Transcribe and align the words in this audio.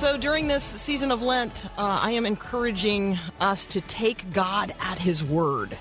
So, 0.00 0.16
during 0.16 0.46
this 0.46 0.64
season 0.64 1.12
of 1.12 1.20
Lent, 1.20 1.66
uh, 1.76 2.00
I 2.02 2.12
am 2.12 2.24
encouraging 2.24 3.18
us 3.38 3.66
to 3.66 3.82
take 3.82 4.32
God 4.32 4.72
at 4.80 4.98
His 4.98 5.22
word. 5.22 5.76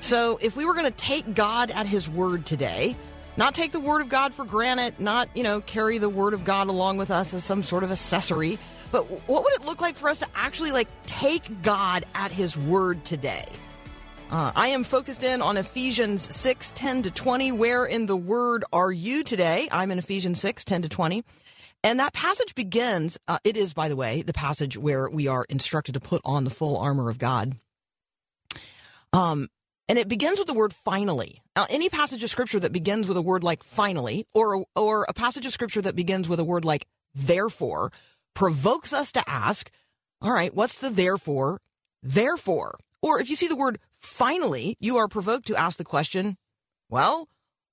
So, 0.00 0.38
if 0.40 0.56
we 0.56 0.64
were 0.64 0.72
going 0.72 0.86
to 0.86 0.90
take 0.90 1.34
God 1.34 1.70
at 1.70 1.84
His 1.84 2.08
word 2.08 2.46
today, 2.46 2.96
not 3.36 3.54
take 3.54 3.72
the 3.72 3.78
word 3.78 4.00
of 4.00 4.08
God 4.08 4.32
for 4.32 4.46
granted, 4.46 4.98
not, 4.98 5.28
you 5.36 5.42
know, 5.42 5.60
carry 5.60 5.98
the 5.98 6.08
word 6.08 6.32
of 6.32 6.42
God 6.42 6.68
along 6.68 6.96
with 6.96 7.10
us 7.10 7.34
as 7.34 7.44
some 7.44 7.62
sort 7.62 7.84
of 7.84 7.92
accessory, 7.92 8.58
but 8.92 9.02
what 9.28 9.44
would 9.44 9.52
it 9.52 9.66
look 9.66 9.82
like 9.82 9.96
for 9.96 10.08
us 10.08 10.20
to 10.20 10.26
actually 10.34 10.72
like 10.72 10.88
take 11.04 11.60
God 11.60 12.06
at 12.14 12.32
His 12.32 12.56
word 12.56 13.04
today? 13.04 13.44
Uh, 14.30 14.52
I 14.56 14.68
am 14.68 14.84
focused 14.84 15.22
in 15.22 15.42
on 15.42 15.58
Ephesians 15.58 16.34
6, 16.34 16.72
10 16.74 17.02
to 17.02 17.10
20. 17.10 17.52
Where 17.52 17.84
in 17.84 18.06
the 18.06 18.16
word 18.16 18.64
are 18.72 18.90
you 18.90 19.22
today? 19.22 19.68
I'm 19.70 19.90
in 19.90 19.98
Ephesians 19.98 20.40
6, 20.40 20.64
10 20.64 20.80
to 20.80 20.88
20. 20.88 21.24
And 21.82 21.98
that 21.98 22.12
passage 22.12 22.54
begins, 22.54 23.18
uh, 23.26 23.38
it 23.42 23.56
is, 23.56 23.72
by 23.72 23.88
the 23.88 23.96
way, 23.96 24.22
the 24.22 24.32
passage 24.32 24.76
where 24.76 25.08
we 25.08 25.26
are 25.26 25.46
instructed 25.48 25.92
to 25.92 26.00
put 26.00 26.20
on 26.24 26.44
the 26.44 26.50
full 26.50 26.76
armor 26.76 27.08
of 27.08 27.18
God. 27.18 27.56
Um, 29.12 29.48
and 29.88 29.98
it 29.98 30.08
begins 30.08 30.38
with 30.38 30.46
the 30.46 30.54
word 30.54 30.74
finally. 30.74 31.42
Now, 31.56 31.66
any 31.70 31.88
passage 31.88 32.22
of 32.22 32.30
scripture 32.30 32.60
that 32.60 32.72
begins 32.72 33.08
with 33.08 33.16
a 33.16 33.22
word 33.22 33.42
like 33.42 33.64
finally, 33.64 34.26
or, 34.34 34.66
or 34.76 35.06
a 35.08 35.14
passage 35.14 35.46
of 35.46 35.52
scripture 35.52 35.82
that 35.82 35.96
begins 35.96 36.28
with 36.28 36.38
a 36.38 36.44
word 36.44 36.64
like 36.64 36.86
therefore, 37.14 37.90
provokes 38.34 38.92
us 38.92 39.10
to 39.12 39.28
ask, 39.28 39.70
all 40.22 40.32
right, 40.32 40.54
what's 40.54 40.78
the 40.78 40.90
therefore? 40.90 41.60
Therefore. 42.02 42.78
Or 43.02 43.20
if 43.20 43.30
you 43.30 43.36
see 43.36 43.48
the 43.48 43.56
word 43.56 43.78
finally, 43.96 44.76
you 44.80 44.98
are 44.98 45.08
provoked 45.08 45.46
to 45.46 45.56
ask 45.56 45.78
the 45.78 45.84
question, 45.84 46.36
well, 46.88 47.28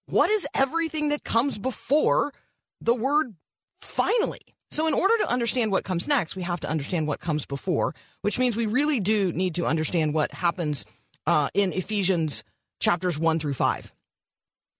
what 0.07 0.29
is 0.29 0.47
everything 0.53 1.09
that 1.09 1.23
comes 1.23 1.57
before 1.57 2.31
the 2.79 2.95
word 2.95 3.35
finally. 3.81 4.41
So, 4.69 4.85
in 4.87 4.93
order 4.93 5.17
to 5.19 5.29
understand 5.29 5.71
what 5.71 5.85
comes 5.85 6.07
next, 6.07 6.35
we 6.35 6.43
have 6.43 6.59
to 6.61 6.69
understand 6.69 7.07
what 7.07 7.19
comes 7.19 7.45
before, 7.45 7.95
which 8.21 8.37
means 8.37 8.55
we 8.55 8.65
really 8.65 8.99
do 8.99 9.31
need 9.31 9.55
to 9.55 9.65
understand 9.65 10.13
what 10.13 10.33
happens 10.33 10.85
uh, 11.25 11.49
in 11.53 11.71
Ephesians 11.71 12.43
chapters 12.79 13.17
1 13.17 13.39
through 13.39 13.53
5. 13.53 13.91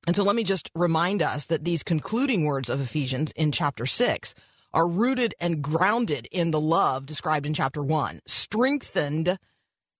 And 0.06 0.16
so, 0.16 0.23
let 0.23 0.36
me 0.36 0.44
just 0.44 0.70
remind 0.75 1.22
us 1.22 1.45
that 1.45 1.64
these 1.64 1.84
concluding 1.84 2.44
words 2.44 2.70
of 2.70 2.81
Ephesians 2.81 3.31
in 3.34 3.52
chapter 3.52 3.86
6 3.86 4.36
are 4.73 4.88
rooted 4.88 5.34
and 5.40 5.62
grounded 5.62 6.28
in 6.31 6.52
the 6.52 6.59
love 6.59 7.06
described 7.06 7.45
in 7.45 7.53
chapter 7.53 7.81
1, 7.81 8.22
strengthened 8.25 9.38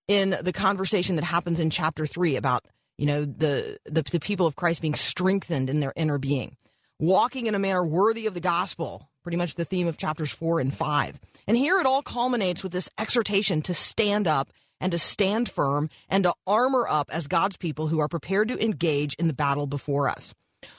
in 0.06 0.36
the 0.42 0.52
conversation 0.52 1.16
that 1.16 1.24
happens 1.24 1.60
in 1.60 1.70
chapter 1.70 2.06
3 2.06 2.36
about 2.36 2.66
you 2.96 3.06
know 3.06 3.24
the, 3.24 3.78
the 3.84 4.02
the 4.02 4.20
people 4.20 4.46
of 4.46 4.56
Christ 4.56 4.82
being 4.82 4.94
strengthened 4.94 5.70
in 5.70 5.80
their 5.80 5.92
inner 5.94 6.18
being 6.18 6.56
walking 6.98 7.46
in 7.46 7.54
a 7.54 7.58
manner 7.58 7.84
worthy 7.84 8.26
of 8.26 8.34
the 8.34 8.40
gospel, 8.40 9.08
pretty 9.22 9.36
much 9.36 9.54
the 9.54 9.64
theme 9.64 9.86
of 9.86 9.98
chapters 9.98 10.30
four 10.30 10.60
and 10.60 10.74
five. 10.74 11.20
And 11.46 11.56
here 11.56 11.80
it 11.80 11.86
all 11.86 12.02
culminates 12.02 12.62
with 12.62 12.72
this 12.72 12.90
exhortation 12.98 13.62
to 13.62 13.74
stand 13.74 14.26
up 14.26 14.50
and 14.80 14.92
to 14.92 14.98
stand 14.98 15.48
firm 15.48 15.90
and 16.08 16.24
to 16.24 16.34
armor 16.46 16.86
up 16.88 17.10
as 17.12 17.26
God's 17.26 17.56
people 17.56 17.88
who 17.88 17.98
are 18.00 18.08
prepared 18.08 18.48
to 18.48 18.64
engage 18.64 19.14
in 19.14 19.26
the 19.26 19.34
battle 19.34 19.66
before 19.66 20.08
us. 20.08 20.34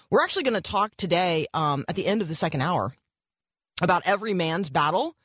We're 0.09 0.24
actually 0.24 0.44
going 0.44 0.56
to 0.56 0.62
talk 0.62 0.96
today 0.97 1.47
um, 1.53 1.85
at 1.88 1.96
the 1.96 2.06
end 2.06 2.22
of 2.22 2.28
the 2.28 2.36
second 2.36 2.62
hour 2.62 2.94
about 3.81 4.03
every 4.06 4.34
man's 4.34 4.69
battle. 4.69 5.16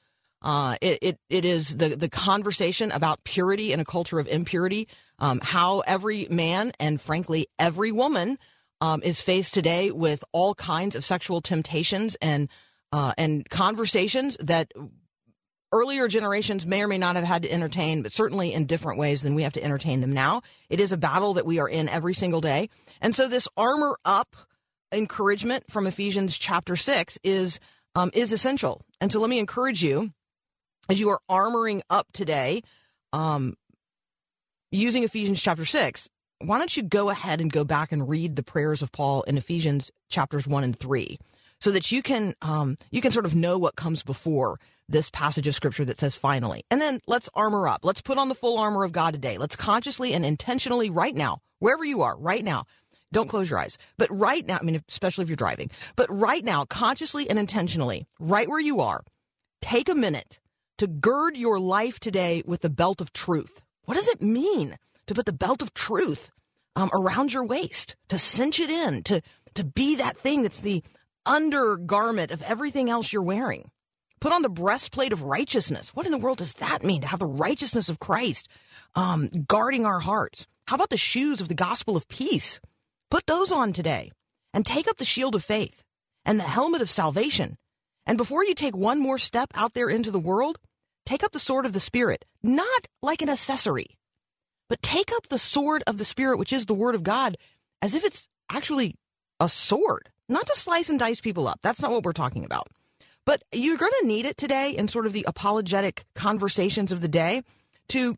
Uh, 0.42 0.76
it, 0.80 0.98
it, 1.00 1.18
it 1.30 1.44
is 1.44 1.76
the, 1.76 1.90
the 1.90 2.08
conversation 2.08 2.92
about 2.92 3.24
purity 3.24 3.72
in 3.72 3.80
a 3.80 3.84
culture 3.84 4.18
of 4.18 4.28
impurity, 4.28 4.88
um, 5.18 5.40
how 5.40 5.80
every 5.80 6.26
man 6.30 6.72
and 6.78 7.00
frankly 7.00 7.46
every 7.58 7.92
woman 7.92 8.38
um, 8.84 9.00
is 9.02 9.22
faced 9.22 9.54
today 9.54 9.90
with 9.90 10.22
all 10.32 10.54
kinds 10.54 10.94
of 10.94 11.06
sexual 11.06 11.40
temptations 11.40 12.16
and 12.20 12.50
uh, 12.92 13.14
and 13.16 13.48
conversations 13.48 14.36
that 14.40 14.72
earlier 15.72 16.06
generations 16.06 16.66
may 16.66 16.82
or 16.82 16.86
may 16.86 16.98
not 16.98 17.16
have 17.16 17.24
had 17.24 17.42
to 17.42 17.50
entertain, 17.50 18.02
but 18.02 18.12
certainly 18.12 18.52
in 18.52 18.66
different 18.66 18.98
ways 18.98 19.22
than 19.22 19.34
we 19.34 19.42
have 19.42 19.54
to 19.54 19.64
entertain 19.64 20.02
them 20.02 20.12
now. 20.12 20.42
It 20.68 20.80
is 20.80 20.92
a 20.92 20.98
battle 20.98 21.32
that 21.34 21.46
we 21.46 21.58
are 21.58 21.68
in 21.68 21.88
every 21.88 22.12
single 22.12 22.42
day, 22.42 22.68
and 23.00 23.14
so 23.14 23.26
this 23.26 23.48
armor 23.56 23.96
up 24.04 24.36
encouragement 24.92 25.64
from 25.70 25.86
Ephesians 25.86 26.36
chapter 26.36 26.76
six 26.76 27.18
is 27.24 27.60
um, 27.94 28.10
is 28.12 28.34
essential. 28.34 28.82
And 29.00 29.10
so 29.10 29.18
let 29.18 29.30
me 29.30 29.38
encourage 29.38 29.82
you 29.82 30.12
as 30.90 31.00
you 31.00 31.08
are 31.08 31.20
armoring 31.30 31.80
up 31.88 32.08
today. 32.12 32.60
Um, 33.14 33.56
using 34.74 35.04
Ephesians 35.04 35.40
chapter 35.40 35.64
6, 35.64 36.08
why 36.38 36.58
don't 36.58 36.76
you 36.76 36.82
go 36.82 37.10
ahead 37.10 37.40
and 37.40 37.52
go 37.52 37.64
back 37.64 37.92
and 37.92 38.08
read 38.08 38.36
the 38.36 38.42
prayers 38.42 38.82
of 38.82 38.92
Paul 38.92 39.22
in 39.22 39.36
Ephesians 39.36 39.90
chapters 40.08 40.46
one 40.46 40.64
and 40.64 40.78
three, 40.78 41.18
so 41.60 41.70
that 41.70 41.90
you 41.92 42.02
can 42.02 42.34
um, 42.42 42.76
you 42.90 43.00
can 43.00 43.12
sort 43.12 43.26
of 43.26 43.34
know 43.34 43.58
what 43.58 43.76
comes 43.76 44.02
before 44.02 44.58
this 44.88 45.10
passage 45.10 45.46
of 45.48 45.54
scripture 45.54 45.84
that 45.84 45.98
says 45.98 46.14
finally. 46.14 46.62
And 46.70 46.80
then 46.80 47.00
let's 47.06 47.30
armor 47.34 47.66
up. 47.68 47.80
Let's 47.84 48.02
put 48.02 48.18
on 48.18 48.28
the 48.28 48.34
full 48.34 48.58
armor 48.58 48.84
of 48.84 48.92
God 48.92 49.14
today. 49.14 49.38
Let's 49.38 49.56
consciously 49.56 50.12
and 50.12 50.26
intentionally, 50.26 50.90
right 50.90 51.14
now, 51.14 51.40
wherever 51.58 51.84
you 51.84 52.02
are, 52.02 52.18
right 52.18 52.44
now. 52.44 52.64
Don't 53.12 53.28
close 53.28 53.48
your 53.48 53.60
eyes. 53.60 53.78
But 53.96 54.10
right 54.10 54.44
now, 54.44 54.58
I 54.60 54.64
mean, 54.64 54.82
especially 54.88 55.22
if 55.22 55.28
you're 55.28 55.36
driving, 55.36 55.70
but 55.94 56.12
right 56.12 56.44
now, 56.44 56.64
consciously 56.64 57.30
and 57.30 57.38
intentionally, 57.38 58.06
right 58.18 58.48
where 58.48 58.60
you 58.60 58.80
are, 58.80 59.04
take 59.62 59.88
a 59.88 59.94
minute 59.94 60.40
to 60.78 60.88
gird 60.88 61.36
your 61.36 61.60
life 61.60 62.00
today 62.00 62.42
with 62.44 62.62
the 62.62 62.70
belt 62.70 63.00
of 63.00 63.12
truth. 63.12 63.62
What 63.84 63.94
does 63.94 64.08
it 64.08 64.20
mean 64.20 64.76
to 65.06 65.14
put 65.14 65.26
the 65.26 65.32
belt 65.32 65.62
of 65.62 65.74
truth 65.74 66.30
um, 66.76 66.90
around 66.92 67.32
your 67.32 67.44
waist, 67.44 67.96
to 68.08 68.18
cinch 68.18 68.60
it 68.60 68.70
in, 68.70 69.02
to 69.04 69.20
to 69.54 69.64
be 69.64 69.96
that 69.96 70.16
thing 70.16 70.42
that's 70.42 70.60
the 70.60 70.82
undergarment 71.24 72.32
of 72.32 72.42
everything 72.42 72.90
else 72.90 73.12
you're 73.12 73.22
wearing. 73.22 73.70
Put 74.20 74.32
on 74.32 74.42
the 74.42 74.48
breastplate 74.48 75.12
of 75.12 75.22
righteousness. 75.22 75.94
What 75.94 76.06
in 76.06 76.12
the 76.12 76.18
world 76.18 76.38
does 76.38 76.54
that 76.54 76.82
mean? 76.82 77.02
To 77.02 77.06
have 77.06 77.20
the 77.20 77.26
righteousness 77.26 77.88
of 77.88 78.00
Christ 78.00 78.48
um, 78.94 79.28
guarding 79.46 79.86
our 79.86 80.00
hearts. 80.00 80.46
How 80.66 80.76
about 80.76 80.90
the 80.90 80.96
shoes 80.96 81.40
of 81.40 81.48
the 81.48 81.54
gospel 81.54 81.96
of 81.96 82.08
peace? 82.08 82.58
Put 83.10 83.26
those 83.26 83.52
on 83.52 83.72
today, 83.72 84.10
and 84.52 84.64
take 84.64 84.88
up 84.88 84.96
the 84.96 85.04
shield 85.04 85.34
of 85.34 85.44
faith 85.44 85.82
and 86.24 86.38
the 86.40 86.44
helmet 86.44 86.80
of 86.80 86.90
salvation. 86.90 87.58
And 88.06 88.16
before 88.16 88.44
you 88.44 88.54
take 88.54 88.76
one 88.76 88.98
more 88.98 89.18
step 89.18 89.50
out 89.54 89.74
there 89.74 89.88
into 89.88 90.10
the 90.10 90.18
world, 90.18 90.58
take 91.04 91.22
up 91.22 91.32
the 91.32 91.38
sword 91.38 91.66
of 91.66 91.72
the 91.72 91.80
Spirit, 91.80 92.24
not 92.42 92.88
like 93.02 93.20
an 93.20 93.28
accessory, 93.28 93.86
but 94.68 94.82
take 94.82 95.10
up 95.12 95.28
the 95.28 95.38
sword 95.38 95.82
of 95.86 95.98
the 95.98 96.04
Spirit, 96.04 96.38
which 96.38 96.52
is 96.52 96.66
the 96.66 96.74
Word 96.74 96.94
of 96.94 97.02
God, 97.02 97.36
as 97.82 97.94
if 97.94 98.04
it's 98.04 98.28
actually 98.50 98.96
a 99.40 99.48
sword, 99.48 100.10
not 100.28 100.46
to 100.46 100.56
slice 100.56 100.88
and 100.88 100.98
dice 100.98 101.20
people 101.20 101.48
up. 101.48 101.60
That's 101.62 101.82
not 101.82 101.90
what 101.90 102.04
we're 102.04 102.12
talking 102.12 102.44
about. 102.44 102.68
But 103.26 103.42
you're 103.52 103.78
going 103.78 103.92
to 104.00 104.06
need 104.06 104.26
it 104.26 104.36
today 104.36 104.70
in 104.70 104.88
sort 104.88 105.06
of 105.06 105.12
the 105.12 105.24
apologetic 105.26 106.04
conversations 106.14 106.92
of 106.92 107.00
the 107.00 107.08
day 107.08 107.42
to, 107.88 108.16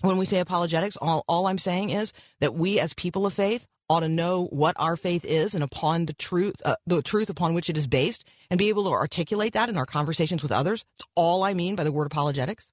when 0.00 0.16
we 0.16 0.24
say 0.24 0.38
apologetics, 0.38 0.96
all, 1.00 1.24
all 1.28 1.46
I'm 1.46 1.58
saying 1.58 1.90
is 1.90 2.12
that 2.40 2.54
we 2.54 2.80
as 2.80 2.94
people 2.94 3.26
of 3.26 3.34
faith 3.34 3.66
ought 3.88 4.00
to 4.00 4.08
know 4.08 4.46
what 4.46 4.76
our 4.78 4.96
faith 4.96 5.24
is 5.24 5.54
and 5.54 5.64
upon 5.64 6.06
the 6.06 6.12
truth, 6.14 6.54
uh, 6.64 6.76
the 6.86 7.02
truth 7.02 7.28
upon 7.28 7.54
which 7.54 7.68
it 7.68 7.76
is 7.76 7.86
based, 7.86 8.24
and 8.48 8.56
be 8.56 8.68
able 8.68 8.84
to 8.84 8.90
articulate 8.90 9.52
that 9.52 9.68
in 9.68 9.76
our 9.76 9.86
conversations 9.86 10.42
with 10.42 10.52
others. 10.52 10.84
It's 10.94 11.08
all 11.14 11.42
I 11.42 11.54
mean 11.54 11.74
by 11.74 11.84
the 11.84 11.92
word 11.92 12.06
apologetics. 12.06 12.70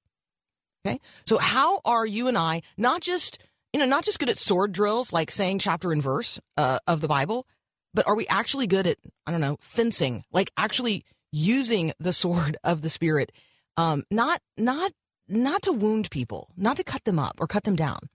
Okay. 0.88 1.00
So 1.26 1.38
how 1.38 1.80
are 1.84 2.06
you 2.06 2.28
and 2.28 2.38
I 2.38 2.62
not 2.76 3.02
just, 3.02 3.38
you 3.72 3.80
know, 3.80 3.86
not 3.86 4.04
just 4.04 4.18
good 4.18 4.30
at 4.30 4.38
sword 4.38 4.72
drills, 4.72 5.12
like 5.12 5.30
saying 5.30 5.58
chapter 5.58 5.92
and 5.92 6.02
verse 6.02 6.40
uh, 6.56 6.78
of 6.86 7.00
the 7.00 7.08
Bible, 7.08 7.46
but 7.92 8.06
are 8.06 8.14
we 8.14 8.26
actually 8.28 8.66
good 8.66 8.86
at, 8.86 8.98
I 9.26 9.32
don't 9.32 9.40
know, 9.40 9.58
fencing, 9.60 10.24
like 10.32 10.50
actually 10.56 11.04
using 11.30 11.92
the 11.98 12.12
sword 12.12 12.56
of 12.64 12.82
the 12.82 12.90
spirit, 12.90 13.32
um, 13.76 14.04
not, 14.10 14.40
not, 14.56 14.92
not 15.28 15.62
to 15.62 15.72
wound 15.72 16.10
people, 16.10 16.48
not 16.56 16.78
to 16.78 16.84
cut 16.84 17.04
them 17.04 17.18
up 17.18 17.36
or 17.38 17.46
cut 17.46 17.64
them 17.64 17.76
down, 17.76 18.08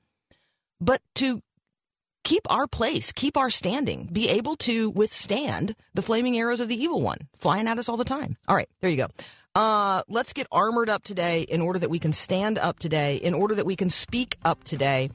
but 0.81 1.02
to 1.16 1.42
keep 2.24 2.50
our 2.52 2.66
place, 2.66 3.12
keep 3.12 3.38
our 3.38 3.50
standing, 3.50 4.10
be 4.12 4.30
able 4.30 4.56
to 4.56 4.90
withstand 4.90 5.75
the 5.94 6.02
flaming 6.02 6.38
arrows 6.38 6.60
of 6.60 6.70
the 6.70 6.81
evil 6.81 7.02
one 7.02 7.28
flying 7.38 7.68
at 7.68 7.78
us 7.78 7.88
all 7.88 7.98
the 7.98 8.06
time. 8.06 8.36
All 8.48 8.56
right, 8.56 8.70
there 8.81 8.90
you 8.90 8.98
go. 8.98 9.08
Uh, 9.56 10.02
let's 10.08 10.34
get 10.34 10.48
armored 10.52 10.90
up 10.90 11.04
today 11.04 11.44
in 11.44 11.62
order 11.62 11.78
that 11.78 11.90
we 11.90 12.00
can 12.00 12.12
stand 12.12 12.58
up 12.58 12.80
today, 12.80 13.18
in 13.18 13.36
order 13.36 13.54
that 13.54 13.66
we 13.68 13.76
can 13.76 13.90
speak 13.90 14.38
up 14.44 14.64
today, 14.64 15.12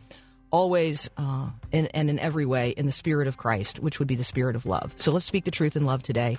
always 0.53 1.11
uh, 1.17 1.49
and, 1.73 1.89
and 1.93 2.09
in 2.09 2.21
every 2.21 2.47
way 2.47 2.71
in 2.71 2.87
the 2.87 2.93
spirit 2.93 3.27
of 3.27 3.37
Christ, 3.37 3.81
which 3.81 3.99
would 3.99 4.07
be 4.07 4.15
the 4.15 4.25
spirit 4.25 4.55
of 4.55 4.65
love. 4.65 4.95
So 4.97 5.11
let's 5.11 5.27
speak 5.27 5.45
the 5.45 5.51
truth 5.51 5.75
in 5.75 5.85
love 5.85 6.05
today 6.05 6.37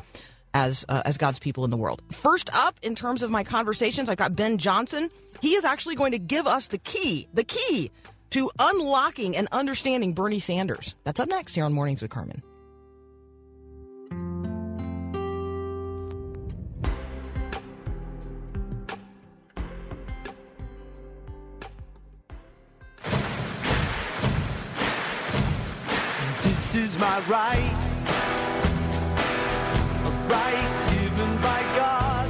as 0.53 0.85
uh, 0.87 1.01
as 1.05 1.17
God's 1.17 1.39
people 1.39 1.65
in 1.65 1.71
the 1.71 1.77
world. 1.77 2.01
First 2.11 2.49
up, 2.53 2.79
in 2.81 2.95
terms 2.95 3.21
of 3.21 3.31
my 3.31 3.43
conversations, 3.43 4.09
I've 4.09 4.17
got 4.17 4.35
Ben 4.35 4.57
Johnson. 4.57 5.09
He 5.41 5.55
is 5.55 5.65
actually 5.65 5.95
going 5.95 6.13
to 6.13 6.19
give 6.19 6.47
us 6.47 6.67
the 6.67 6.77
key, 6.77 7.27
the 7.33 7.43
key 7.43 7.91
to 8.31 8.49
unlocking 8.59 9.35
and 9.35 9.49
understanding 9.51 10.13
Bernie 10.13 10.39
Sanders. 10.39 10.95
That's 11.03 11.19
up 11.19 11.27
next 11.27 11.53
here 11.53 11.65
on 11.65 11.73
Mornings 11.73 12.01
with 12.01 12.11
Carmen. 12.11 12.43
My 27.19 27.25
right, 27.31 27.73
a 30.05 30.09
right 30.29 30.69
given 30.93 31.35
by 31.41 31.61
God 31.75 32.29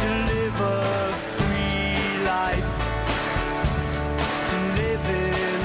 to 0.00 0.08
live 0.34 0.60
a 0.60 1.12
free 1.36 2.24
life, 2.24 2.68
to 4.50 4.56
live 4.82 5.04
in 5.10 5.60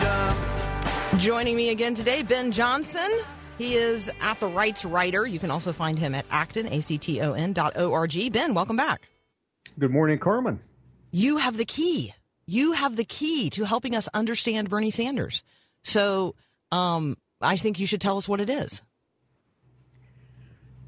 freedom. 0.00 1.20
Joining 1.20 1.56
me 1.56 1.70
again 1.70 1.94
today, 1.94 2.22
Ben 2.22 2.50
Johnson. 2.50 3.10
He 3.58 3.74
is 3.74 4.10
at 4.20 4.40
the 4.40 4.48
Rights 4.48 4.84
Writer. 4.84 5.26
You 5.26 5.38
can 5.38 5.50
also 5.50 5.72
find 5.72 5.98
him 5.98 6.14
at 6.14 6.24
Acton, 6.30 6.66
A-C-T-O-N 6.66 7.52
dot 7.52 7.76
O-R-G. 7.76 8.30
Ben, 8.30 8.54
welcome 8.54 8.76
back. 8.76 9.08
Good 9.78 9.90
morning, 9.90 10.18
Carmen. 10.18 10.60
You 11.10 11.36
have 11.38 11.56
the 11.56 11.64
key. 11.64 12.12
You 12.50 12.72
have 12.72 12.96
the 12.96 13.04
key 13.04 13.50
to 13.50 13.64
helping 13.64 13.94
us 13.94 14.08
understand 14.14 14.70
Bernie 14.70 14.90
Sanders. 14.90 15.42
So 15.82 16.34
um, 16.72 17.18
I 17.42 17.56
think 17.56 17.78
you 17.78 17.86
should 17.86 18.00
tell 18.00 18.16
us 18.16 18.26
what 18.26 18.40
it 18.40 18.48
is. 18.48 18.80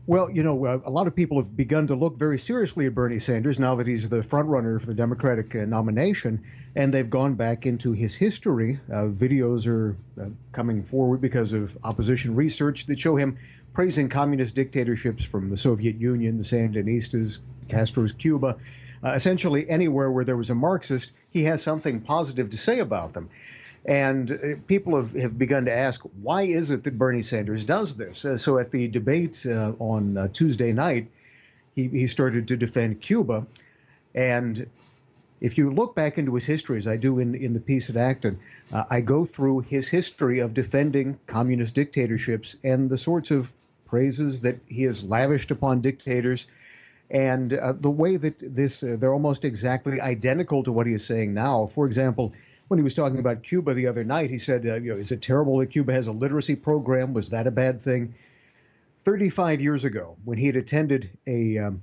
Well, 0.06 0.30
you 0.30 0.42
know, 0.42 0.64
uh, 0.64 0.80
a 0.86 0.90
lot 0.90 1.06
of 1.06 1.14
people 1.14 1.36
have 1.36 1.54
begun 1.54 1.86
to 1.88 1.94
look 1.94 2.16
very 2.16 2.38
seriously 2.38 2.86
at 2.86 2.94
Bernie 2.94 3.18
Sanders 3.18 3.58
now 3.58 3.74
that 3.74 3.86
he's 3.86 4.08
the 4.08 4.22
front 4.22 4.48
runner 4.48 4.78
for 4.78 4.86
the 4.86 4.94
Democratic 4.94 5.54
uh, 5.54 5.66
nomination, 5.66 6.42
and 6.74 6.94
they've 6.94 7.10
gone 7.10 7.34
back 7.34 7.66
into 7.66 7.92
his 7.92 8.14
history. 8.14 8.80
Uh, 8.90 9.04
videos 9.04 9.66
are 9.66 9.96
uh, 10.18 10.30
coming 10.52 10.82
forward 10.82 11.20
because 11.20 11.52
of 11.52 11.76
opposition 11.84 12.34
research 12.34 12.86
that 12.86 12.98
show 12.98 13.16
him 13.16 13.36
praising 13.74 14.08
communist 14.08 14.54
dictatorships 14.54 15.22
from 15.22 15.50
the 15.50 15.58
Soviet 15.58 15.96
Union, 15.96 16.38
the 16.38 16.44
Sandinistas, 16.44 17.38
Castro's 17.68 18.12
Cuba. 18.12 18.56
Uh, 19.02 19.10
essentially, 19.10 19.68
anywhere 19.68 20.10
where 20.10 20.24
there 20.24 20.36
was 20.36 20.50
a 20.50 20.54
Marxist, 20.54 21.12
he 21.30 21.44
has 21.44 21.62
something 21.62 22.00
positive 22.00 22.50
to 22.50 22.58
say 22.58 22.80
about 22.80 23.14
them. 23.14 23.30
And 23.86 24.30
uh, 24.30 24.36
people 24.66 24.96
have, 24.96 25.12
have 25.14 25.38
begun 25.38 25.64
to 25.64 25.72
ask, 25.72 26.02
why 26.20 26.42
is 26.42 26.70
it 26.70 26.84
that 26.84 26.98
Bernie 26.98 27.22
Sanders 27.22 27.64
does 27.64 27.96
this? 27.96 28.24
Uh, 28.24 28.36
so 28.36 28.58
at 28.58 28.70
the 28.70 28.88
debate 28.88 29.46
uh, 29.46 29.72
on 29.78 30.18
uh, 30.18 30.28
Tuesday 30.28 30.72
night, 30.72 31.10
he, 31.74 31.88
he 31.88 32.06
started 32.06 32.48
to 32.48 32.56
defend 32.56 33.00
Cuba. 33.00 33.46
And 34.14 34.68
if 35.40 35.56
you 35.56 35.70
look 35.70 35.94
back 35.94 36.18
into 36.18 36.34
his 36.34 36.44
history, 36.44 36.76
as 36.76 36.86
I 36.86 36.96
do 36.96 37.18
in, 37.18 37.34
in 37.34 37.54
the 37.54 37.60
piece 37.60 37.88
at 37.88 37.96
Acton, 37.96 38.38
uh, 38.72 38.84
I 38.90 39.00
go 39.00 39.24
through 39.24 39.60
his 39.60 39.88
history 39.88 40.40
of 40.40 40.52
defending 40.52 41.18
communist 41.26 41.74
dictatorships 41.74 42.56
and 42.62 42.90
the 42.90 42.98
sorts 42.98 43.30
of 43.30 43.50
praises 43.86 44.42
that 44.42 44.58
he 44.66 44.82
has 44.82 45.02
lavished 45.02 45.50
upon 45.50 45.80
dictators 45.80 46.46
and 47.10 47.52
uh, 47.52 47.72
the 47.72 47.90
way 47.90 48.16
that 48.16 48.38
this 48.38 48.82
uh, 48.82 48.96
they're 48.98 49.12
almost 49.12 49.44
exactly 49.44 50.00
identical 50.00 50.62
to 50.62 50.72
what 50.72 50.86
he 50.86 50.92
is 50.92 51.04
saying 51.04 51.34
now. 51.34 51.66
For 51.66 51.86
example, 51.86 52.32
when 52.68 52.78
he 52.78 52.84
was 52.84 52.94
talking 52.94 53.18
about 53.18 53.42
Cuba 53.42 53.74
the 53.74 53.88
other 53.88 54.04
night, 54.04 54.30
he 54.30 54.38
said, 54.38 54.64
uh, 54.66 54.76
"You 54.76 54.92
know, 54.92 54.98
is 54.98 55.10
it 55.10 55.20
terrible 55.20 55.58
that 55.58 55.66
Cuba 55.66 55.92
has 55.92 56.06
a 56.06 56.12
literacy 56.12 56.54
program? 56.54 57.12
Was 57.12 57.30
that 57.30 57.46
a 57.46 57.50
bad 57.50 57.82
thing?" 57.82 58.14
Thirty-five 59.00 59.60
years 59.60 59.84
ago, 59.84 60.16
when 60.24 60.38
he 60.38 60.46
had 60.46 60.56
attended 60.56 61.10
a 61.26 61.58
um, 61.58 61.82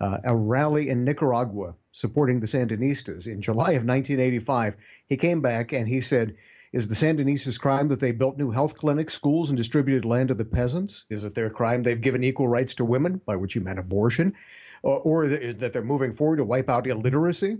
uh, 0.00 0.18
a 0.24 0.34
rally 0.34 0.88
in 0.88 1.04
Nicaragua 1.04 1.74
supporting 1.92 2.40
the 2.40 2.46
Sandinistas 2.46 3.26
in 3.26 3.40
July 3.40 3.72
of 3.72 3.84
1985, 3.84 4.76
he 5.08 5.16
came 5.16 5.40
back 5.40 5.72
and 5.72 5.88
he 5.88 6.00
said. 6.00 6.34
Is 6.72 6.88
the 6.88 6.94
Sandinistas' 6.96 7.58
crime 7.58 7.88
that 7.88 8.00
they 8.00 8.12
built 8.12 8.36
new 8.36 8.50
health 8.50 8.76
clinics, 8.76 9.14
schools, 9.14 9.48
and 9.48 9.56
distributed 9.56 10.04
land 10.04 10.28
to 10.28 10.34
the 10.34 10.44
peasants? 10.44 11.04
Is 11.08 11.24
it 11.24 11.34
their 11.34 11.48
crime 11.48 11.82
they've 11.82 11.98
given 11.98 12.22
equal 12.22 12.48
rights 12.48 12.74
to 12.74 12.84
women, 12.84 13.20
by 13.24 13.36
which 13.36 13.54
he 13.54 13.60
meant 13.60 13.78
abortion? 13.78 14.34
Or, 14.82 15.00
or 15.00 15.26
that 15.28 15.72
they're 15.72 15.82
moving 15.82 16.12
forward 16.12 16.36
to 16.36 16.44
wipe 16.44 16.68
out 16.68 16.86
illiteracy. 16.86 17.58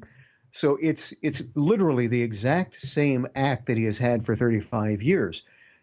So 0.52 0.78
it's 0.80 1.12
it's 1.22 1.42
literally 1.54 2.06
the 2.06 2.22
exact 2.22 2.76
same 2.76 3.26
act 3.34 3.66
that 3.66 3.76
he 3.76 3.84
has 3.84 3.98
had 3.98 4.24
for 4.24 4.34
35 4.34 5.02
years. 5.02 5.42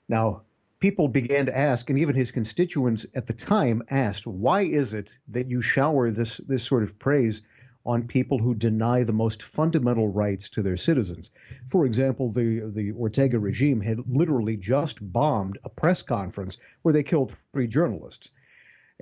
Now, 0.10 0.44
people 0.80 1.08
began 1.08 1.46
to 1.46 1.58
ask, 1.58 1.90
and 1.90 2.00
even 2.00 2.16
his 2.16 2.32
constituents 2.32 3.06
at 3.16 3.28
the 3.28 3.34
time 3.34 3.84
asked, 3.90 4.28
why 4.28 4.64
is 4.64 4.94
it 4.94 5.18
that 5.30 5.50
you 5.50 5.62
shower 5.62 6.12
this 6.12 6.38
this 6.48 6.64
sort 6.64 6.84
of 6.84 6.98
praise 7.00 7.42
on 7.86 8.08
people 8.08 8.38
who 8.38 8.56
deny 8.56 9.04
the 9.04 9.14
most 9.14 9.44
fundamental 9.44 10.08
rights 10.08 10.50
to 10.50 10.62
their 10.62 10.76
citizens? 10.76 11.32
For 11.70 11.86
example, 11.86 12.32
the 12.32 12.72
the 12.74 12.92
Ortega 12.94 13.40
regime 13.40 13.80
had 13.80 14.00
literally 14.08 14.58
just 14.58 14.98
bombed 15.14 15.58
a 15.64 15.70
press 15.70 16.02
conference 16.02 16.58
where 16.82 16.94
they 16.94 17.04
killed 17.04 17.36
three 17.52 17.68
journalists. 17.68 18.32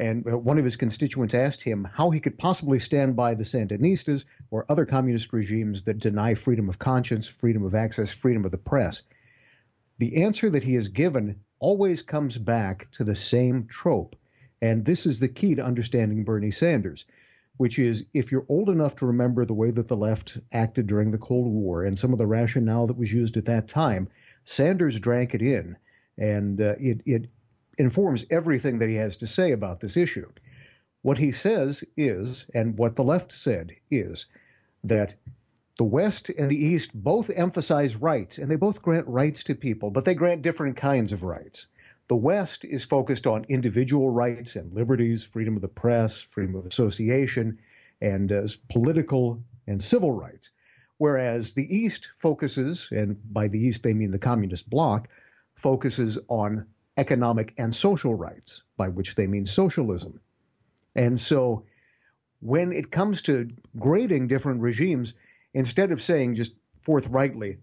And 0.01 0.27
uh, 0.27 0.35
one 0.35 0.57
of 0.57 0.63
his 0.63 0.77
constituents 0.77 1.35
asked 1.35 1.61
him 1.61 1.87
how 1.93 2.09
he 2.09 2.19
could 2.19 2.39
possibly 2.39 2.79
stand 2.79 3.15
by 3.15 3.35
the 3.35 3.43
Sandinistas 3.43 4.25
or 4.49 4.65
other 4.67 4.83
communist 4.83 5.31
regimes 5.31 5.83
that 5.83 5.99
deny 5.99 6.33
freedom 6.33 6.69
of 6.69 6.79
conscience, 6.79 7.27
freedom 7.27 7.63
of 7.63 7.75
access, 7.75 8.11
freedom 8.11 8.43
of 8.43 8.49
the 8.49 8.57
press. 8.57 9.03
The 9.99 10.23
answer 10.23 10.49
that 10.49 10.63
he 10.63 10.73
has 10.73 10.87
given 10.87 11.41
always 11.59 12.01
comes 12.01 12.39
back 12.39 12.89
to 12.93 13.03
the 13.03 13.15
same 13.15 13.67
trope. 13.67 14.15
And 14.59 14.83
this 14.83 15.05
is 15.05 15.19
the 15.19 15.27
key 15.27 15.53
to 15.53 15.63
understanding 15.63 16.23
Bernie 16.23 16.49
Sanders, 16.49 17.05
which 17.57 17.77
is 17.77 18.03
if 18.11 18.31
you're 18.31 18.47
old 18.49 18.69
enough 18.69 18.95
to 18.95 19.05
remember 19.05 19.45
the 19.45 19.53
way 19.53 19.69
that 19.69 19.87
the 19.87 19.95
left 19.95 20.39
acted 20.51 20.87
during 20.87 21.11
the 21.11 21.19
Cold 21.19 21.45
War 21.47 21.83
and 21.83 21.97
some 21.97 22.11
of 22.11 22.17
the 22.17 22.25
rationale 22.25 22.87
that 22.87 22.97
was 22.97 23.13
used 23.13 23.37
at 23.37 23.45
that 23.45 23.67
time, 23.67 24.07
Sanders 24.45 24.99
drank 24.99 25.35
it 25.35 25.43
in. 25.43 25.77
And 26.17 26.59
uh, 26.59 26.73
it, 26.79 27.01
it 27.05 27.29
informs 27.81 28.25
everything 28.29 28.79
that 28.79 28.89
he 28.89 28.95
has 28.95 29.17
to 29.17 29.27
say 29.27 29.51
about 29.51 29.79
this 29.79 29.97
issue. 29.97 30.29
What 31.01 31.17
he 31.17 31.31
says 31.31 31.83
is, 31.97 32.45
and 32.53 32.77
what 32.77 32.95
the 32.95 33.03
left 33.03 33.31
said 33.33 33.71
is, 33.89 34.27
that 34.83 35.15
the 35.77 35.83
West 35.83 36.29
and 36.29 36.49
the 36.49 36.63
East 36.63 36.91
both 36.93 37.31
emphasize 37.31 37.95
rights, 37.95 38.37
and 38.37 38.51
they 38.51 38.55
both 38.55 38.83
grant 38.83 39.07
rights 39.07 39.43
to 39.45 39.55
people, 39.55 39.89
but 39.89 40.05
they 40.05 40.13
grant 40.13 40.43
different 40.43 40.77
kinds 40.77 41.11
of 41.11 41.23
rights. 41.23 41.65
The 42.07 42.15
West 42.15 42.65
is 42.65 42.83
focused 42.83 43.25
on 43.25 43.45
individual 43.49 44.11
rights 44.11 44.55
and 44.55 44.71
liberties, 44.73 45.23
freedom 45.23 45.55
of 45.55 45.63
the 45.63 45.67
press, 45.67 46.21
freedom 46.21 46.55
of 46.55 46.67
association, 46.67 47.57
and 47.99 48.31
uh, 48.31 48.47
political 48.69 49.43
and 49.65 49.81
civil 49.81 50.11
rights. 50.11 50.51
Whereas 50.97 51.53
the 51.53 51.75
East 51.75 52.09
focuses, 52.17 52.89
and 52.91 53.17
by 53.33 53.47
the 53.47 53.59
East 53.59 53.81
they 53.81 53.93
mean 53.93 54.11
the 54.11 54.19
communist 54.19 54.69
bloc, 54.69 55.07
focuses 55.55 56.19
on 56.27 56.67
economic 56.97 57.53
and 57.57 57.73
social 57.73 58.13
rights, 58.13 58.63
by 58.77 58.87
which 58.87 59.15
they 59.15 59.27
mean 59.27 59.45
socialism. 59.45 60.19
And 60.95 61.19
so 61.19 61.65
when 62.41 62.73
it 62.73 62.91
comes 62.91 63.21
to 63.23 63.49
grading 63.77 64.27
different 64.27 64.61
regimes, 64.61 65.13
instead 65.53 65.91
of 65.91 66.01
saying 66.01 66.35
just 66.35 66.53
forthrightly, 66.81 67.57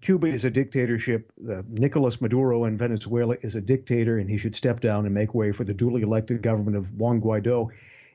Cuba 0.00 0.28
is 0.28 0.44
a 0.44 0.50
dictatorship, 0.50 1.30
uh, 1.50 1.62
Nicolas 1.68 2.20
Maduro 2.20 2.64
in 2.64 2.76
Venezuela 2.76 3.36
is 3.42 3.54
a 3.54 3.60
dictator, 3.60 4.16
and 4.16 4.30
he 4.30 4.38
should 4.38 4.54
step 4.54 4.80
down 4.80 5.04
and 5.04 5.14
make 5.14 5.34
way 5.34 5.52
for 5.52 5.64
the 5.64 5.74
duly 5.74 6.02
elected 6.02 6.40
government 6.42 6.76
of 6.76 6.94
Juan 6.94 7.20
Guaido. 7.20 7.68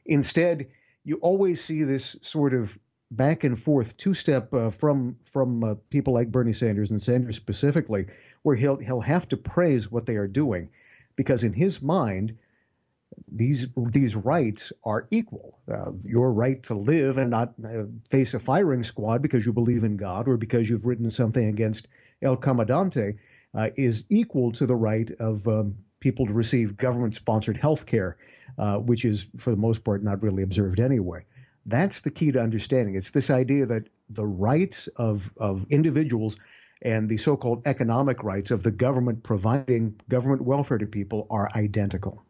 Instead, 0.05 0.67
you 1.03 1.17
always 1.17 1.63
see 1.63 1.84
this 1.84 2.15
sort 2.22 2.53
of 2.53 2.75
back 3.12 3.43
and 3.43 3.60
forth 3.60 3.95
two 3.98 4.15
step 4.15 4.51
uh, 4.53 4.72
from 4.72 5.15
from 5.24 5.63
uh, 5.63 5.75
people 5.91 6.13
like 6.13 6.31
Bernie 6.31 6.53
Sanders 6.53 6.89
and 6.89 7.01
Sanders 7.01 7.36
specifically, 7.36 8.07
where 8.46 8.56
he'll 8.56 8.78
he'll 8.78 9.02
have 9.02 9.28
to 9.28 9.38
praise 9.38 9.92
what 9.92 10.06
they 10.06 10.18
are 10.18 10.28
doing, 10.28 10.70
because 11.16 11.44
in 11.44 11.52
his 11.52 11.82
mind, 11.82 12.38
these 13.28 13.66
these 13.75 14.16
rights 14.16 14.72
are 14.84 15.08
equal. 15.10 15.58
Uh, 15.68 15.92
your 16.04 16.32
right 16.32 16.62
to 16.62 16.75
live 16.75 17.18
and 17.18 17.32
not 17.32 17.56
uh, 17.66 17.86
face 18.08 18.36
a 18.36 18.40
firing 18.40 18.84
squad 18.84 19.24
because 19.24 19.44
you 19.48 19.52
believe 19.52 19.84
in 19.84 19.98
God 19.98 20.28
or 20.28 20.38
because 20.38 20.70
you've 20.70 20.86
written 20.86 21.10
something 21.10 21.48
against 21.48 21.88
El 22.22 22.38
Comandante 22.38 23.18
uh, 23.56 23.72
is 23.75 24.06
equal 24.10 24.52
to 24.52 24.68
the 24.68 24.75
right 24.75 25.10
of 25.20 25.48
um, 25.48 25.75
people 26.00 26.28
to 26.28 26.34
receive 26.34 26.78
government-sponsored 26.78 27.58
health 27.58 27.88
care, 27.88 28.16
uh, 28.60 28.78
which 28.78 29.06
is 29.06 29.25
for 29.38 29.50
the 29.50 29.58
most 29.58 29.84
part 29.84 30.04
not 30.04 30.22
really 30.22 30.44
observed 30.44 30.80
anyway. 30.80 31.25
That's 31.66 32.02
the 32.02 32.12
key 32.12 32.32
to 32.32 32.40
understanding. 32.40 32.94
It's 32.96 33.10
this 33.10 33.32
idea 33.32 33.66
that 33.66 33.90
the 34.08 34.28
rights 34.28 34.86
of, 34.98 35.34
of 35.38 35.66
individuals 35.72 36.38
and 36.86 37.10
the 37.10 37.18
so-called 37.18 37.65
economic 37.65 38.24
rights 38.24 38.51
of 38.51 38.62
the 38.62 38.72
government 38.72 39.24
providing 39.24 40.00
government 40.08 40.44
welfare 40.44 40.77
to 40.77 40.86
people 40.86 41.25
are 41.32 41.50
identical. 41.56 42.24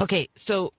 Okay, 0.00 0.28
so 0.34 0.72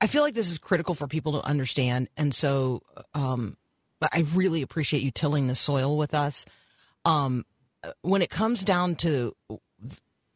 I 0.00 0.08
feel 0.08 0.22
like 0.22 0.34
this 0.34 0.50
is 0.50 0.58
critical 0.58 0.94
for 0.94 1.06
people 1.06 1.40
to 1.40 1.46
understand, 1.46 2.08
and 2.16 2.34
so 2.34 2.82
um, 3.14 3.56
I 4.00 4.26
really 4.34 4.62
appreciate 4.62 5.02
you 5.04 5.12
tilling 5.12 5.46
the 5.46 5.54
soil 5.54 5.96
with 5.96 6.14
us. 6.14 6.44
Um, 7.04 7.46
when 8.00 8.22
it 8.22 8.30
comes 8.30 8.64
down 8.64 8.96
to 8.96 9.36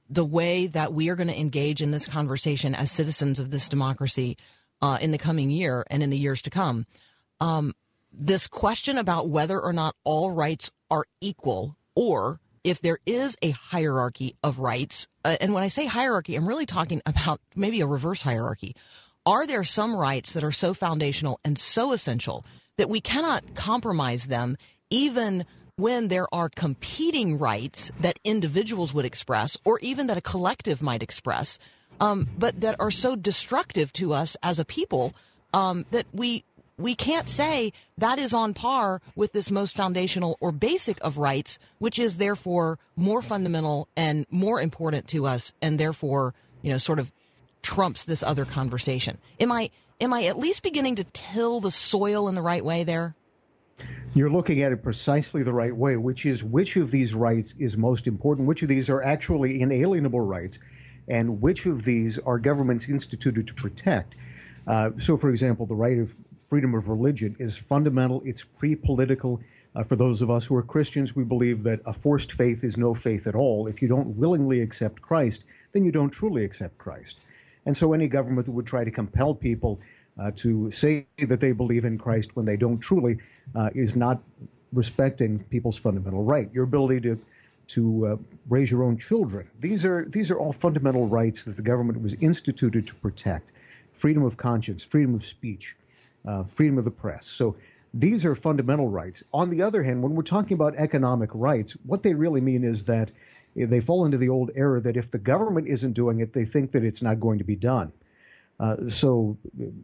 the 0.09 0.25
way 0.25 0.69
that 0.69 0.93
we 0.93 1.09
are 1.09 1.17
going 1.17 1.29
to 1.29 1.39
engage 1.39 1.83
in 1.83 1.91
this 1.91 2.07
conversation 2.07 2.75
as 2.75 2.93
citizens 2.93 3.41
of 3.41 3.51
this 3.51 3.69
democracy 3.69 4.37
uh, 4.81 4.99
in 5.01 5.11
the 5.11 5.19
coming 5.19 5.51
year 5.51 5.85
and 5.91 6.03
in 6.03 6.11
the 6.11 6.19
years 6.19 6.43
to 6.43 6.51
come, 6.51 6.87
um, 7.41 7.73
this 8.19 8.49
question 8.49 8.99
about 8.99 9.29
whether 9.29 9.61
or 9.61 9.73
not 9.73 9.95
all 10.05 10.31
rights 10.31 10.71
are 10.91 11.07
equal 11.21 11.77
or 11.95 12.41
if 12.65 12.81
there 12.81 12.99
is 13.07 13.37
a 13.43 13.51
hierarchy 13.51 14.35
of 14.43 14.59
rights, 14.59 15.07
uh, 15.25 15.37
and 15.41 15.55
when 15.55 15.63
I 15.63 15.69
say 15.69 15.87
hierarchy, 15.87 16.35
I'm 16.35 16.49
really 16.49 16.67
talking 16.67 17.01
about 17.07 17.41
maybe 17.55 17.81
a 17.81 17.87
reverse 17.87 18.23
hierarchy. 18.23 18.75
Are 19.25 19.47
there 19.47 19.63
some 19.63 19.95
rights 19.95 20.33
that 20.33 20.43
are 20.43 20.53
so 20.53 20.75
foundational 20.75 21.39
and 21.45 21.59
so 21.59 21.93
essential 21.93 22.45
that 22.77 22.89
we 22.89 23.01
cannot 23.01 23.55
compromise 23.55 24.27
them 24.27 24.57
even 24.91 25.47
when 25.77 26.09
there 26.09 26.27
are 26.33 26.49
competing 26.49 27.39
rights 27.39 27.93
that 28.01 28.19
individuals 28.25 28.95
would 28.95 29.05
express 29.05 29.57
or 29.65 29.79
even 29.81 30.07
that 30.07 30.17
a 30.17 30.23
collective 30.23 30.83
might 30.83 31.03
express, 31.03 31.59
um, 32.01 32.29
but 32.39 32.61
that 32.61 32.77
are 32.81 32.91
so 32.91 33.15
destructive 33.15 33.93
to 33.93 34.13
us 34.13 34.37
as 34.43 34.59
a 34.59 34.65
people 34.65 35.15
um, 35.53 35.85
that 35.91 36.07
we 36.13 36.45
we 36.79 36.95
can't 36.95 37.29
say 37.29 37.73
that 37.97 38.19
is 38.19 38.35
on 38.35 38.55
par 38.55 39.01
with 39.15 39.33
this 39.33 39.51
most 39.51 39.75
foundational 39.75 40.37
or 40.41 40.53
basic 40.53 40.99
of 41.03 41.17
rights, 41.17 41.59
which 41.79 41.99
is 41.99 42.17
therefore 42.17 42.79
more 42.97 43.23
fundamental 43.23 43.89
and 43.97 44.27
more 44.31 44.61
important 44.61 45.09
to 45.09 45.27
us, 45.27 45.53
and 45.63 45.79
therefore, 45.79 46.35
you 46.63 46.71
know, 46.71 46.79
sort 46.79 46.99
of 46.99 47.13
trumps 47.63 48.05
this 48.05 48.23
other 48.23 48.45
conversation. 48.45 49.19
Am 49.41 49.51
I 49.51 49.71
am 50.01 50.13
I 50.13 50.25
at 50.25 50.39
least 50.39 50.63
beginning 50.63 50.97
to 50.97 51.05
till 51.05 51.61
the 51.61 51.71
soil 51.71 52.29
in 52.29 52.35
the 52.35 52.43
right 52.43 52.65
way 52.65 52.85
there? 52.85 53.15
You're 54.15 54.31
looking 54.31 54.63
at 54.63 54.73
it 54.73 54.83
precisely 54.83 55.43
the 55.43 55.53
right 55.53 55.75
way, 55.75 55.97
which 55.97 56.25
is 56.25 56.43
which 56.43 56.77
of 56.77 56.91
these 56.91 57.15
rights 57.15 57.55
is 57.59 57.77
most 57.77 58.07
important, 58.07 58.49
which 58.49 58.63
of 58.63 58.69
these 58.69 58.89
are 58.89 59.03
actually 59.03 59.61
inalienable 59.61 60.21
rights, 60.21 60.59
and 61.09 61.41
which 61.41 61.67
of 61.67 61.85
these 61.85 62.19
are 62.19 62.39
governments 62.39 62.89
instituted 62.89 63.47
to 63.49 63.55
protect. 63.55 64.17
Uh, 64.67 64.91
so, 64.99 65.17
for 65.17 65.31
example, 65.31 65.67
the 65.67 65.75
right 65.75 65.99
of 65.99 66.15
freedom 66.47 66.75
of 66.75 66.89
religion 66.89 67.37
is 67.39 67.57
fundamental, 67.57 68.23
it's 68.25 68.45
pre 68.45 68.75
political. 68.75 69.41
Uh, 69.75 69.83
for 69.83 69.97
those 69.97 70.23
of 70.23 70.31
us 70.31 70.47
who 70.47 70.57
are 70.57 70.63
Christians, 70.63 71.15
we 71.15 71.23
believe 71.23 71.63
that 71.65 71.81
a 71.85 71.93
forced 71.93 72.33
faith 72.33 72.65
is 72.65 72.79
no 72.79 72.95
faith 72.95 73.27
at 73.27 73.35
all. 73.35 73.67
If 73.67 73.83
you 73.83 73.89
don't 73.89 74.17
willingly 74.17 74.63
accept 74.63 75.03
Christ, 75.03 75.45
then 75.73 75.85
you 75.85 75.93
don't 75.93 76.09
truly 76.09 76.45
accept 76.45 76.79
Christ. 76.79 77.19
And 77.67 77.77
so, 77.77 77.93
any 77.93 78.09
government 78.09 78.47
that 78.47 78.53
would 78.53 78.67
try 78.67 78.85
to 78.85 78.91
compel 78.91 79.35
people 79.35 79.81
uh, 80.19 80.31
to 80.37 80.71
say 80.71 81.07
that 81.19 81.41
they 81.41 81.53
believe 81.53 81.85
in 81.85 81.99
Christ 81.99 82.35
when 82.35 82.47
they 82.47 82.57
don't 82.57 82.79
truly 82.79 83.19
uh, 83.55 83.71
is 83.75 83.95
not 83.97 84.23
respecting 84.73 85.41
people's 85.51 85.77
fundamental 85.77 86.25
right. 86.25 86.49
Your 86.53 86.65
ability 86.65 87.01
to 87.03 87.19
to 87.69 88.07
uh, 88.07 88.17
raise 88.49 88.71
your 88.71 88.85
own 88.85 88.97
children. 88.97 89.51
These 89.59 89.85
are 89.85 90.05
these 90.05 90.31
are 90.31 90.39
all 90.39 90.53
fundamental 90.53 91.09
rights 91.09 91.43
that 91.45 91.57
the 91.57 91.63
government 91.63 92.01
was 92.01 92.15
instituted 92.15 92.87
to 92.87 92.95
protect. 92.95 93.53
Freedom 93.93 94.23
of 94.23 94.37
conscience, 94.37 94.85
freedom 94.85 95.15
of 95.15 95.25
speech, 95.25 95.75
uh, 96.27 96.45
freedom 96.45 96.79
of 96.79 96.85
the 96.85 96.91
press. 96.91 97.27
So 97.27 97.57
these 97.95 98.25
are 98.25 98.35
fundamental 98.35 98.89
rights. 98.89 99.23
On 99.33 99.49
the 99.51 99.63
other 99.63 99.83
hand, 99.83 100.03
when 100.03 100.15
we're 100.15 100.23
talking 100.23 100.55
about 100.55 100.77
economic 100.77 101.31
rights, 101.33 101.73
what 101.85 102.03
they 102.03 102.15
really 102.15 102.41
mean 102.41 102.65
is 102.65 102.85
that 102.85 103.11
they 103.55 103.81
fall 103.81 104.05
into 104.05 104.19
the 104.19 104.29
old 104.29 104.51
error 104.55 104.81
that 104.81 104.97
if 104.97 105.11
the 105.11 105.19
government 105.19 105.67
isn't 105.69 105.93
doing 105.93 106.21
it, 106.21 106.33
they 106.33 106.45
think 106.45 106.73
that 106.73 106.85
it's 106.85 107.01
not 107.01 107.21
going 107.21 107.39
to 107.39 107.45
be 107.45 107.57
done. 107.57 107.93
Uh, 108.59 108.89
so, 108.89 109.37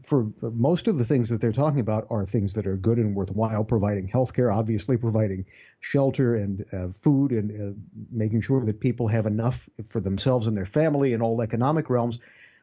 for, 0.03 0.29
for, 0.41 0.51
most 0.51 0.89
of 0.89 0.97
the 0.97 1.05
things 1.05 1.29
that 1.29 1.43
they're 1.43 1.53
talking 1.53 1.81
about 1.81 2.07
are 2.09 2.25
things 2.25 2.55
that 2.55 2.67
are 2.67 2.77
good 2.77 2.97
and 2.97 3.15
worthwhile, 3.15 3.65
providing 3.65 4.09
health 4.09 4.33
care, 4.33 4.51
obviously 4.51 4.97
providing 4.97 5.45
shelter 5.81 6.37
and 6.37 6.65
uh, 6.73 6.89
food, 7.03 7.33
and 7.33 7.51
uh, 7.51 7.79
making 8.11 8.41
sure 8.41 8.65
that 8.65 8.81
people 8.81 9.09
have 9.09 9.27
enough 9.27 9.69
for 9.89 10.01
themselves 10.01 10.47
and 10.47 10.57
their 10.57 10.65
family 10.65 11.13
in 11.13 11.21
all 11.21 11.43
economic 11.43 11.91
realms. 11.91 12.19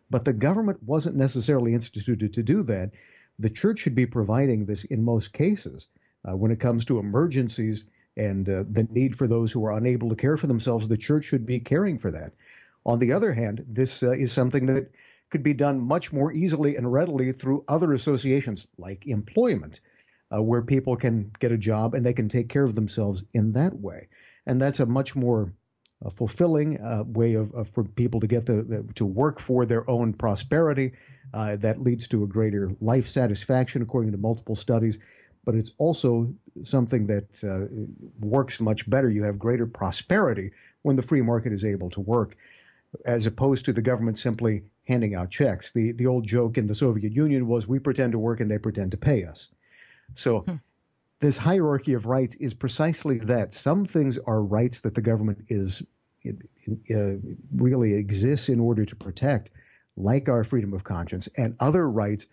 But 0.09 0.25
the 0.25 0.33
government 0.33 0.81
wasn't 0.81 1.15
necessarily 1.15 1.75
instituted 1.75 2.33
to 2.33 2.43
do 2.43 2.63
that. 2.63 2.89
The 3.39 3.49
church 3.49 3.79
should 3.79 3.95
be 3.95 4.05
providing 4.05 4.65
this 4.65 4.83
in 4.83 5.03
most 5.03 5.33
cases 5.33 5.87
uh, 6.27 6.35
when 6.35 6.51
it 6.51 6.59
comes 6.59 6.85
to 6.85 6.99
emergencies 6.99 7.85
and 8.17 8.47
uh, 8.49 8.63
the 8.69 8.87
need 8.91 9.15
for 9.15 9.27
those 9.27 9.51
who 9.51 9.65
are 9.65 9.77
unable 9.77 10.09
to 10.09 10.15
care 10.15 10.37
for 10.37 10.47
themselves. 10.47 10.87
The 10.87 10.97
church 10.97 11.23
should 11.23 11.45
be 11.45 11.59
caring 11.59 11.97
for 11.97 12.11
that. 12.11 12.33
On 12.85 12.99
the 12.99 13.13
other 13.13 13.31
hand, 13.31 13.65
this 13.67 14.03
is 14.03 14.31
something 14.31 14.65
that 14.65 14.91
could 15.29 15.43
be 15.43 15.53
done 15.53 15.79
much 15.79 16.11
more 16.11 16.33
easily 16.33 16.75
and 16.75 16.91
readily 16.91 17.31
through 17.31 17.63
other 17.67 17.93
associations 17.93 18.67
like 18.77 19.07
employment, 19.07 19.79
uh, 20.33 20.41
where 20.41 20.61
people 20.61 20.95
can 20.95 21.31
get 21.39 21.51
a 21.51 21.57
job 21.57 21.93
and 21.93 22.05
they 22.05 22.13
can 22.13 22.27
take 22.27 22.49
care 22.49 22.63
of 22.63 22.75
themselves 22.75 23.23
in 23.33 23.53
that 23.53 23.79
way. 23.79 24.07
And 24.45 24.59
that's 24.59 24.79
a 24.79 24.85
much 24.85 25.15
more 25.15 25.53
uh, 26.05 26.09
fulfilling 26.09 26.79
uh, 26.79 27.03
way 27.05 27.33
of, 27.33 27.53
of, 27.53 27.67
for 27.67 27.83
people 27.83 28.19
to 28.19 28.27
get 28.27 28.45
the, 28.45 28.85
to 28.95 29.05
work 29.05 29.39
for 29.39 29.65
their 29.65 29.89
own 29.89 30.13
prosperity. 30.13 30.93
Uh, 31.33 31.55
that 31.57 31.81
leads 31.81 32.07
to 32.07 32.23
a 32.23 32.27
greater 32.27 32.71
life 32.81 33.07
satisfaction, 33.07 33.81
according 33.81 34.11
to 34.11 34.17
multiple 34.17 34.55
studies. 34.55 34.97
But 35.45 35.55
it's 35.55 35.71
also 35.77 36.33
something 36.63 37.07
that 37.07 37.43
uh, 37.43 37.67
works 38.19 38.59
much 38.59 38.89
better. 38.89 39.09
You 39.09 39.23
have 39.23 39.37
greater 39.37 39.67
prosperity 39.67 40.51
when 40.81 40.95
the 40.95 41.01
free 41.01 41.21
market 41.21 41.53
is 41.53 41.65
able 41.65 41.89
to 41.91 42.01
work, 42.01 42.35
as 43.05 43.25
opposed 43.27 43.65
to 43.65 43.73
the 43.73 43.81
government 43.81 44.17
simply 44.17 44.63
handing 44.85 45.15
out 45.15 45.29
checks. 45.29 45.71
The 45.71 45.91
the 45.91 46.07
old 46.07 46.25
joke 46.25 46.57
in 46.57 46.65
the 46.65 46.75
Soviet 46.75 47.13
Union 47.13 47.47
was 47.47 47.67
we 47.67 47.79
pretend 47.79 48.13
to 48.13 48.19
work 48.19 48.39
and 48.39 48.49
they 48.49 48.57
pretend 48.57 48.91
to 48.91 48.97
pay 48.97 49.23
us. 49.23 49.49
So 50.15 50.39
hmm. 50.39 50.55
This 51.19 51.37
hierarchy 51.37 51.93
of 51.93 52.05
rights 52.05 52.35
is 52.35 52.53
precisely 52.53 53.19
that. 53.19 53.53
Some 53.53 53.85
things 53.85 54.17
are 54.17 54.41
rights 54.41 54.81
that 54.81 54.95
the 54.95 55.01
government 55.01 55.45
is 55.49 55.83
uh, 56.25 57.13
really 57.55 57.93
exists 57.93 58.49
in 58.49 58.59
order 58.59 58.85
to 58.85 58.95
protect, 58.95 59.51
like 59.97 60.29
our 60.29 60.43
freedom 60.43 60.73
of 60.73 60.83
conscience, 60.83 61.27
and 61.37 61.55
other 61.59 61.89
rights 61.89 62.27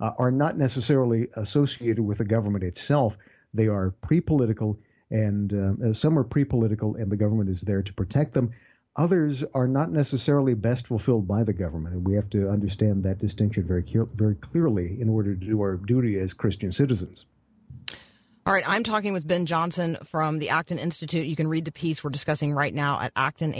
uh, 0.00 0.12
are 0.18 0.30
not 0.30 0.56
necessarily 0.58 1.28
associated 1.34 2.02
with 2.02 2.18
the 2.18 2.24
government 2.24 2.64
itself. 2.64 3.16
They 3.54 3.68
are 3.68 3.90
pre-political, 4.02 4.78
and 5.10 5.52
uh, 5.82 5.92
some 5.92 6.18
are 6.18 6.24
pre-political, 6.24 6.96
and 6.96 7.10
the 7.10 7.16
government 7.16 7.48
is 7.48 7.62
there 7.62 7.82
to 7.82 7.92
protect 7.92 8.34
them. 8.34 8.52
Others 8.96 9.44
are 9.54 9.68
not 9.68 9.90
necessarily 9.90 10.54
best 10.54 10.86
fulfilled 10.86 11.28
by 11.28 11.44
the 11.44 11.52
government, 11.52 11.94
and 11.94 12.06
we 12.06 12.14
have 12.14 12.28
to 12.30 12.50
understand 12.50 13.04
that 13.04 13.18
distinction 13.18 13.66
very, 13.66 13.84
very 14.14 14.34
clearly 14.34 15.00
in 15.00 15.08
order 15.08 15.34
to 15.34 15.46
do 15.46 15.60
our 15.60 15.76
duty 15.76 16.18
as 16.18 16.34
Christian 16.34 16.72
citizens. 16.72 17.26
All 18.46 18.52
right, 18.52 18.62
I'm 18.64 18.84
talking 18.84 19.12
with 19.12 19.26
Ben 19.26 19.44
Johnson 19.44 19.98
from 20.04 20.38
the 20.38 20.50
Acton 20.50 20.78
Institute. 20.78 21.26
You 21.26 21.34
can 21.34 21.48
read 21.48 21.64
the 21.64 21.72
piece 21.72 22.04
we're 22.04 22.10
discussing 22.10 22.52
right 22.52 22.72
now 22.72 23.00
at 23.00 23.10
acton, 23.16 23.50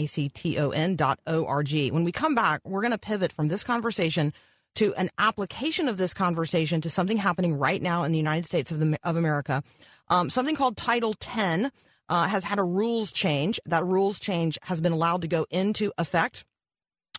dot 0.94 1.18
org. 1.26 1.72
When 1.90 2.04
we 2.04 2.12
come 2.12 2.36
back, 2.36 2.60
we're 2.62 2.82
going 2.82 2.92
to 2.92 2.98
pivot 2.98 3.32
from 3.32 3.48
this 3.48 3.64
conversation 3.64 4.32
to 4.76 4.94
an 4.94 5.10
application 5.18 5.88
of 5.88 5.96
this 5.96 6.14
conversation 6.14 6.80
to 6.82 6.88
something 6.88 7.16
happening 7.16 7.54
right 7.58 7.82
now 7.82 8.04
in 8.04 8.12
the 8.12 8.18
United 8.18 8.46
States 8.46 8.70
of, 8.70 8.78
the, 8.78 8.96
of 9.02 9.16
America, 9.16 9.64
um, 10.08 10.30
something 10.30 10.54
called 10.54 10.76
Title 10.76 11.14
10 11.14 11.72
uh, 12.08 12.28
has 12.28 12.44
had 12.44 12.60
a 12.60 12.64
rules 12.64 13.10
change. 13.10 13.58
That 13.66 13.84
rules 13.84 14.20
change 14.20 14.56
has 14.62 14.80
been 14.80 14.92
allowed 14.92 15.22
to 15.22 15.28
go 15.28 15.46
into 15.50 15.90
effect. 15.98 16.44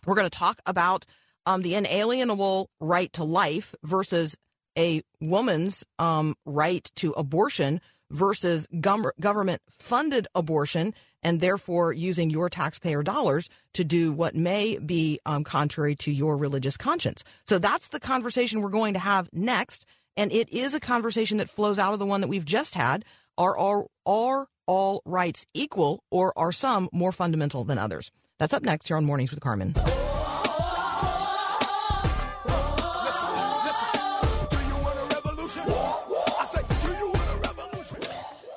We're 0.06 0.14
going 0.14 0.24
to 0.24 0.30
talk 0.30 0.58
about 0.64 1.04
um, 1.44 1.60
the 1.60 1.74
inalienable 1.74 2.70
right 2.80 3.12
to 3.12 3.24
life 3.24 3.74
versus 3.82 4.38
a 4.78 5.02
woman's 5.20 5.84
um, 5.98 6.36
right 6.46 6.90
to 6.96 7.12
abortion 7.12 7.80
versus 8.10 8.66
gum- 8.80 9.10
government 9.20 9.60
funded 9.68 10.26
abortion 10.34 10.94
and 11.22 11.40
therefore 11.40 11.92
using 11.92 12.30
your 12.30 12.48
taxpayer 12.48 13.02
dollars 13.02 13.50
to 13.74 13.84
do 13.84 14.12
what 14.12 14.34
may 14.34 14.78
be 14.78 15.18
um, 15.26 15.44
contrary 15.44 15.94
to 15.96 16.12
your 16.12 16.36
religious 16.36 16.76
conscience. 16.76 17.24
So 17.44 17.58
that's 17.58 17.88
the 17.88 18.00
conversation 18.00 18.62
we're 18.62 18.68
going 18.68 18.94
to 18.94 19.00
have 19.00 19.28
next. 19.32 19.84
And 20.16 20.32
it 20.32 20.48
is 20.50 20.74
a 20.74 20.80
conversation 20.80 21.38
that 21.38 21.50
flows 21.50 21.78
out 21.78 21.92
of 21.92 21.98
the 21.98 22.06
one 22.06 22.20
that 22.20 22.28
we've 22.28 22.44
just 22.44 22.74
had. 22.74 23.04
Are, 23.36 23.56
are, 23.58 23.86
are 24.06 24.48
all 24.66 25.02
rights 25.04 25.46
equal, 25.54 26.02
or 26.10 26.32
are 26.36 26.52
some 26.52 26.88
more 26.92 27.12
fundamental 27.12 27.64
than 27.64 27.78
others? 27.78 28.10
That's 28.38 28.52
up 28.52 28.62
next 28.62 28.88
here 28.88 28.96
on 28.96 29.04
Mornings 29.04 29.30
with 29.30 29.40
Carmen. 29.40 29.74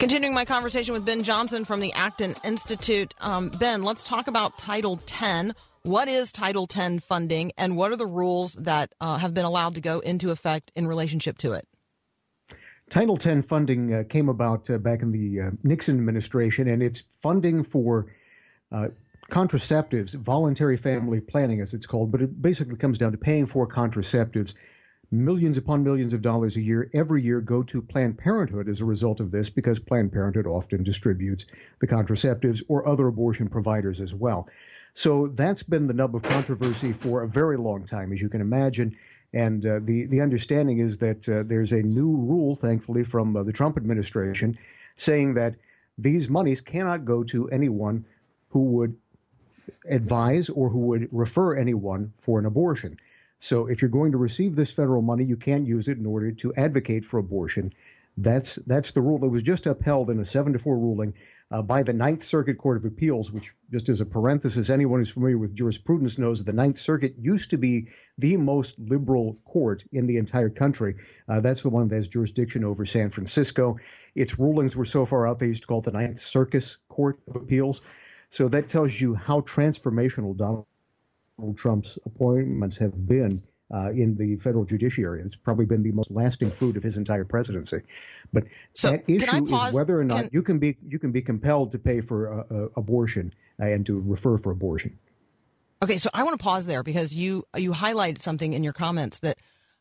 Continuing 0.01 0.33
my 0.33 0.45
conversation 0.45 0.95
with 0.95 1.05
Ben 1.05 1.21
Johnson 1.21 1.63
from 1.63 1.79
the 1.79 1.93
Acton 1.93 2.33
Institute. 2.43 3.13
Um, 3.19 3.49
ben, 3.49 3.83
let's 3.83 4.03
talk 4.03 4.27
about 4.27 4.57
Title 4.57 4.99
10. 5.05 5.53
What 5.83 6.07
is 6.07 6.31
Title 6.31 6.65
10 6.65 7.01
funding, 7.01 7.51
and 7.55 7.77
what 7.77 7.91
are 7.91 7.95
the 7.95 8.07
rules 8.07 8.53
that 8.53 8.91
uh, 8.99 9.19
have 9.19 9.35
been 9.35 9.45
allowed 9.45 9.75
to 9.75 9.81
go 9.81 9.99
into 9.99 10.31
effect 10.31 10.71
in 10.75 10.87
relationship 10.87 11.37
to 11.37 11.51
it? 11.51 11.67
Title 12.89 13.15
10 13.15 13.43
funding 13.43 13.93
uh, 13.93 14.03
came 14.09 14.27
about 14.27 14.67
uh, 14.71 14.79
back 14.79 15.03
in 15.03 15.11
the 15.11 15.39
uh, 15.39 15.51
Nixon 15.61 15.97
administration, 15.97 16.67
and 16.67 16.81
it's 16.81 17.03
funding 17.21 17.61
for 17.61 18.07
uh, 18.71 18.87
contraceptives, 19.29 20.15
voluntary 20.15 20.77
family 20.77 21.21
planning, 21.21 21.61
as 21.61 21.75
it's 21.75 21.85
called, 21.85 22.11
but 22.11 22.23
it 22.23 22.41
basically 22.41 22.75
comes 22.75 22.97
down 22.97 23.11
to 23.11 23.19
paying 23.19 23.45
for 23.45 23.67
contraceptives. 23.67 24.55
Millions 25.13 25.57
upon 25.57 25.83
millions 25.83 26.13
of 26.13 26.21
dollars 26.21 26.55
a 26.55 26.61
year 26.61 26.89
every 26.93 27.21
year 27.21 27.41
go 27.41 27.61
to 27.63 27.81
Planned 27.81 28.17
Parenthood 28.17 28.69
as 28.69 28.79
a 28.79 28.85
result 28.85 29.19
of 29.19 29.29
this 29.29 29.49
because 29.49 29.77
Planned 29.77 30.13
Parenthood 30.13 30.47
often 30.47 30.83
distributes 30.83 31.45
the 31.79 31.87
contraceptives 31.87 32.63
or 32.69 32.87
other 32.87 33.07
abortion 33.07 33.49
providers 33.49 33.99
as 33.99 34.13
well. 34.13 34.47
So 34.93 35.27
that's 35.27 35.63
been 35.63 35.87
the 35.87 35.93
nub 35.93 36.15
of 36.15 36.23
controversy 36.23 36.93
for 36.93 37.23
a 37.23 37.27
very 37.27 37.57
long 37.57 37.83
time, 37.83 38.13
as 38.13 38.21
you 38.21 38.29
can 38.29 38.39
imagine. 38.39 38.95
And 39.33 39.65
uh, 39.65 39.79
the 39.83 40.05
the 40.05 40.21
understanding 40.21 40.79
is 40.79 40.97
that 40.99 41.27
uh, 41.27 41.43
there's 41.43 41.73
a 41.73 41.81
new 41.81 42.15
rule, 42.15 42.55
thankfully, 42.55 43.03
from 43.03 43.35
uh, 43.35 43.43
the 43.43 43.51
Trump 43.51 43.75
administration, 43.75 44.57
saying 44.95 45.33
that 45.33 45.55
these 45.97 46.29
monies 46.29 46.61
cannot 46.61 47.03
go 47.03 47.25
to 47.25 47.49
anyone 47.49 48.05
who 48.49 48.63
would 48.63 48.95
advise 49.89 50.49
or 50.49 50.69
who 50.69 50.79
would 50.79 51.09
refer 51.11 51.55
anyone 51.55 52.13
for 52.21 52.39
an 52.39 52.45
abortion. 52.45 52.95
So 53.41 53.65
if 53.65 53.81
you're 53.81 53.89
going 53.89 54.11
to 54.11 54.19
receive 54.19 54.55
this 54.55 54.69
federal 54.69 55.01
money, 55.01 55.23
you 55.23 55.35
can't 55.35 55.65
use 55.67 55.87
it 55.87 55.97
in 55.97 56.05
order 56.05 56.31
to 56.31 56.53
advocate 56.53 57.03
for 57.03 57.17
abortion. 57.17 57.73
That's 58.15 58.55
that's 58.67 58.91
the 58.91 59.01
rule 59.01 59.17
that 59.17 59.29
was 59.29 59.41
just 59.41 59.65
upheld 59.65 60.11
in 60.11 60.19
a 60.19 60.25
seven 60.25 60.53
to 60.53 60.59
four 60.59 60.77
ruling 60.77 61.15
uh, 61.49 61.63
by 61.63 61.81
the 61.81 61.93
Ninth 61.93 62.21
Circuit 62.21 62.59
Court 62.59 62.77
of 62.77 62.85
Appeals, 62.85 63.31
which 63.31 63.51
just 63.71 63.89
as 63.89 63.99
a 63.99 64.05
parenthesis, 64.05 64.69
anyone 64.69 64.99
who's 64.99 65.09
familiar 65.09 65.39
with 65.39 65.55
jurisprudence 65.55 66.19
knows 66.19 66.37
that 66.37 66.45
the 66.45 66.53
Ninth 66.53 66.77
Circuit 66.77 67.15
used 67.17 67.49
to 67.49 67.57
be 67.57 67.87
the 68.19 68.37
most 68.37 68.77
liberal 68.77 69.39
court 69.45 69.83
in 69.91 70.05
the 70.05 70.17
entire 70.17 70.49
country. 70.49 70.97
Uh, 71.27 71.39
that's 71.39 71.63
the 71.63 71.69
one 71.69 71.87
that 71.87 71.95
has 71.95 72.07
jurisdiction 72.07 72.63
over 72.63 72.85
San 72.85 73.09
Francisco. 73.09 73.77
Its 74.13 74.37
rulings 74.37 74.75
were 74.75 74.85
so 74.85 75.03
far 75.03 75.27
out 75.27 75.39
they 75.39 75.47
used 75.47 75.63
to 75.63 75.67
call 75.67 75.79
it 75.79 75.85
the 75.85 75.91
Ninth 75.91 76.19
Circus 76.19 76.77
Court 76.89 77.19
of 77.27 77.37
Appeals. 77.37 77.81
So 78.29 78.47
that 78.49 78.69
tells 78.69 79.01
you 79.01 79.15
how 79.15 79.41
transformational 79.41 80.37
Donald 80.37 80.67
Trump's 81.55 81.97
appointments 82.05 82.77
have 82.77 83.07
been 83.07 83.41
uh, 83.73 83.91
in 83.91 84.15
the 84.15 84.35
federal 84.37 84.65
judiciary. 84.65 85.21
It's 85.21 85.35
probably 85.35 85.65
been 85.65 85.83
the 85.83 85.91
most 85.91 86.11
lasting 86.11 86.51
fruit 86.51 86.77
of 86.77 86.83
his 86.83 86.97
entire 86.97 87.23
presidency. 87.23 87.81
But 88.33 88.45
so 88.73 88.91
that 88.91 89.09
issue 89.09 89.55
is 89.55 89.73
whether 89.73 89.99
or 89.99 90.03
not 90.03 90.23
can, 90.23 90.29
you 90.33 90.43
can 90.43 90.59
be 90.59 90.77
you 90.87 90.99
can 90.99 91.11
be 91.11 91.21
compelled 91.21 91.71
to 91.71 91.79
pay 91.79 92.01
for 92.01 92.31
uh, 92.33 92.43
uh, 92.53 92.67
abortion 92.75 93.33
and 93.59 93.85
to 93.85 93.99
refer 93.99 94.37
for 94.37 94.51
abortion. 94.51 94.97
Okay, 95.83 95.97
so 95.97 96.09
I 96.13 96.23
want 96.23 96.37
to 96.37 96.43
pause 96.43 96.65
there 96.65 96.83
because 96.83 97.13
you 97.13 97.45
you 97.55 97.71
highlighted 97.71 98.21
something 98.21 98.53
in 98.53 98.63
your 98.63 98.73
comments 98.73 99.19
that 99.19 99.37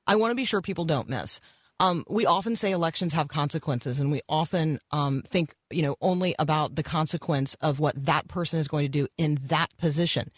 I 0.06 0.16
want 0.16 0.30
to 0.30 0.36
be 0.36 0.44
sure 0.44 0.62
people 0.62 0.84
don't 0.84 1.08
miss. 1.08 1.40
Um, 1.80 2.04
we 2.08 2.26
often 2.26 2.56
say 2.56 2.72
elections 2.72 3.14
have 3.14 3.28
consequences, 3.28 4.00
and 4.00 4.12
we 4.12 4.20
often 4.28 4.80
um, 4.90 5.22
think, 5.26 5.54
you 5.70 5.80
know, 5.80 5.96
only 6.02 6.34
about 6.38 6.74
the 6.74 6.82
consequence 6.82 7.54
of 7.62 7.80
what 7.80 8.04
that 8.04 8.28
person 8.28 8.60
is 8.60 8.68
going 8.68 8.84
to 8.84 8.90
do 8.90 9.08
in 9.16 9.38
that 9.44 9.74
position. 9.78 10.30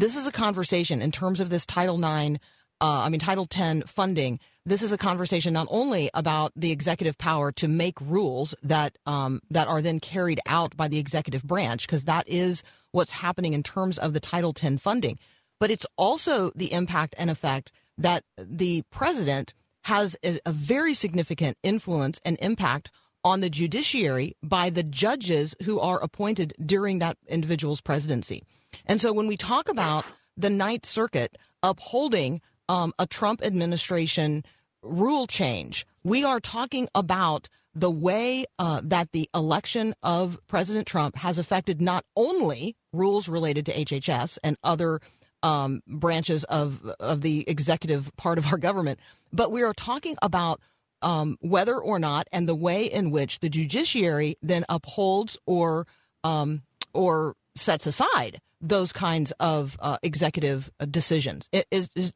This 0.00 0.16
is 0.16 0.26
a 0.26 0.32
conversation 0.32 1.02
in 1.02 1.12
terms 1.12 1.40
of 1.40 1.50
this 1.50 1.66
Title 1.66 1.98
IX, 2.02 2.38
uh, 2.80 3.02
I 3.02 3.10
mean 3.10 3.20
Title 3.20 3.46
X 3.54 3.82
funding. 3.86 4.40
This 4.64 4.80
is 4.80 4.92
a 4.92 4.96
conversation 4.96 5.52
not 5.52 5.66
only 5.70 6.08
about 6.14 6.52
the 6.56 6.70
executive 6.70 7.18
power 7.18 7.52
to 7.52 7.68
make 7.68 8.00
rules 8.00 8.54
that 8.62 8.96
um, 9.04 9.42
that 9.50 9.68
are 9.68 9.82
then 9.82 10.00
carried 10.00 10.40
out 10.46 10.74
by 10.74 10.88
the 10.88 10.98
executive 10.98 11.42
branch, 11.42 11.86
because 11.86 12.04
that 12.04 12.26
is 12.26 12.62
what's 12.92 13.12
happening 13.12 13.52
in 13.52 13.62
terms 13.62 13.98
of 13.98 14.14
the 14.14 14.20
Title 14.20 14.54
X 14.58 14.80
funding, 14.80 15.18
but 15.58 15.70
it's 15.70 15.84
also 15.98 16.50
the 16.54 16.72
impact 16.72 17.14
and 17.18 17.28
effect 17.28 17.70
that 17.98 18.24
the 18.38 18.80
president 18.90 19.52
has 19.84 20.16
a, 20.24 20.38
a 20.46 20.52
very 20.52 20.94
significant 20.94 21.58
influence 21.62 22.18
and 22.24 22.38
impact 22.40 22.90
on 23.22 23.40
the 23.40 23.50
judiciary 23.50 24.34
by 24.42 24.70
the 24.70 24.82
judges 24.82 25.54
who 25.64 25.78
are 25.78 26.02
appointed 26.02 26.54
during 26.64 27.00
that 27.00 27.18
individual's 27.28 27.82
presidency. 27.82 28.42
And 28.86 29.00
so 29.00 29.12
when 29.12 29.26
we 29.26 29.36
talk 29.36 29.68
about 29.68 30.04
the 30.36 30.50
Ninth 30.50 30.86
Circuit 30.86 31.36
upholding 31.62 32.40
um, 32.68 32.92
a 32.98 33.06
Trump 33.06 33.42
administration 33.44 34.44
rule 34.82 35.26
change, 35.26 35.86
we 36.02 36.24
are 36.24 36.40
talking 36.40 36.88
about 36.94 37.48
the 37.74 37.90
way 37.90 38.44
uh, 38.58 38.80
that 38.82 39.12
the 39.12 39.28
election 39.34 39.94
of 40.02 40.38
President 40.48 40.86
Trump 40.86 41.16
has 41.16 41.38
affected 41.38 41.80
not 41.80 42.04
only 42.16 42.76
rules 42.92 43.28
related 43.28 43.66
to 43.66 43.72
HHS 43.72 44.38
and 44.42 44.56
other 44.64 45.00
um, 45.42 45.82
branches 45.86 46.44
of 46.44 46.84
of 46.98 47.22
the 47.22 47.48
executive 47.48 48.10
part 48.16 48.38
of 48.38 48.46
our 48.46 48.58
government, 48.58 48.98
but 49.32 49.50
we 49.50 49.62
are 49.62 49.72
talking 49.72 50.16
about 50.20 50.60
um, 51.02 51.38
whether 51.40 51.76
or 51.78 51.98
not 51.98 52.28
and 52.32 52.48
the 52.48 52.54
way 52.54 52.84
in 52.84 53.10
which 53.10 53.40
the 53.40 53.48
judiciary 53.48 54.36
then 54.42 54.64
upholds 54.68 55.38
or 55.46 55.86
um, 56.24 56.62
or 56.92 57.34
sets 57.54 57.86
aside 57.86 58.40
those 58.60 58.92
kinds 58.92 59.32
of 59.40 59.76
uh, 59.80 59.98
executive 60.02 60.70
uh, 60.78 60.84
decisions. 60.84 61.48
It 61.52 61.66
is, 61.70 61.88
is 61.94 62.12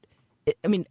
I 0.64 0.68
mean, 0.68 0.86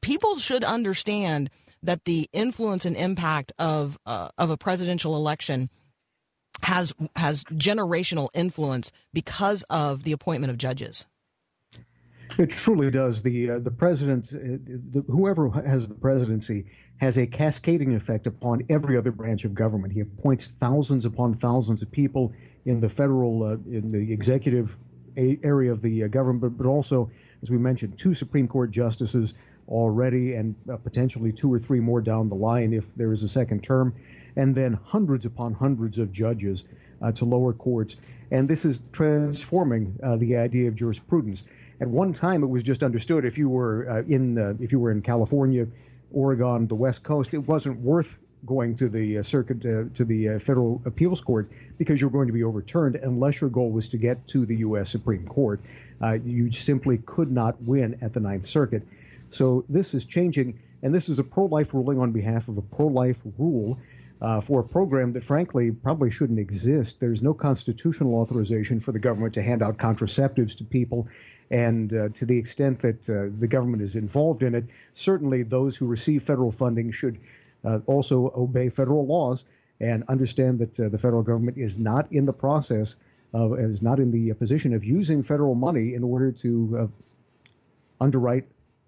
people 0.00 0.36
should 0.36 0.64
understand 0.64 1.50
that 1.82 2.04
the 2.04 2.28
influence 2.32 2.84
and 2.84 2.96
impact 2.96 3.52
of 3.58 3.98
uh, 4.06 4.28
of 4.38 4.50
a 4.50 4.56
presidential 4.56 5.16
election 5.16 5.70
has 6.62 6.92
has 7.16 7.44
generational 7.44 8.28
influence 8.34 8.92
because 9.12 9.62
of 9.70 10.02
the 10.02 10.12
appointment 10.12 10.50
of 10.50 10.58
judges. 10.58 11.04
It 12.36 12.50
truly 12.50 12.90
does. 12.90 13.22
The 13.22 13.50
uh, 13.50 13.58
the 13.60 13.70
president, 13.70 14.32
uh, 14.34 15.00
whoever 15.08 15.50
has 15.50 15.88
the 15.88 15.94
presidency, 15.94 16.66
has 16.98 17.16
a 17.16 17.26
cascading 17.26 17.94
effect 17.94 18.26
upon 18.26 18.64
every 18.68 18.96
other 18.96 19.12
branch 19.12 19.44
of 19.44 19.54
government. 19.54 19.92
He 19.92 20.00
appoints 20.00 20.46
thousands 20.46 21.04
upon 21.04 21.34
thousands 21.34 21.82
of 21.82 21.90
people 21.90 22.32
in 22.64 22.80
the 22.80 22.88
federal, 22.88 23.42
uh, 23.42 23.52
in 23.70 23.88
the 23.88 24.12
executive 24.12 24.76
area 25.16 25.72
of 25.72 25.82
the 25.82 26.04
uh, 26.04 26.08
government, 26.08 26.56
but 26.56 26.66
also, 26.66 27.10
as 27.42 27.50
we 27.50 27.58
mentioned, 27.58 27.98
two 27.98 28.14
Supreme 28.14 28.46
Court 28.46 28.70
justices 28.70 29.34
already, 29.68 30.34
and 30.34 30.54
uh, 30.70 30.76
potentially 30.76 31.32
two 31.32 31.52
or 31.52 31.58
three 31.58 31.80
more 31.80 32.00
down 32.00 32.28
the 32.28 32.34
line 32.34 32.72
if 32.72 32.94
there 32.94 33.12
is 33.12 33.22
a 33.22 33.28
second 33.28 33.62
term, 33.62 33.94
and 34.36 34.54
then 34.54 34.72
hundreds 34.84 35.26
upon 35.26 35.52
hundreds 35.52 35.98
of 35.98 36.12
judges 36.12 36.64
uh, 37.02 37.12
to 37.12 37.24
lower 37.24 37.52
courts. 37.52 37.96
And 38.30 38.48
this 38.48 38.64
is 38.64 38.82
transforming 38.92 39.98
the 40.18 40.36
idea 40.36 40.68
of 40.68 40.74
jurisprudence. 40.74 41.44
At 41.80 41.88
one 41.88 42.12
time, 42.12 42.42
it 42.42 42.46
was 42.46 42.62
just 42.62 42.82
understood 42.82 43.24
if 43.24 43.38
you 43.38 43.48
were 43.48 43.88
uh, 43.88 44.02
in 44.02 44.36
if 44.60 44.72
you 44.72 44.80
were 44.80 44.90
in 44.90 45.00
California, 45.00 45.66
Oregon, 46.12 46.66
the 46.66 46.74
West 46.74 47.02
Coast, 47.02 47.34
it 47.34 47.38
wasn't 47.38 47.80
worth 47.80 48.18
going 48.46 48.74
to 48.76 48.88
the 48.88 49.18
uh, 49.18 49.22
circuit 49.22 49.64
uh, 49.64 49.84
to 49.94 50.04
the 50.04 50.28
uh, 50.28 50.38
federal 50.38 50.80
appeals 50.84 51.20
court 51.20 51.50
because 51.76 52.00
you're 52.00 52.10
going 52.10 52.26
to 52.26 52.32
be 52.32 52.44
overturned 52.44 52.96
unless 52.96 53.40
your 53.40 53.50
goal 53.50 53.70
was 53.70 53.88
to 53.88 53.96
get 53.96 54.26
to 54.28 54.46
the 54.46 54.56
U.S. 54.56 54.90
Supreme 54.90 55.26
Court. 55.26 55.60
You 56.24 56.52
simply 56.52 56.98
could 56.98 57.30
not 57.30 57.60
win 57.62 57.98
at 58.00 58.12
the 58.12 58.20
Ninth 58.20 58.46
Circuit. 58.46 58.82
So 59.30 59.64
this 59.68 59.94
is 59.94 60.04
changing, 60.04 60.60
and 60.82 60.94
this 60.94 61.08
is 61.08 61.18
a 61.18 61.24
pro-life 61.24 61.74
ruling 61.74 61.98
on 61.98 62.12
behalf 62.12 62.48
of 62.48 62.56
a 62.56 62.62
pro-life 62.62 63.18
rule. 63.38 63.78
Uh, 64.20 64.40
for 64.40 64.58
a 64.58 64.64
program 64.64 65.12
that 65.12 65.22
frankly 65.22 65.70
probably 65.70 66.10
shouldn't 66.10 66.40
exist. 66.40 66.98
There's 66.98 67.22
no 67.22 67.32
constitutional 67.32 68.16
authorization 68.16 68.80
for 68.80 68.90
the 68.90 68.98
government 68.98 69.34
to 69.34 69.42
hand 69.42 69.62
out 69.62 69.76
contraceptives 69.76 70.56
to 70.56 70.64
people. 70.64 71.06
And 71.50 71.92
uh, 71.92 72.08
to 72.10 72.26
the 72.26 72.36
extent 72.36 72.80
that 72.80 73.08
uh, 73.08 73.30
the 73.38 73.46
government 73.46 73.82
is 73.82 73.96
involved 73.96 74.42
in 74.42 74.54
it, 74.54 74.64
certainly 74.92 75.44
those 75.44 75.76
who 75.76 75.86
receive 75.86 76.24
federal 76.24 76.50
funding 76.50 76.90
should 76.90 77.18
also 77.86 78.32
obey 78.36 78.68
federal 78.68 79.06
laws 79.06 79.44
and 79.80 80.04
understand 80.08 80.58
that 80.58 80.80
uh, 80.80 80.88
the 80.88 80.98
federal 80.98 81.22
government 81.22 81.56
is 81.56 81.76
not 81.76 82.12
in 82.12 82.24
the 82.24 82.32
process 82.32 82.96
of, 83.32 83.58
is 83.58 83.82
not 83.82 84.00
in 84.00 84.10
the 84.10 84.32
position 84.34 84.74
of 84.74 84.84
using 84.84 85.22
federal 85.22 85.54
money 85.54 85.94
in 85.94 86.02
order 86.02 86.32
to 86.32 86.78
uh, 86.80 86.86
underwrite 88.00 88.44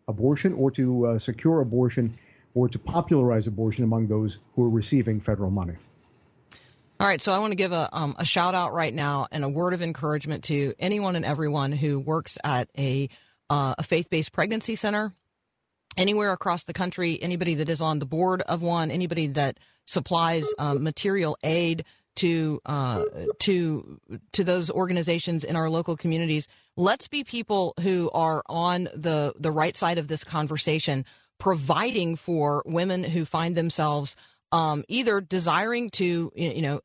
abortion 0.09 0.53
or 0.55 0.71
to 0.71 1.07
uh, 1.07 1.19
secure 1.19 1.61
abortion 1.61 2.17
or 2.55 2.69
to 2.69 2.79
popularize 2.79 3.47
abortion 3.47 3.85
among 3.85 4.09
those 4.09 4.39
who 4.55 4.65
are 4.65 4.71
receiving 4.71 5.21
federal 5.21 5.51
money. 5.51 5.75
All 6.99 7.07
right, 7.07 7.23
so 7.23 7.33
I 7.33 7.39
want 7.39 7.53
to 7.53 7.57
give 7.57 7.73
a, 7.73 7.89
um, 7.93 8.15
a 8.19 8.25
shout 8.25 8.55
out 8.55 8.75
right 8.75 8.93
now 8.93 9.27
and 9.33 9.45
a 9.45 9.49
word 9.49 9.73
of 9.73 9.81
encouragement 9.81 10.45
to 10.45 10.75
anyone 10.79 11.17
and 11.17 11.25
everyone 11.25 11.73
who 11.73 11.99
works 11.99 12.37
at 12.45 12.69
a, 12.77 13.09
uh, 13.49 13.75
a 13.79 13.83
faith 13.83 14.11
based 14.11 14.33
pregnancy 14.33 14.75
center 14.75 15.15
anywhere 16.01 16.33
across 16.33 16.65
the 16.65 16.73
country, 16.73 17.19
anybody 17.23 17.55
that 17.57 17.69
is 17.69 17.81
on 17.81 17.99
the 17.99 18.07
board 18.07 18.43
of 18.43 18.63
one, 18.63 18.91
anybody 18.91 19.27
that 19.29 19.59
supplies 19.85 20.53
um, 20.59 20.83
material 20.83 21.37
aid 21.45 21.85
to 22.17 22.61
uh, 22.67 23.05
to 23.41 24.01
to 24.33 24.45
those 24.45 24.71
organizations 24.71 25.45
in 25.45 25.57
our 25.57 25.71
local 25.71 25.97
communities. 25.97 26.49
Let's 26.77 27.07
be 27.07 27.23
people 27.23 27.75
who 27.81 28.11
are 28.13 28.43
on 28.47 28.85
the 28.95 29.35
the 29.39 29.53
right 29.53 29.77
side 29.77 29.99
of 29.99 30.09
this 30.09 30.25
conversation, 30.25 31.05
providing 31.39 32.17
for 32.17 32.63
women 32.67 33.05
who 33.05 33.25
find 33.25 33.55
themselves 33.55 34.17
um, 34.53 34.85
either 34.89 35.21
desiring 35.21 35.91
to 35.91 36.33
you 36.35 36.63
know 36.63 36.81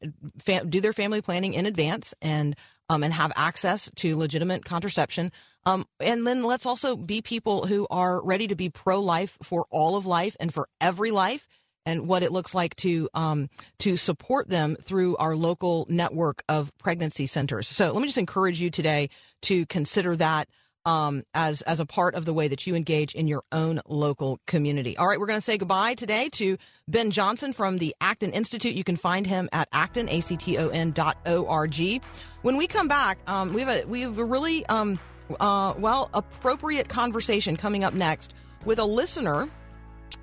do 0.45 0.82
their 0.82 0.93
family 0.93 1.21
planning 1.21 1.54
in 1.54 1.65
advance 1.65 2.13
and 2.21 2.56
um, 2.89 3.04
and 3.04 3.13
have 3.13 3.32
access 3.36 3.89
to 3.95 4.17
legitimate 4.17 4.65
contraception. 4.65 5.32
Um, 5.65 5.88
and 5.99 6.25
then 6.28 6.43
let's 6.43 6.65
also 6.65 6.95
be 6.95 7.21
people 7.21 7.65
who 7.65 7.88
are 7.89 8.23
ready 8.23 8.47
to 8.47 8.56
be 8.56 8.69
pro 8.69 8.99
life 8.99 9.38
for 9.41 9.65
all 9.71 9.95
of 9.95 10.06
life 10.06 10.38
and 10.39 10.54
for 10.54 10.67
every 10.80 11.12
life 11.12 11.47
and 11.86 12.08
what 12.08 12.23
it 12.23 12.32
looks 12.32 12.54
like 12.54 12.75
to 12.78 13.10
um, 13.13 13.49
to 13.80 13.97
support 13.97 14.49
them 14.49 14.75
through 14.82 15.17
our 15.17 15.36
local 15.36 15.86
network 15.89 16.43
of 16.49 16.71
pregnancy 16.78 17.25
centers. 17.25 17.67
So 17.67 17.91
let 17.91 18.01
me 18.01 18.08
just 18.08 18.17
encourage 18.17 18.60
you 18.60 18.69
today 18.69 19.10
to 19.43 19.65
consider 19.67 20.15
that 20.15 20.47
um, 20.86 21.23
as 21.34 21.62
as 21.63 21.80
a 21.80 21.86
part 21.86 22.15
of 22.15 22.25
the 22.25 22.34
way 22.34 22.47
that 22.47 22.65
you 22.67 22.75
engage 22.75 23.15
in 23.15 23.28
your 23.28 23.43
own 23.51 23.82
local 23.88 24.39
community. 24.47 24.97
All 24.97 25.08
right, 25.08 25.19
we're 25.19 25.28
going 25.28 25.38
to 25.38 25.45
say 25.45 25.58
goodbye 25.58 25.95
today 25.95 26.30
to 26.34 26.58
Ben 26.88 27.12
Johnson 27.12 27.54
from 27.54 27.80
the 27.80 27.95
Acton 28.01 28.32
Institute. 28.32 28.75
You 28.75 28.84
can 28.84 28.97
find 28.97 29.25
him 29.25 29.49
at 29.51 29.67
acton 29.71 30.10
a 30.10 30.21
c 30.21 30.38
t 30.38 30.58
o 30.58 30.69
n 30.69 30.91
dot 30.91 31.17
o 31.25 31.47
r 31.47 31.67
g. 31.67 32.01
When 32.43 32.58
we 32.58 32.67
come 32.67 32.88
back, 32.88 33.17
um, 33.28 33.54
we 33.54 33.62
have 33.62 33.69
a 33.69 33.86
we 33.86 34.01
have 34.01 34.17
a 34.19 34.25
really 34.25 34.65
um, 34.67 34.99
uh, 35.40 35.74
well 35.78 36.10
appropriate 36.14 36.90
conversation 36.90 37.56
coming 37.56 37.84
up 37.84 37.94
next 37.94 38.34
with 38.66 38.80
a 38.80 38.86
listener 38.86 39.50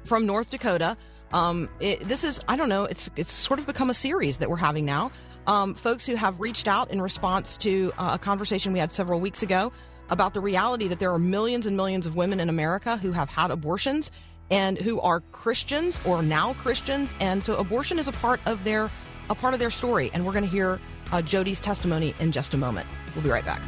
from 0.04 0.26
North 0.26 0.50
Dakota. 0.50 0.96
Um, 1.32 1.68
it, 1.80 2.00
this 2.00 2.24
is 2.24 2.40
I 2.48 2.56
don't 2.56 2.68
know. 2.68 2.84
It's 2.84 3.10
it's 3.16 3.32
sort 3.32 3.58
of 3.58 3.66
become 3.66 3.90
a 3.90 3.94
series 3.94 4.38
that 4.38 4.50
we're 4.50 4.56
having 4.56 4.84
now. 4.84 5.12
Um, 5.46 5.74
folks 5.74 6.06
who 6.06 6.14
have 6.14 6.38
reached 6.38 6.68
out 6.68 6.90
in 6.90 7.02
response 7.02 7.56
to 7.58 7.92
uh, 7.98 8.10
a 8.14 8.18
conversation 8.18 8.72
we 8.72 8.78
had 8.78 8.92
several 8.92 9.18
weeks 9.18 9.42
ago 9.42 9.72
about 10.08 10.34
the 10.34 10.40
reality 10.40 10.86
that 10.88 11.00
there 11.00 11.10
are 11.10 11.18
millions 11.18 11.66
and 11.66 11.76
millions 11.76 12.06
of 12.06 12.14
women 12.14 12.38
in 12.38 12.48
America 12.48 12.96
who 12.96 13.10
have 13.12 13.28
had 13.28 13.50
abortions 13.50 14.10
and 14.50 14.78
who 14.78 15.00
are 15.00 15.20
Christians 15.32 15.98
or 16.04 16.22
now 16.22 16.52
Christians, 16.54 17.14
and 17.20 17.42
so 17.42 17.54
abortion 17.54 17.98
is 17.98 18.06
a 18.06 18.12
part 18.12 18.40
of 18.46 18.62
their 18.64 18.90
a 19.30 19.34
part 19.34 19.54
of 19.54 19.60
their 19.60 19.70
story. 19.70 20.10
And 20.12 20.26
we're 20.26 20.32
going 20.32 20.44
to 20.44 20.50
hear 20.50 20.78
uh, 21.10 21.22
Jody's 21.22 21.60
testimony 21.60 22.14
in 22.20 22.32
just 22.32 22.54
a 22.54 22.58
moment. 22.58 22.86
We'll 23.14 23.24
be 23.24 23.30
right 23.30 23.44
back. 23.44 23.62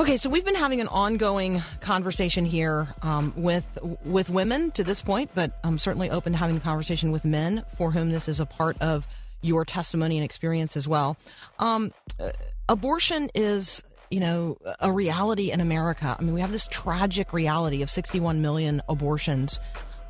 Okay, 0.00 0.16
so 0.16 0.30
we've 0.30 0.44
been 0.44 0.54
having 0.54 0.80
an 0.80 0.86
ongoing 0.86 1.60
conversation 1.80 2.44
here 2.44 2.86
um, 3.02 3.32
with 3.36 3.66
with 4.04 4.30
women 4.30 4.70
to 4.72 4.84
this 4.84 5.02
point, 5.02 5.28
but 5.34 5.58
I'm 5.64 5.76
certainly 5.76 6.08
open 6.08 6.32
to 6.34 6.38
having 6.38 6.56
a 6.56 6.60
conversation 6.60 7.10
with 7.10 7.24
men 7.24 7.64
for 7.76 7.90
whom 7.90 8.10
this 8.10 8.28
is 8.28 8.38
a 8.38 8.46
part 8.46 8.80
of 8.80 9.08
your 9.42 9.64
testimony 9.64 10.16
and 10.16 10.24
experience 10.24 10.76
as 10.76 10.86
well. 10.86 11.16
Um, 11.58 11.92
uh, 12.20 12.30
abortion 12.68 13.28
is, 13.34 13.82
you 14.08 14.20
know, 14.20 14.56
a 14.78 14.92
reality 14.92 15.50
in 15.50 15.60
America. 15.60 16.16
I 16.16 16.22
mean, 16.22 16.32
we 16.32 16.42
have 16.42 16.52
this 16.52 16.68
tragic 16.70 17.32
reality 17.32 17.82
of 17.82 17.90
61 17.90 18.40
million 18.40 18.80
abortions 18.88 19.58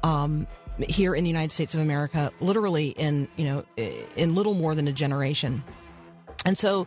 um, 0.03 0.47
here 0.81 1.15
in 1.15 1.25
the 1.25 1.31
United 1.31 1.51
States 1.51 1.75
of 1.75 1.81
America, 1.81 2.31
literally 2.41 2.89
in 2.91 3.27
you 3.39 3.47
know 3.47 3.65
in 4.17 4.35
little 4.35 4.55
more 4.55 4.75
than 4.75 4.87
a 4.87 4.93
generation, 4.93 5.65
and 6.45 6.59
so 6.59 6.87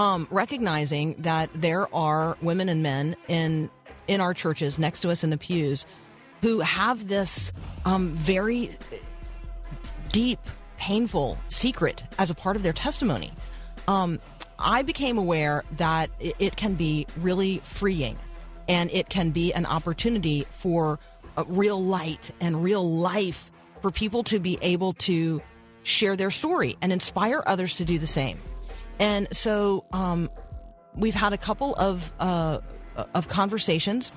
um, 0.00 0.26
recognizing 0.30 1.14
that 1.18 1.50
there 1.54 1.94
are 1.94 2.38
women 2.40 2.70
and 2.70 2.82
men 2.82 3.14
in 3.28 3.68
in 4.08 4.18
our 4.18 4.32
churches 4.32 4.78
next 4.78 5.00
to 5.00 5.10
us 5.10 5.22
in 5.22 5.28
the 5.28 5.36
pews 5.36 5.84
who 6.40 6.60
have 6.60 7.06
this 7.06 7.52
um, 7.84 8.14
very 8.14 8.70
deep, 10.10 10.40
painful 10.78 11.36
secret 11.50 12.02
as 12.18 12.30
a 12.30 12.34
part 12.34 12.56
of 12.56 12.62
their 12.62 12.72
testimony. 12.72 13.30
Um, 13.86 14.18
I 14.58 14.82
became 14.82 15.18
aware 15.18 15.64
that 15.76 16.10
it, 16.18 16.34
it, 16.38 16.56
can 16.56 16.74
be 16.74 17.06
really 17.18 17.58
freeing, 17.58 18.16
and 18.68 18.90
it 18.90 19.10
can 19.10 19.30
be 19.30 19.52
an 19.52 19.66
opportunity 19.66 20.46
for 20.50 20.98
real 21.46 21.84
light 21.84 22.30
and 22.40 22.64
real 22.64 22.90
life 22.90 23.52
for 23.82 23.90
people 23.90 24.24
to 24.24 24.38
be 24.38 24.58
able 24.62 24.94
to 24.94 25.42
share 25.82 26.16
their 26.16 26.30
story 26.30 26.78
and 26.80 26.90
inspire 26.90 27.42
others 27.46 27.76
to 27.76 27.84
do 27.84 27.98
the 27.98 28.06
same. 28.06 28.40
And 29.00 29.26
so 29.34 29.84
um, 29.92 30.30
we've 30.94 31.14
had 31.14 31.32
a 31.32 31.38
couple 31.38 31.74
of 31.76 32.12
uh, 32.20 32.58
of 33.14 33.28
conversations 33.28 34.12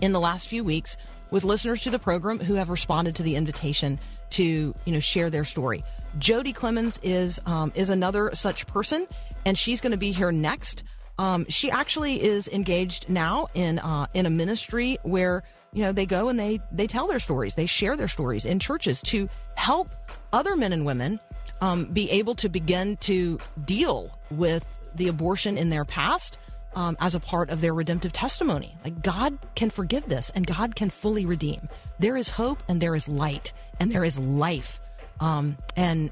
in 0.00 0.12
the 0.12 0.20
last 0.20 0.48
few 0.48 0.64
weeks 0.64 0.96
with 1.30 1.44
listeners 1.44 1.82
to 1.82 1.90
the 1.90 1.98
program 1.98 2.38
who 2.38 2.54
have 2.54 2.70
responded 2.70 3.16
to 3.16 3.22
the 3.22 3.36
invitation 3.36 4.00
to 4.30 4.74
you 4.84 4.92
know 4.92 5.00
share 5.00 5.28
their 5.30 5.44
story. 5.44 5.84
Jody 6.18 6.52
Clemens 6.52 6.98
is 7.02 7.40
um, 7.44 7.70
is 7.74 7.90
another 7.90 8.30
such 8.34 8.66
person, 8.66 9.06
and 9.44 9.56
she's 9.58 9.80
going 9.80 9.92
to 9.92 9.98
be 9.98 10.10
here 10.10 10.32
next. 10.32 10.84
Um, 11.18 11.44
she 11.48 11.70
actually 11.70 12.22
is 12.22 12.48
engaged 12.48 13.10
now 13.10 13.48
in 13.52 13.78
uh, 13.78 14.06
in 14.14 14.24
a 14.24 14.30
ministry 14.30 14.96
where 15.02 15.42
you 15.74 15.82
know 15.82 15.92
they 15.92 16.06
go 16.06 16.30
and 16.30 16.40
they 16.40 16.60
they 16.72 16.86
tell 16.86 17.06
their 17.06 17.18
stories, 17.18 17.54
they 17.54 17.66
share 17.66 17.96
their 17.96 18.08
stories 18.08 18.46
in 18.46 18.58
churches 18.58 19.02
to 19.02 19.28
help 19.56 19.90
other 20.32 20.56
men 20.56 20.72
and 20.72 20.86
women 20.86 21.20
um, 21.62 21.84
be 21.86 22.10
able 22.10 22.34
to 22.34 22.48
begin 22.48 22.96
to 22.98 23.38
deal 23.64 24.10
with 24.30 24.68
the 24.96 25.08
abortion 25.08 25.56
in 25.56 25.70
their 25.70 25.84
past 25.84 26.36
um, 26.74 26.96
as 27.00 27.14
a 27.14 27.20
part 27.20 27.50
of 27.50 27.60
their 27.60 27.72
redemptive 27.72 28.12
testimony. 28.12 28.76
Like 28.84 29.00
God 29.02 29.38
can 29.54 29.70
forgive 29.70 30.08
this 30.08 30.30
and 30.30 30.46
God 30.46 30.74
can 30.74 30.90
fully 30.90 31.24
redeem. 31.24 31.68
There 32.00 32.16
is 32.16 32.28
hope 32.28 32.62
and 32.68 32.80
there 32.80 32.96
is 32.96 33.08
light 33.08 33.52
and 33.78 33.92
there 33.92 34.04
is 34.04 34.18
life. 34.18 34.80
Um, 35.20 35.56
and 35.76 36.10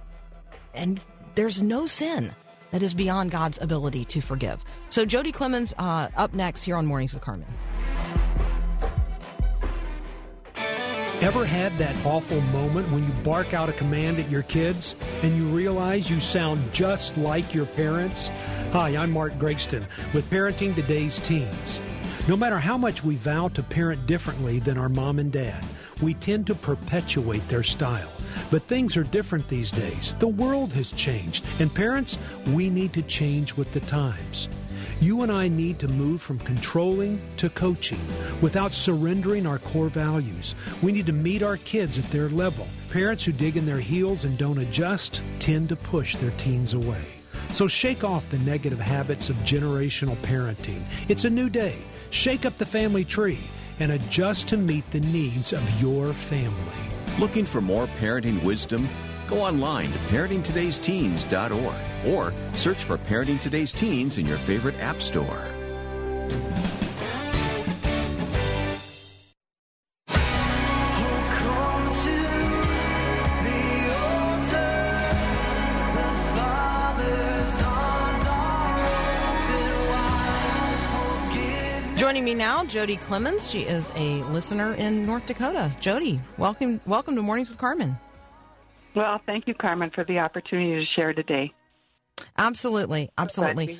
and 0.72 1.00
there's 1.34 1.60
no 1.60 1.86
sin 1.86 2.32
that 2.70 2.82
is 2.82 2.94
beyond 2.94 3.32
God's 3.32 3.58
ability 3.60 4.04
to 4.04 4.20
forgive. 4.20 4.62
So 4.90 5.04
Jody 5.04 5.32
Clemens 5.32 5.74
uh, 5.78 6.08
up 6.16 6.32
next 6.32 6.62
here 6.62 6.76
on 6.76 6.86
Mornings 6.86 7.12
with 7.12 7.22
Carmen. 7.22 7.48
Ever 11.20 11.44
had 11.44 11.72
that 11.72 11.94
awful 12.06 12.40
moment 12.40 12.90
when 12.90 13.04
you 13.04 13.12
bark 13.20 13.52
out 13.52 13.68
a 13.68 13.74
command 13.74 14.18
at 14.18 14.30
your 14.30 14.42
kids 14.42 14.96
and 15.22 15.36
you 15.36 15.44
realize 15.48 16.08
you 16.08 16.18
sound 16.18 16.72
just 16.72 17.18
like 17.18 17.52
your 17.52 17.66
parents? 17.66 18.30
Hi, 18.72 18.96
I'm 18.96 19.10
Mark 19.10 19.34
Gregston 19.34 19.84
with 20.14 20.30
Parenting 20.30 20.74
Today's 20.74 21.20
Teens. 21.20 21.78
No 22.26 22.38
matter 22.38 22.58
how 22.58 22.78
much 22.78 23.04
we 23.04 23.16
vow 23.16 23.48
to 23.48 23.62
parent 23.62 24.06
differently 24.06 24.60
than 24.60 24.78
our 24.78 24.88
mom 24.88 25.18
and 25.18 25.30
dad, 25.30 25.62
we 26.00 26.14
tend 26.14 26.46
to 26.46 26.54
perpetuate 26.54 27.46
their 27.48 27.62
style. 27.62 28.10
But 28.50 28.62
things 28.62 28.96
are 28.96 29.04
different 29.04 29.46
these 29.46 29.70
days. 29.70 30.14
The 30.20 30.28
world 30.28 30.72
has 30.72 30.90
changed, 30.90 31.44
and 31.60 31.74
parents, 31.74 32.16
we 32.46 32.70
need 32.70 32.94
to 32.94 33.02
change 33.02 33.54
with 33.58 33.70
the 33.74 33.80
times. 33.80 34.48
You 35.00 35.22
and 35.22 35.32
I 35.32 35.48
need 35.48 35.78
to 35.78 35.88
move 35.88 36.20
from 36.20 36.38
controlling 36.40 37.22
to 37.38 37.48
coaching 37.48 38.00
without 38.42 38.72
surrendering 38.72 39.46
our 39.46 39.58
core 39.58 39.88
values. 39.88 40.54
We 40.82 40.92
need 40.92 41.06
to 41.06 41.12
meet 41.12 41.42
our 41.42 41.56
kids 41.56 41.98
at 41.98 42.04
their 42.10 42.28
level. 42.28 42.68
Parents 42.90 43.24
who 43.24 43.32
dig 43.32 43.56
in 43.56 43.64
their 43.64 43.80
heels 43.80 44.24
and 44.24 44.36
don't 44.36 44.58
adjust 44.58 45.22
tend 45.38 45.70
to 45.70 45.76
push 45.76 46.16
their 46.16 46.32
teens 46.32 46.74
away. 46.74 47.02
So 47.48 47.66
shake 47.66 48.04
off 48.04 48.28
the 48.30 48.38
negative 48.40 48.78
habits 48.78 49.30
of 49.30 49.36
generational 49.36 50.16
parenting. 50.16 50.82
It's 51.08 51.24
a 51.24 51.30
new 51.30 51.48
day. 51.48 51.76
Shake 52.10 52.44
up 52.44 52.58
the 52.58 52.66
family 52.66 53.06
tree 53.06 53.38
and 53.78 53.92
adjust 53.92 54.48
to 54.48 54.58
meet 54.58 54.90
the 54.90 55.00
needs 55.00 55.54
of 55.54 55.80
your 55.80 56.12
family. 56.12 56.58
Looking 57.18 57.46
for 57.46 57.62
more 57.62 57.86
parenting 57.98 58.42
wisdom? 58.42 58.86
Go 59.30 59.42
online 59.42 59.92
to 59.92 59.98
parentingtodaysteens.org 59.98 62.12
or 62.12 62.34
search 62.52 62.82
for 62.82 62.98
Parenting 62.98 63.40
Today's 63.40 63.72
Teens 63.72 64.18
in 64.18 64.26
your 64.26 64.38
favorite 64.38 64.74
app 64.80 65.00
store. 65.00 65.46
Joining 81.96 82.24
me 82.24 82.34
now, 82.34 82.64
Jody 82.64 82.96
Clemens. 82.96 83.48
She 83.48 83.60
is 83.60 83.92
a 83.94 84.24
listener 84.24 84.74
in 84.74 85.06
North 85.06 85.26
Dakota. 85.26 85.70
Jody, 85.78 86.20
welcome, 86.36 86.80
welcome 86.84 87.14
to 87.14 87.22
Mornings 87.22 87.48
with 87.48 87.58
Carmen. 87.58 87.96
Well, 88.94 89.20
thank 89.26 89.46
you, 89.46 89.54
Carmen, 89.54 89.90
for 89.94 90.04
the 90.04 90.18
opportunity 90.18 90.84
to 90.84 90.92
share 90.94 91.12
today. 91.12 91.52
Absolutely, 92.36 93.10
absolutely. 93.16 93.78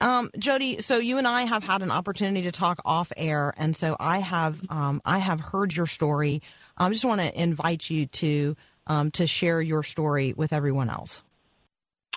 Um, 0.00 0.30
Jody, 0.36 0.80
so 0.80 0.98
you 0.98 1.18
and 1.18 1.28
I 1.28 1.42
have 1.42 1.62
had 1.62 1.82
an 1.82 1.90
opportunity 1.90 2.42
to 2.42 2.52
talk 2.52 2.80
off 2.84 3.12
air, 3.16 3.52
and 3.56 3.76
so 3.76 3.96
I 4.00 4.18
have 4.18 4.60
um, 4.68 5.00
I 5.04 5.18
have 5.18 5.40
heard 5.40 5.74
your 5.74 5.86
story. 5.86 6.42
I 6.76 6.88
just 6.88 7.04
want 7.04 7.20
to 7.20 7.40
invite 7.40 7.88
you 7.88 8.06
to 8.06 8.56
um, 8.88 9.10
to 9.12 9.26
share 9.26 9.60
your 9.60 9.82
story 9.82 10.34
with 10.36 10.52
everyone 10.52 10.90
else. 10.90 11.22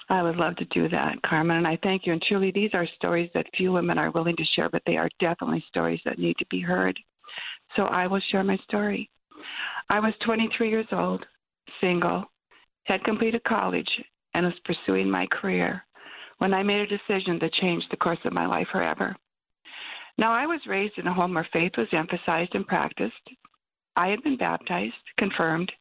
I 0.09 0.23
would 0.23 0.35
love 0.35 0.55
to 0.57 0.65
do 0.65 0.87
that, 0.89 1.21
Carmen, 1.23 1.57
and 1.57 1.67
I 1.67 1.77
thank 1.83 2.05
you. 2.05 2.13
And 2.13 2.21
truly, 2.21 2.51
these 2.51 2.71
are 2.73 2.87
stories 2.95 3.29
that 3.33 3.47
few 3.55 3.71
women 3.71 3.99
are 3.99 4.11
willing 4.11 4.35
to 4.35 4.45
share, 4.55 4.69
but 4.69 4.83
they 4.85 4.97
are 4.97 5.09
definitely 5.19 5.63
stories 5.67 5.99
that 6.05 6.19
need 6.19 6.37
to 6.37 6.45
be 6.49 6.61
heard. 6.61 6.99
So 7.75 7.83
I 7.83 8.07
will 8.07 8.21
share 8.31 8.43
my 8.43 8.57
story. 8.67 9.09
I 9.89 9.99
was 9.99 10.13
23 10.25 10.69
years 10.69 10.87
old 10.91 11.25
single, 11.81 12.25
had 12.85 13.03
completed 13.03 13.43
college, 13.43 13.89
and 14.33 14.45
was 14.45 14.55
pursuing 14.65 15.09
my 15.09 15.25
career 15.27 15.83
when 16.39 16.53
I 16.53 16.63
made 16.63 16.81
a 16.81 16.97
decision 16.97 17.39
to 17.39 17.49
change 17.61 17.83
the 17.89 17.97
course 17.97 18.19
of 18.25 18.33
my 18.33 18.45
life 18.45 18.67
forever. 18.71 19.15
Now, 20.17 20.33
I 20.33 20.45
was 20.45 20.59
raised 20.67 20.97
in 20.97 21.07
a 21.07 21.13
home 21.13 21.33
where 21.33 21.47
faith 21.51 21.73
was 21.77 21.87
emphasized 21.91 22.55
and 22.55 22.67
practiced. 22.67 23.13
I 23.95 24.09
had 24.09 24.23
been 24.23 24.37
baptized, 24.37 24.93
confirmed. 25.17 25.71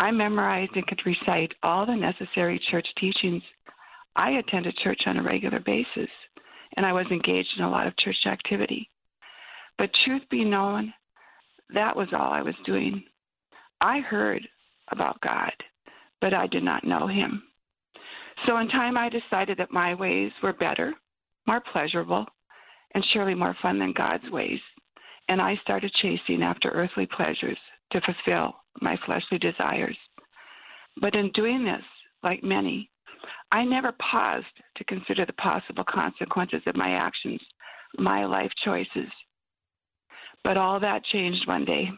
I 0.00 0.10
memorized 0.10 0.72
and 0.74 0.86
could 0.86 1.00
recite 1.04 1.52
all 1.62 1.86
the 1.86 1.94
necessary 1.94 2.60
church 2.70 2.86
teachings. 2.98 3.42
I 4.16 4.32
attended 4.32 4.76
church 4.76 5.02
on 5.06 5.18
a 5.18 5.22
regular 5.22 5.60
basis, 5.60 6.10
and 6.76 6.86
I 6.86 6.92
was 6.92 7.06
engaged 7.10 7.50
in 7.56 7.64
a 7.64 7.70
lot 7.70 7.86
of 7.86 7.96
church 7.96 8.26
activity. 8.26 8.90
But 9.76 9.94
truth 9.94 10.22
be 10.30 10.44
known, 10.44 10.92
that 11.74 11.96
was 11.96 12.08
all 12.12 12.32
I 12.32 12.42
was 12.42 12.54
doing. 12.64 13.04
I 13.80 14.00
heard 14.00 14.48
about 14.90 15.20
God, 15.20 15.52
but 16.20 16.34
I 16.34 16.46
did 16.46 16.62
not 16.62 16.84
know 16.84 17.06
Him. 17.06 17.42
So 18.46 18.58
in 18.58 18.68
time, 18.68 18.96
I 18.96 19.08
decided 19.08 19.58
that 19.58 19.72
my 19.72 19.94
ways 19.94 20.32
were 20.42 20.52
better, 20.52 20.94
more 21.46 21.62
pleasurable, 21.72 22.26
and 22.94 23.04
surely 23.12 23.34
more 23.34 23.56
fun 23.60 23.78
than 23.78 23.92
God's 23.92 24.28
ways. 24.30 24.60
And 25.28 25.40
I 25.40 25.56
started 25.62 25.92
chasing 26.00 26.42
after 26.42 26.70
earthly 26.70 27.06
pleasures 27.06 27.58
to 27.92 28.00
fulfill 28.00 28.54
my 28.80 28.96
fleshly 29.04 29.38
desires. 29.38 29.96
But 31.00 31.14
in 31.14 31.30
doing 31.32 31.64
this, 31.64 31.84
like 32.22 32.42
many, 32.42 32.90
I 33.50 33.64
never 33.64 33.92
paused 33.92 34.46
to 34.76 34.84
consider 34.84 35.26
the 35.26 35.32
possible 35.34 35.84
consequences 35.84 36.62
of 36.66 36.76
my 36.76 36.90
actions, 36.90 37.40
my 37.96 38.24
life 38.24 38.52
choices. 38.64 39.10
But 40.44 40.56
all 40.56 40.80
that 40.80 41.04
changed 41.04 41.46
one 41.46 41.64
day, 41.64 41.90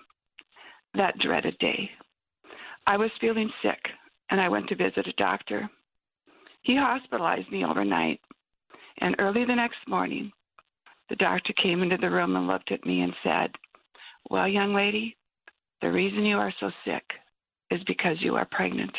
that 0.95 1.19
dreaded 1.19 1.57
day. 1.59 1.91
I 2.87 2.97
was 2.97 3.11
feeling 3.21 3.51
sick, 3.63 3.81
and 4.31 4.41
I 4.41 4.49
went 4.49 4.69
to 4.69 4.77
visit 4.77 5.07
a 5.07 5.23
doctor. 5.23 5.69
He 6.63 6.77
hospitalized 6.77 7.51
me 7.51 7.65
overnight, 7.65 8.21
and 8.99 9.17
early 9.21 9.45
the 9.45 9.55
next 9.55 9.79
morning, 9.87 10.33
the 11.09 11.17
doctor 11.17 11.53
came 11.63 11.83
into 11.83 11.97
the 11.97 12.11
room 12.11 12.37
and 12.37 12.47
looked 12.47 12.73
at 12.73 12.85
me 12.87 13.01
and 13.01 13.13
said, 13.23 13.51
Well, 14.31 14.47
young 14.49 14.75
lady, 14.75 15.17
the 15.83 15.91
reason 15.91 16.25
you 16.25 16.37
are 16.37 16.53
so 16.61 16.71
sick 16.85 17.05
is 17.71 17.81
because 17.87 18.17
you 18.21 18.37
are 18.37 18.47
pregnant. 18.51 18.95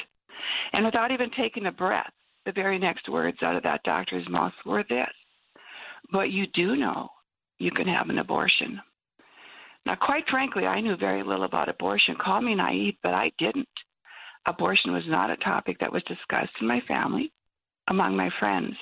And 0.73 0.85
without 0.85 1.11
even 1.11 1.29
taking 1.31 1.67
a 1.67 1.71
breath, 1.71 2.11
the 2.45 2.51
very 2.51 2.79
next 2.79 3.07
words 3.09 3.37
out 3.43 3.55
of 3.55 3.63
that 3.63 3.83
doctor's 3.83 4.27
mouth 4.29 4.53
were 4.65 4.83
this 4.89 5.11
But 6.11 6.31
you 6.31 6.47
do 6.53 6.75
know 6.75 7.09
you 7.59 7.71
can 7.71 7.87
have 7.87 8.09
an 8.09 8.19
abortion. 8.19 8.81
Now, 9.85 9.95
quite 9.95 10.25
frankly, 10.29 10.65
I 10.65 10.79
knew 10.79 10.95
very 10.95 11.23
little 11.23 11.45
about 11.45 11.69
abortion. 11.69 12.15
Call 12.21 12.41
me 12.41 12.55
naive, 12.55 12.95
but 13.01 13.13
I 13.13 13.31
didn't. 13.37 13.67
Abortion 14.47 14.93
was 14.93 15.03
not 15.07 15.31
a 15.31 15.37
topic 15.37 15.77
that 15.79 15.91
was 15.91 16.03
discussed 16.03 16.53
in 16.61 16.67
my 16.67 16.81
family, 16.87 17.31
among 17.89 18.15
my 18.15 18.29
friends, 18.39 18.75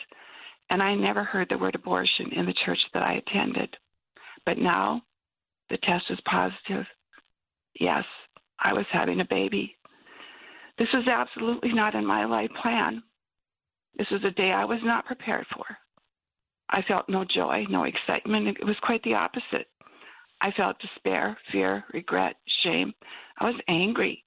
and 0.69 0.81
I 0.81 0.95
never 0.95 1.23
heard 1.23 1.47
the 1.49 1.57
word 1.57 1.75
abortion 1.75 2.31
in 2.33 2.45
the 2.45 2.53
church 2.65 2.79
that 2.93 3.05
I 3.05 3.15
attended. 3.15 3.75
But 4.45 4.57
now 4.57 5.01
the 5.69 5.77
test 5.77 6.05
was 6.09 6.19
positive. 6.25 6.85
Yes, 7.79 8.03
I 8.59 8.73
was 8.73 8.85
having 8.91 9.19
a 9.21 9.25
baby. 9.25 9.75
This 10.77 10.89
was 10.93 11.07
absolutely 11.07 11.73
not 11.73 11.95
in 11.95 12.05
my 12.05 12.25
life 12.25 12.51
plan. 12.61 13.03
This 13.97 14.07
was 14.11 14.23
a 14.23 14.31
day 14.31 14.51
I 14.51 14.65
was 14.65 14.79
not 14.83 15.05
prepared 15.05 15.45
for. 15.53 15.65
I 16.69 16.81
felt 16.83 17.09
no 17.09 17.25
joy, 17.25 17.65
no 17.69 17.83
excitement. 17.83 18.47
It 18.47 18.65
was 18.65 18.77
quite 18.81 19.03
the 19.03 19.15
opposite. 19.15 19.67
I 20.41 20.51
felt 20.51 20.79
despair, 20.79 21.37
fear, 21.51 21.83
regret, 21.93 22.35
shame. 22.63 22.93
I 23.39 23.45
was 23.45 23.59
angry. 23.67 24.23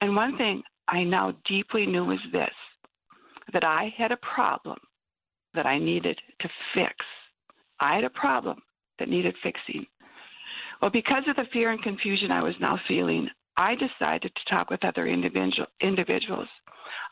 And 0.00 0.14
one 0.14 0.36
thing 0.36 0.62
I 0.88 1.02
now 1.02 1.34
deeply 1.48 1.86
knew 1.86 2.04
was 2.04 2.18
this 2.32 2.54
that 3.52 3.66
I 3.66 3.94
had 3.96 4.12
a 4.12 4.18
problem 4.34 4.78
that 5.54 5.66
I 5.66 5.78
needed 5.78 6.18
to 6.40 6.48
fix. 6.76 6.94
I 7.80 7.94
had 7.94 8.04
a 8.04 8.10
problem 8.10 8.60
that 8.98 9.08
needed 9.08 9.34
fixing. 9.42 9.86
Well, 10.82 10.90
because 10.90 11.22
of 11.28 11.36
the 11.36 11.46
fear 11.52 11.70
and 11.70 11.82
confusion 11.82 12.32
I 12.32 12.42
was 12.42 12.54
now 12.60 12.78
feeling, 12.88 13.28
I 13.56 13.74
decided 13.74 14.32
to 14.34 14.54
talk 14.54 14.68
with 14.68 14.84
other 14.84 15.06
individual, 15.06 15.68
individuals. 15.80 16.48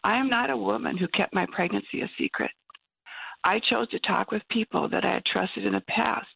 I 0.02 0.16
am 0.18 0.28
not 0.28 0.50
a 0.50 0.56
woman 0.56 0.98
who 0.98 1.08
kept 1.08 1.34
my 1.34 1.46
pregnancy 1.50 2.02
a 2.02 2.10
secret. 2.18 2.50
I 3.44 3.60
chose 3.70 3.88
to 3.90 3.98
talk 4.00 4.30
with 4.30 4.42
people 4.50 4.88
that 4.90 5.04
I 5.04 5.14
had 5.14 5.24
trusted 5.24 5.64
in 5.64 5.72
the 5.72 5.82
past, 5.88 6.26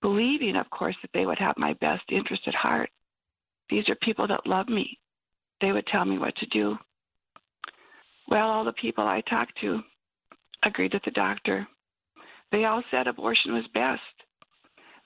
believing, 0.00 0.56
of 0.56 0.70
course, 0.70 0.96
that 1.02 1.10
they 1.12 1.26
would 1.26 1.38
have 1.38 1.54
my 1.56 1.74
best 1.74 2.04
interest 2.10 2.42
at 2.46 2.54
heart. 2.54 2.90
These 3.70 3.88
are 3.88 3.96
people 3.96 4.26
that 4.28 4.46
love 4.46 4.68
me. 4.68 4.98
They 5.60 5.72
would 5.72 5.86
tell 5.86 6.04
me 6.04 6.18
what 6.18 6.36
to 6.36 6.46
do. 6.46 6.76
Well, 8.28 8.48
all 8.48 8.64
the 8.64 8.72
people 8.72 9.04
I 9.04 9.22
talked 9.22 9.58
to 9.60 9.80
agreed 10.64 10.94
with 10.94 11.04
the 11.04 11.10
doctor. 11.10 11.66
They 12.52 12.64
all 12.64 12.82
said 12.90 13.06
abortion 13.06 13.54
was 13.54 13.64
best. 13.74 14.00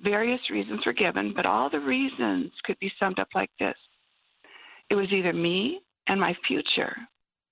Various 0.01 0.41
reasons 0.51 0.81
were 0.85 0.93
given, 0.93 1.33
but 1.35 1.47
all 1.47 1.71
the 1.71 1.81
reasons 1.81 2.51
could 2.65 2.79
be 2.81 2.93
summed 2.99 3.21
up 3.21 3.29
like 3.35 3.51
this 3.59 3.77
it 4.93 4.95
was 4.95 5.11
either 5.11 5.33
me 5.33 5.81
and 6.07 6.21
my 6.21 6.37
future 6.47 6.95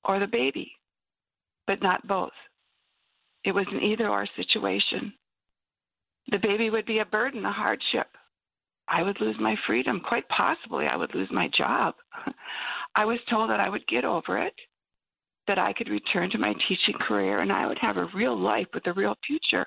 or 0.07 0.19
the 0.19 0.27
baby, 0.27 0.71
but 1.67 1.83
not 1.83 2.07
both. 2.07 2.35
It 3.45 3.53
was 3.53 3.65
an 3.71 3.83
either 3.83 4.11
or 4.11 4.27
situation. 4.37 5.15
The 6.29 6.39
baby 6.39 6.71
would 6.71 6.87
be 6.87 6.99
a 6.99 7.05
burden, 7.05 7.45
a 7.45 7.53
hardship. 7.53 8.09
I 8.89 9.03
would 9.03 9.21
lose 9.21 9.37
my 9.41 9.57
freedom. 9.67 10.01
Quite 10.01 10.29
possibly, 10.29 10.87
I 10.87 10.97
would 10.97 11.15
lose 11.15 11.29
my 11.31 11.49
job. 11.57 11.95
I 12.95 13.05
was 13.05 13.19
told 13.29 13.51
that 13.51 13.61
I 13.61 13.69
would 13.69 13.87
get 13.87 14.05
over 14.05 14.39
it, 14.39 14.55
that 15.47 15.59
I 15.59 15.73
could 15.73 15.89
return 15.89 16.31
to 16.31 16.39
my 16.39 16.55
teaching 16.69 16.99
career, 17.01 17.39
and 17.39 17.53
I 17.53 17.67
would 17.67 17.79
have 17.81 17.97
a 17.97 18.09
real 18.15 18.39
life 18.39 18.67
with 18.75 18.87
a 18.87 18.93
real 18.93 19.15
future. 19.27 19.67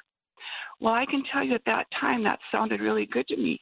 Well, 0.80 0.94
I 0.94 1.06
can 1.06 1.24
tell 1.32 1.44
you 1.44 1.56
at 1.56 1.66
that 1.66 1.88
time 2.00 2.24
that 2.24 2.40
sounded 2.54 2.82
really 2.82 3.06
good 3.06 3.28
to 3.30 3.38
me. 3.38 3.60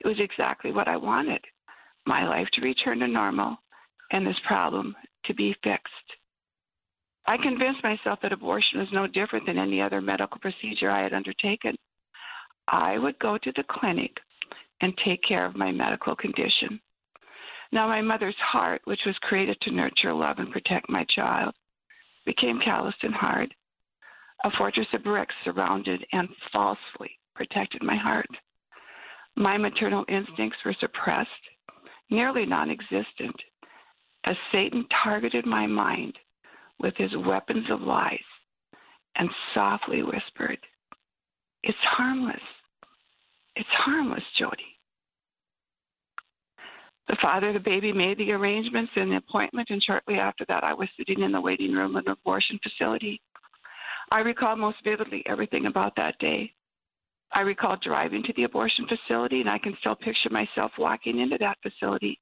It 0.00 0.06
was 0.06 0.18
exactly 0.20 0.72
what 0.72 0.88
I 0.88 0.96
wanted 0.96 1.40
my 2.06 2.26
life 2.26 2.48
to 2.54 2.62
return 2.62 3.00
to 3.00 3.06
normal 3.06 3.56
and 4.12 4.26
this 4.26 4.38
problem 4.46 4.96
to 5.26 5.34
be 5.34 5.54
fixed. 5.62 5.92
I 7.26 7.36
convinced 7.36 7.84
myself 7.84 8.18
that 8.22 8.32
abortion 8.32 8.80
was 8.80 8.88
no 8.92 9.06
different 9.06 9.46
than 9.46 9.58
any 9.58 9.80
other 9.80 10.00
medical 10.00 10.40
procedure 10.40 10.90
I 10.90 11.02
had 11.02 11.12
undertaken. 11.12 11.76
I 12.72 12.98
would 12.98 13.18
go 13.18 13.36
to 13.36 13.52
the 13.56 13.64
clinic 13.68 14.16
and 14.80 14.96
take 15.04 15.22
care 15.26 15.44
of 15.44 15.56
my 15.56 15.72
medical 15.72 16.14
condition. 16.14 16.80
Now, 17.72 17.88
my 17.88 18.00
mother's 18.00 18.36
heart, 18.40 18.80
which 18.84 19.00
was 19.04 19.16
created 19.18 19.60
to 19.62 19.72
nurture, 19.72 20.14
love, 20.14 20.38
and 20.38 20.52
protect 20.52 20.88
my 20.88 21.04
child, 21.04 21.54
became 22.24 22.60
calloused 22.60 23.02
and 23.02 23.14
hard. 23.14 23.52
A 24.44 24.50
fortress 24.56 24.86
of 24.94 25.02
bricks 25.02 25.34
surrounded 25.44 26.04
and 26.12 26.28
falsely 26.52 27.18
protected 27.34 27.82
my 27.82 27.96
heart. 27.96 28.28
My 29.36 29.58
maternal 29.58 30.04
instincts 30.08 30.58
were 30.64 30.74
suppressed, 30.78 31.30
nearly 32.08 32.46
non 32.46 32.70
existent, 32.70 33.36
as 34.28 34.36
Satan 34.52 34.86
targeted 35.02 35.44
my 35.44 35.66
mind 35.66 36.18
with 36.78 36.94
his 36.96 37.10
weapons 37.16 37.66
of 37.70 37.82
lies 37.82 38.18
and 39.16 39.28
softly 39.54 40.02
whispered, 40.02 40.58
It's 41.62 41.78
harmless. 41.82 42.40
It's 43.60 43.68
harmless, 43.72 44.24
Jody. 44.38 44.78
The 47.08 47.18
father 47.20 47.48
of 47.48 47.54
the 47.54 47.60
baby 47.60 47.92
made 47.92 48.16
the 48.16 48.32
arrangements 48.32 48.90
and 48.96 49.12
the 49.12 49.16
appointment, 49.16 49.68
and 49.68 49.82
shortly 49.82 50.14
after 50.14 50.46
that, 50.48 50.64
I 50.64 50.72
was 50.72 50.88
sitting 50.96 51.22
in 51.22 51.30
the 51.30 51.42
waiting 51.42 51.72
room 51.72 51.94
of 51.94 52.06
an 52.06 52.12
abortion 52.12 52.58
facility. 52.62 53.20
I 54.10 54.20
recall 54.20 54.56
most 54.56 54.78
vividly 54.82 55.22
everything 55.26 55.66
about 55.66 55.92
that 55.96 56.18
day. 56.20 56.54
I 57.34 57.42
recall 57.42 57.76
driving 57.82 58.22
to 58.22 58.32
the 58.34 58.44
abortion 58.44 58.86
facility, 58.88 59.42
and 59.42 59.50
I 59.50 59.58
can 59.58 59.76
still 59.80 59.94
picture 59.94 60.30
myself 60.30 60.72
walking 60.78 61.20
into 61.20 61.36
that 61.40 61.58
facility. 61.62 62.18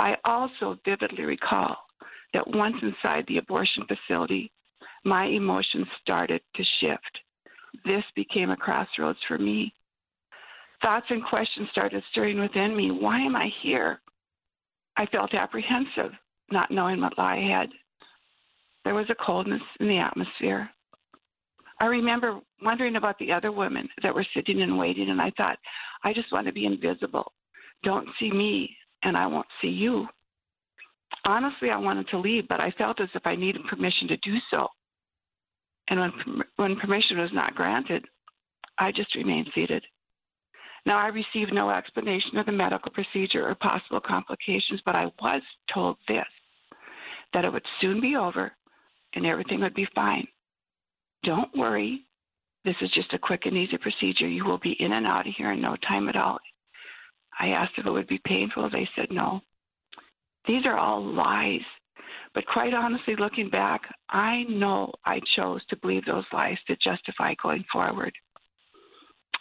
I 0.00 0.16
also 0.24 0.78
vividly 0.84 1.26
recall 1.26 1.76
that 2.34 2.48
once 2.48 2.74
inside 2.82 3.24
the 3.28 3.38
abortion 3.38 3.84
facility, 3.86 4.50
my 5.04 5.26
emotions 5.26 5.86
started 6.02 6.40
to 6.56 6.64
shift. 6.80 7.20
This 7.84 8.02
became 8.16 8.50
a 8.50 8.56
crossroads 8.56 9.20
for 9.28 9.38
me. 9.38 9.72
Thoughts 10.82 11.06
and 11.10 11.24
questions 11.24 11.68
started 11.70 12.02
stirring 12.10 12.40
within 12.40 12.76
me. 12.76 12.90
Why 12.90 13.20
am 13.20 13.36
I 13.36 13.48
here? 13.62 14.00
I 14.96 15.06
felt 15.06 15.34
apprehensive, 15.34 16.12
not 16.50 16.70
knowing 16.70 17.00
what 17.00 17.18
lie 17.18 17.36
ahead. 17.36 17.68
There 18.84 18.94
was 18.94 19.06
a 19.10 19.24
coldness 19.24 19.62
in 19.78 19.88
the 19.88 19.98
atmosphere. 19.98 20.70
I 21.82 21.86
remember 21.86 22.40
wondering 22.62 22.96
about 22.96 23.18
the 23.18 23.32
other 23.32 23.52
women 23.52 23.88
that 24.02 24.14
were 24.14 24.26
sitting 24.34 24.62
and 24.62 24.78
waiting, 24.78 25.10
and 25.10 25.20
I 25.20 25.32
thought, 25.36 25.58
I 26.04 26.12
just 26.12 26.32
want 26.32 26.46
to 26.46 26.52
be 26.52 26.66
invisible. 26.66 27.32
Don't 27.82 28.08
see 28.18 28.30
me, 28.30 28.76
and 29.02 29.16
I 29.16 29.26
won't 29.26 29.46
see 29.62 29.68
you. 29.68 30.06
Honestly, 31.26 31.70
I 31.70 31.78
wanted 31.78 32.08
to 32.08 32.18
leave, 32.18 32.48
but 32.48 32.62
I 32.62 32.70
felt 32.72 33.00
as 33.00 33.08
if 33.14 33.26
I 33.26 33.36
needed 33.36 33.62
permission 33.68 34.08
to 34.08 34.16
do 34.18 34.36
so. 34.52 34.68
And 35.88 36.00
when, 36.00 36.12
when 36.56 36.76
permission 36.76 37.18
was 37.18 37.30
not 37.32 37.54
granted, 37.54 38.04
I 38.78 38.92
just 38.92 39.14
remained 39.14 39.48
seated. 39.54 39.84
Now, 40.86 40.98
I 40.98 41.08
received 41.08 41.52
no 41.52 41.70
explanation 41.70 42.38
of 42.38 42.46
the 42.46 42.52
medical 42.52 42.90
procedure 42.92 43.48
or 43.48 43.54
possible 43.54 44.00
complications, 44.00 44.80
but 44.84 44.96
I 44.96 45.06
was 45.20 45.42
told 45.72 45.96
this 46.08 46.24
that 47.32 47.44
it 47.44 47.52
would 47.52 47.66
soon 47.80 48.00
be 48.00 48.16
over 48.16 48.52
and 49.14 49.26
everything 49.26 49.60
would 49.60 49.74
be 49.74 49.86
fine. 49.94 50.26
Don't 51.22 51.56
worry. 51.56 52.06
This 52.64 52.76
is 52.80 52.90
just 52.92 53.12
a 53.14 53.18
quick 53.18 53.42
and 53.44 53.56
easy 53.56 53.78
procedure. 53.78 54.28
You 54.28 54.44
will 54.44 54.58
be 54.58 54.76
in 54.78 54.92
and 54.92 55.06
out 55.06 55.26
of 55.26 55.34
here 55.36 55.52
in 55.52 55.60
no 55.60 55.76
time 55.88 56.08
at 56.08 56.16
all. 56.16 56.38
I 57.38 57.48
asked 57.48 57.74
if 57.78 57.86
it 57.86 57.90
would 57.90 58.08
be 58.08 58.20
painful. 58.26 58.68
They 58.70 58.88
said 58.96 59.08
no. 59.10 59.40
These 60.46 60.66
are 60.66 60.78
all 60.78 61.04
lies. 61.04 61.60
But 62.34 62.46
quite 62.46 62.74
honestly, 62.74 63.16
looking 63.16 63.50
back, 63.50 63.82
I 64.08 64.44
know 64.48 64.92
I 65.04 65.20
chose 65.36 65.64
to 65.66 65.76
believe 65.76 66.04
those 66.04 66.24
lies 66.32 66.58
to 66.66 66.76
justify 66.76 67.34
going 67.42 67.64
forward. 67.72 68.12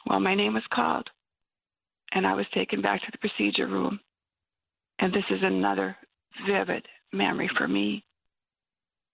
Well, 0.05 0.19
my 0.19 0.33
name 0.33 0.53
was 0.53 0.63
called, 0.73 1.07
and 2.13 2.25
I 2.25 2.33
was 2.33 2.45
taken 2.53 2.81
back 2.81 3.01
to 3.01 3.11
the 3.11 3.17
procedure 3.17 3.67
room. 3.67 3.99
And 4.99 5.13
this 5.13 5.23
is 5.29 5.39
another 5.41 5.95
vivid 6.47 6.85
memory 7.13 7.49
for 7.57 7.67
me. 7.67 8.03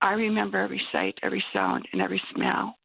I 0.01 0.13
remember 0.13 0.59
every 0.59 0.81
sight, 0.91 1.17
every 1.23 1.43
sound, 1.55 1.87
and 1.93 2.01
every 2.01 2.21
smell. 2.33 2.75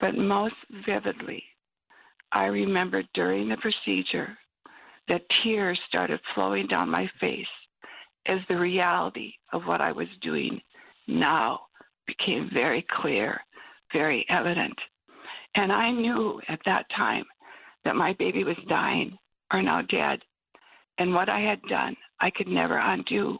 But 0.00 0.16
most 0.16 0.54
vividly, 0.86 1.42
I 2.32 2.46
remember 2.46 3.02
during 3.14 3.48
the 3.48 3.56
procedure 3.56 4.36
that 5.08 5.22
tears 5.42 5.78
started 5.88 6.20
flowing 6.34 6.66
down 6.68 6.90
my 6.90 7.10
face 7.20 7.46
as 8.26 8.38
the 8.48 8.56
reality 8.56 9.32
of 9.52 9.62
what 9.64 9.80
I 9.80 9.92
was 9.92 10.06
doing 10.22 10.60
now 11.08 11.60
became 12.06 12.50
very 12.54 12.86
clear, 13.00 13.40
very 13.92 14.24
evident. 14.28 14.78
And 15.56 15.72
I 15.72 15.90
knew 15.90 16.40
at 16.48 16.60
that 16.64 16.86
time 16.96 17.24
that 17.84 17.96
my 17.96 18.14
baby 18.18 18.44
was 18.44 18.56
dying 18.68 19.18
or 19.52 19.62
now 19.62 19.82
dead. 19.82 20.20
And 20.98 21.14
what 21.14 21.30
I 21.30 21.40
had 21.40 21.62
done, 21.62 21.96
I 22.20 22.30
could 22.30 22.48
never 22.48 22.78
undo. 22.78 23.38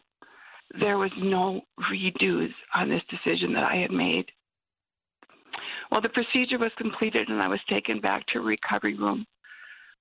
There 0.78 0.98
was 0.98 1.10
no 1.18 1.60
redos 1.92 2.52
on 2.74 2.88
this 2.88 3.02
decision 3.10 3.52
that 3.54 3.64
I 3.64 3.76
had 3.76 3.90
made. 3.90 4.26
Well, 5.90 6.00
the 6.00 6.08
procedure 6.08 6.58
was 6.58 6.70
completed 6.78 7.28
and 7.28 7.42
I 7.42 7.48
was 7.48 7.60
taken 7.68 8.00
back 8.00 8.24
to 8.28 8.38
a 8.38 8.42
recovery 8.42 8.94
room 8.94 9.26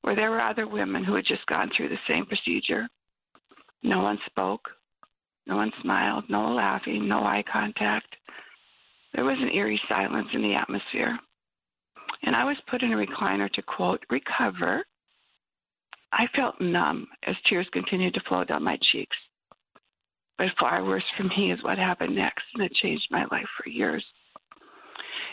where 0.02 0.16
there 0.16 0.32
were 0.32 0.44
other 0.44 0.68
women 0.68 1.04
who 1.04 1.16
had 1.16 1.26
just 1.26 1.46
gone 1.48 1.70
through 1.76 1.90
the 1.90 2.14
same 2.14 2.26
procedure. 2.26 2.88
No 3.84 4.02
one 4.02 4.20
spoke. 4.28 4.70
No 5.48 5.56
one 5.56 5.72
smiled. 5.82 6.26
No 6.30 6.54
laughing. 6.54 7.08
No 7.08 7.20
eye 7.20 7.44
contact. 7.52 8.16
There 9.16 9.26
was 9.26 9.38
an 9.42 9.52
eerie 9.52 9.82
silence 9.92 10.28
in 10.34 10.42
the 10.42 10.54
atmosphere. 10.54 11.18
And 12.24 12.36
I 12.36 12.44
was 12.44 12.58
put 12.70 12.84
in 12.84 12.94
a 12.94 12.98
recliner 12.98 13.52
to, 13.54 13.62
quote, 13.62 14.04
recover. 14.10 14.84
I 16.12 16.28
felt 16.36 16.60
numb 16.60 17.08
as 17.24 17.36
tears 17.46 17.68
continued 17.72 18.14
to 18.16 18.22
flow 18.28 18.44
down 18.44 18.64
my 18.64 18.78
cheeks. 18.92 19.16
But 20.38 20.48
far 20.60 20.84
worse 20.84 21.04
for 21.18 21.24
me 21.24 21.52
is 21.52 21.64
what 21.64 21.78
happened 21.78 22.16
next, 22.16 22.46
and 22.54 22.64
it 22.64 22.74
changed 22.74 23.08
my 23.12 23.26
life 23.32 23.48
for 23.58 23.70
years. 23.70 24.04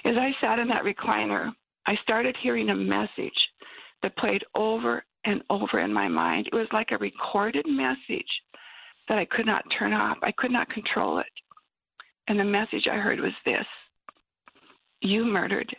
As 0.05 0.17
I 0.17 0.33
sat 0.41 0.59
in 0.59 0.69
that 0.69 0.85
recliner, 0.85 1.53
I 1.87 1.97
started 2.03 2.37
hearing 2.43 2.71
a 2.71 2.75
message 2.75 3.39
that 4.03 4.17
played 4.17 4.45
over 4.57 5.05
and 5.25 5.43
over 5.51 5.81
in 5.81 5.93
my 5.93 6.09
mind. 6.09 6.49
It 6.49 6.57
was 6.57 6.69
like 6.73 6.91
a 6.93 6.99
recorded 6.99 7.67
message 7.69 8.27
that 9.09 9.19
I 9.19 9.25
could 9.25 9.47
not 9.47 9.65
turn 9.79 9.93
off. 9.93 10.19
I 10.23 10.33
could 10.33 10.51
not 10.51 10.69
control 10.71 11.19
it. 11.19 11.27
And 12.29 12.39
the 12.39 12.45
message 12.45 12.87
I 12.91 12.97
heard 12.97 13.21
was 13.21 13.33
this 13.45 13.67
You 15.01 15.25
murdered, 15.25 15.75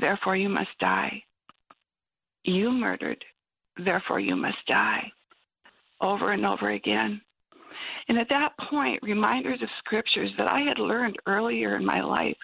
therefore 0.00 0.36
you 0.36 0.48
must 0.48 0.76
die. 0.80 1.22
You 2.44 2.70
murdered, 2.70 3.24
therefore 3.76 4.20
you 4.20 4.36
must 4.36 4.64
die. 4.68 5.10
Over 6.00 6.32
and 6.32 6.46
over 6.46 6.70
again. 6.70 7.20
And 8.08 8.18
at 8.18 8.28
that 8.30 8.56
point, 8.70 9.02
reminders 9.02 9.62
of 9.62 9.68
scriptures 9.78 10.30
that 10.38 10.50
I 10.50 10.60
had 10.60 10.78
learned 10.78 11.16
earlier 11.26 11.76
in 11.76 11.84
my 11.84 12.00
life 12.00 12.36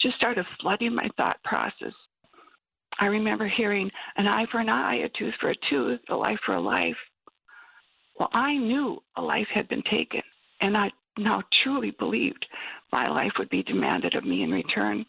just 0.00 0.16
started 0.16 0.46
flooding 0.60 0.94
my 0.94 1.08
thought 1.16 1.42
process. 1.44 1.92
I 3.00 3.06
remember 3.06 3.48
hearing 3.48 3.90
an 4.16 4.26
eye 4.26 4.46
for 4.50 4.60
an 4.60 4.68
eye, 4.68 4.96
a 4.96 5.08
tooth 5.10 5.34
for 5.40 5.50
a 5.50 5.56
tooth, 5.70 6.00
a 6.08 6.14
life 6.14 6.38
for 6.44 6.54
a 6.54 6.60
life. 6.60 6.96
Well, 8.18 8.28
I 8.32 8.56
knew 8.56 9.02
a 9.16 9.22
life 9.22 9.46
had 9.52 9.68
been 9.68 9.82
taken, 9.82 10.22
and 10.60 10.76
I 10.76 10.90
now 11.16 11.42
truly 11.62 11.92
believed 11.92 12.46
my 12.92 13.04
life 13.04 13.32
would 13.38 13.50
be 13.50 13.62
demanded 13.62 14.14
of 14.14 14.24
me 14.24 14.42
in 14.42 14.50
return. 14.50 15.04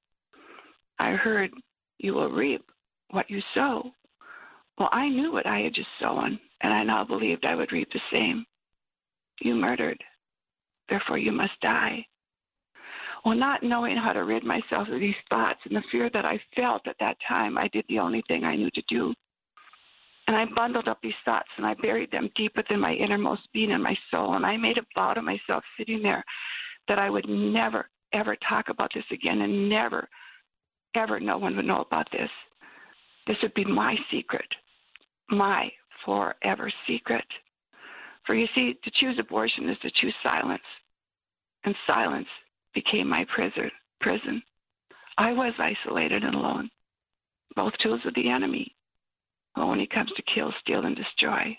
I 0.99 1.11
heard, 1.11 1.51
You 1.99 2.13
will 2.13 2.31
reap 2.31 2.63
what 3.11 3.29
you 3.29 3.41
sow. 3.55 3.91
Well, 4.77 4.89
I 4.93 5.09
knew 5.09 5.31
what 5.31 5.45
I 5.45 5.59
had 5.59 5.75
just 5.75 5.89
sown, 6.01 6.39
and 6.61 6.73
I 6.73 6.83
now 6.83 7.03
believed 7.03 7.45
I 7.45 7.55
would 7.55 7.71
reap 7.71 7.89
the 7.91 8.17
same. 8.17 8.45
You 9.41 9.55
murdered, 9.55 10.01
therefore 10.89 11.17
you 11.17 11.31
must 11.31 11.59
die. 11.61 12.05
Well, 13.25 13.35
not 13.35 13.63
knowing 13.63 13.97
how 13.97 14.13
to 14.13 14.23
rid 14.23 14.43
myself 14.45 14.87
of 14.87 14.99
these 14.99 15.15
thoughts 15.31 15.59
and 15.65 15.75
the 15.75 15.83
fear 15.91 16.09
that 16.13 16.25
I 16.25 16.39
felt 16.55 16.87
at 16.87 16.95
that 17.01 17.17
time, 17.27 17.57
I 17.57 17.67
did 17.73 17.83
the 17.89 17.99
only 17.99 18.23
thing 18.27 18.45
I 18.45 18.55
knew 18.55 18.69
to 18.71 18.83
do. 18.87 19.13
And 20.27 20.37
I 20.37 20.45
bundled 20.55 20.87
up 20.87 20.99
these 21.01 21.11
thoughts 21.25 21.49
and 21.57 21.65
I 21.65 21.73
buried 21.73 22.11
them 22.11 22.29
deep 22.35 22.53
within 22.55 22.79
my 22.79 22.93
innermost 22.93 23.41
being 23.51 23.71
and 23.71 23.83
my 23.83 23.97
soul. 24.13 24.35
And 24.35 24.45
I 24.45 24.55
made 24.57 24.77
a 24.77 24.85
vow 24.95 25.13
to 25.13 25.21
myself 25.21 25.63
sitting 25.77 26.01
there 26.01 26.23
that 26.87 26.99
I 26.99 27.09
would 27.09 27.27
never, 27.27 27.89
ever 28.13 28.37
talk 28.47 28.69
about 28.69 28.91
this 28.93 29.05
again 29.11 29.41
and 29.41 29.67
never, 29.67 30.07
ever 30.95 31.19
no 31.19 31.37
one 31.37 31.55
would 31.55 31.65
know 31.65 31.85
about 31.89 32.09
this. 32.11 32.29
This 33.27 33.37
would 33.41 33.53
be 33.53 33.65
my 33.65 33.95
secret, 34.11 34.47
my 35.29 35.71
forever 36.05 36.71
secret. 36.87 37.25
For 38.25 38.35
you 38.35 38.47
see, 38.55 38.75
to 38.83 38.91
choose 38.91 39.17
abortion 39.19 39.69
is 39.69 39.77
to 39.79 39.91
choose 39.91 40.15
silence. 40.25 40.63
And 41.63 41.75
silence 41.91 42.27
became 42.73 43.09
my 43.09 43.25
prison. 43.33 43.71
prison. 43.99 44.41
I 45.17 45.33
was 45.33 45.53
isolated 45.59 46.23
and 46.23 46.35
alone, 46.35 46.69
both 47.55 47.73
tools 47.83 48.01
of 48.05 48.13
the 48.13 48.29
enemy 48.29 48.73
when 49.55 49.79
he 49.79 49.87
comes 49.87 50.11
to 50.15 50.23
kill, 50.33 50.53
steal, 50.61 50.85
and 50.85 50.95
destroy. 50.95 51.57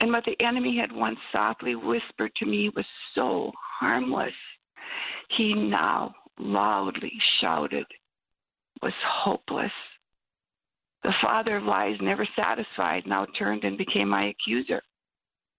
And 0.00 0.10
what 0.10 0.24
the 0.24 0.40
enemy 0.44 0.76
had 0.76 0.90
once 0.90 1.18
softly 1.34 1.74
whispered 1.74 2.34
to 2.36 2.46
me 2.46 2.70
was 2.74 2.86
so 3.14 3.52
harmless, 3.80 4.34
he 5.36 5.54
now 5.54 6.14
loudly 6.38 7.12
shouted 7.40 7.86
was 8.82 8.92
hopeless. 9.06 9.72
The 11.02 11.14
father 11.22 11.56
of 11.56 11.64
lies, 11.64 11.96
never 12.00 12.26
satisfied, 12.40 13.04
now 13.06 13.26
turned 13.38 13.64
and 13.64 13.78
became 13.78 14.08
my 14.08 14.32
accuser. 14.32 14.82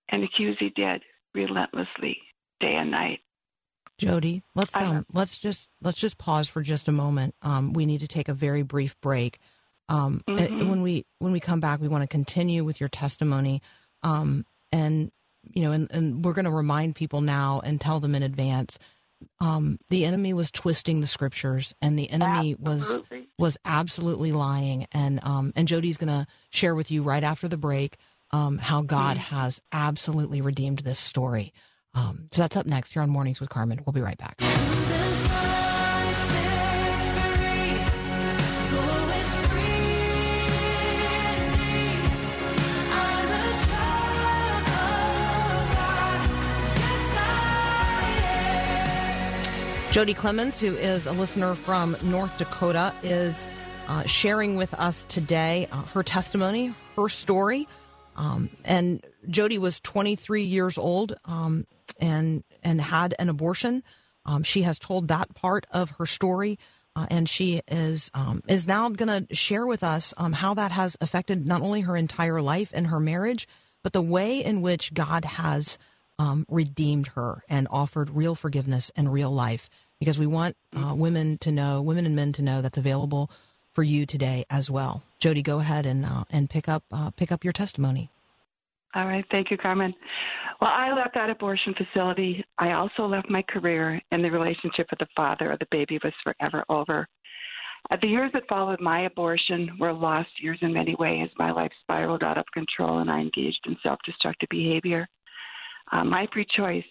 And 0.10 0.24
accuse 0.24 0.58
he 0.60 0.70
did 0.70 1.02
relentlessly, 1.34 2.18
day 2.60 2.76
and 2.76 2.92
night. 2.92 3.20
Jody, 3.98 4.42
let's 4.56 4.76
um, 4.76 5.06
let's 5.14 5.38
just 5.38 5.70
let's 5.82 6.00
just 6.00 6.18
pause 6.18 6.48
for 6.48 6.62
just 6.62 6.88
a 6.88 6.92
moment. 6.92 7.36
Um, 7.44 7.72
we 7.74 7.86
need 7.86 8.00
to 8.00 8.08
take 8.08 8.30
a 8.30 8.34
very 8.34 8.64
brief 8.64 9.00
break. 9.00 9.40
Um, 9.90 10.24
mm-hmm. 10.28 10.70
When 10.70 10.82
we 10.82 11.06
when 11.20 11.32
we 11.32 11.40
come 11.40 11.60
back, 11.60 11.80
we 11.80 11.88
want 11.88 12.02
to 12.02 12.08
continue 12.08 12.64
with 12.64 12.80
your 12.80 12.90
testimony, 12.90 13.62
um, 14.02 14.46
and 14.72 15.12
you 15.44 15.62
know, 15.62 15.72
and, 15.72 15.88
and 15.92 16.26
we're 16.26 16.34
going 16.34 16.46
to 16.46 16.52
remind 16.52 16.96
people 16.96 17.22
now 17.22 17.62
and 17.64 17.80
tell 17.80 18.00
them 18.00 18.16
in 18.16 18.24
advance. 18.24 18.80
Um, 19.40 19.80
the 19.90 20.06
enemy 20.06 20.34
was 20.34 20.52
twisting 20.52 21.02
the 21.02 21.08
scriptures, 21.08 21.74
and 21.82 21.98
the 21.98 22.10
enemy 22.10 22.56
absolutely. 22.60 23.20
was 23.20 23.28
was 23.38 23.58
absolutely 23.66 24.32
lying. 24.32 24.88
And 24.92 25.24
um, 25.24 25.54
and 25.56 25.68
Jody's 25.68 25.98
going 25.98 26.08
to 26.10 26.28
share 26.50 26.76
with 26.76 26.92
you 26.92 27.04
right 27.04 27.24
after 27.24 27.48
the 27.48 27.58
break 27.58 27.98
um, 28.32 28.58
how 28.58 28.82
God 28.82 29.18
mm-hmm. 29.18 29.36
has 29.36 29.62
absolutely 29.72 30.42
redeemed 30.42 30.80
this 30.80 31.00
story. 31.00 31.54
Um, 31.94 32.30
so 32.32 32.42
that's 32.42 32.56
up 32.56 32.66
next 32.66 32.94
here 32.94 33.02
on 33.02 33.10
Mornings 33.10 33.42
with 33.42 33.50
Carmen. 33.50 33.82
We'll 33.86 33.94
be 33.94 34.02
right 34.02 34.18
back. 34.18 34.38
Jody 49.92 50.14
Clemens, 50.14 50.58
who 50.58 50.74
is 50.78 51.06
a 51.06 51.12
listener 51.12 51.54
from 51.54 51.98
North 52.02 52.38
Dakota, 52.38 52.96
is 53.04 53.46
uh, 53.90 54.06
sharing 54.06 54.56
with 54.56 54.74
us 54.76 55.04
today 55.10 55.68
uh, 55.70 55.82
her 55.88 56.02
testimony, 56.02 56.74
her 56.96 57.10
story. 57.10 57.68
Um, 58.16 58.50
and 58.64 59.06
Jody 59.28 59.58
was 59.58 59.82
23 59.82 60.44
years 60.44 60.78
old 60.78 61.16
um, 61.26 61.68
and 62.00 62.46
and 62.64 62.80
had 62.80 63.16
an 63.20 63.28
abortion. 63.28 63.84
Um, 64.26 64.44
she 64.44 64.62
has 64.62 64.80
told 64.80 65.10
that 65.10 65.36
part 65.36 65.66
of 65.72 65.90
her 65.98 66.06
story, 66.06 66.58
uh, 66.96 67.08
and 67.12 67.28
she 67.28 67.62
is 67.68 68.10
um, 68.14 68.42
is 68.48 68.70
now 68.70 68.88
going 68.88 69.28
to 69.28 69.36
share 69.36 69.68
with 69.68 69.84
us 69.84 70.14
um, 70.16 70.32
how 70.32 70.54
that 70.54 70.72
has 70.72 70.96
affected 71.02 71.46
not 71.46 71.62
only 71.62 71.82
her 71.82 71.98
entire 71.98 72.42
life 72.42 72.72
and 72.74 72.88
her 72.88 73.02
marriage, 73.02 73.46
but 73.84 73.92
the 73.92 74.02
way 74.02 74.42
in 74.42 74.62
which 74.62 74.94
God 74.94 75.26
has 75.26 75.78
um, 76.22 76.46
redeemed 76.50 77.08
her 77.08 77.44
and 77.50 77.68
offered 77.72 78.12
real 78.12 78.36
forgiveness 78.36 78.92
and 78.96 79.12
real 79.12 79.32
life 79.32 79.70
because 80.02 80.18
we 80.18 80.26
want 80.26 80.58
uh, 80.76 80.96
women 80.96 81.38
to 81.38 81.52
know, 81.52 81.80
women 81.80 82.08
and 82.08 82.16
men 82.16 82.34
to 82.34 82.42
know 82.42 82.64
that's 82.64 82.80
available 82.80 83.30
for 83.74 83.84
you 83.84 84.08
today 84.08 84.44
as 84.50 84.68
well. 84.68 85.04
Jody, 85.20 85.44
go 85.44 85.60
ahead 85.60 85.86
and 85.86 86.04
uh, 86.04 86.24
and 86.32 86.50
pick 86.50 86.68
up 86.68 86.84
uh, 86.92 87.12
pick 87.12 87.32
up 87.32 87.44
your 87.44 87.54
testimony. 87.54 88.10
All 88.96 89.06
right, 89.06 89.24
thank 89.32 89.52
you, 89.52 89.58
Carmen. 89.58 89.94
Well, 90.60 90.72
I 90.74 90.92
left 90.92 91.14
that 91.14 91.30
abortion 91.30 91.76
facility. 91.76 92.44
I 92.58 92.74
also 92.74 93.06
left 93.06 93.30
my 93.30 93.44
career, 93.44 94.02
and 94.12 94.24
the 94.24 94.32
relationship 94.32 94.88
with 94.90 95.00
the 95.00 95.08
father 95.16 95.52
of 95.52 95.60
the 95.60 95.68
baby 95.70 96.00
was 96.04 96.14
forever 96.24 96.66
over. 96.68 97.08
Uh, 97.92 97.98
the 98.02 98.08
years 98.08 98.32
that 98.34 98.44
followed 98.52 98.82
my 98.82 99.02
abortion 99.02 99.70
were 99.80 99.94
lost 99.94 100.30
years 100.42 100.58
in 100.64 100.74
many 100.74 100.96
ways. 100.96 101.30
My 101.38 101.52
life 101.52 101.72
spiraled 101.82 102.24
out 102.24 102.40
of 102.40 102.46
control, 102.56 103.00
and 103.00 103.12
I 103.12 103.20
engaged 103.20 103.62
in 103.68 103.78
self 103.84 104.00
destructive 104.04 104.50
behavior. 104.50 105.08
Uh, 105.92 106.04
my 106.04 106.28
free 106.34 106.48
choice 106.58 106.86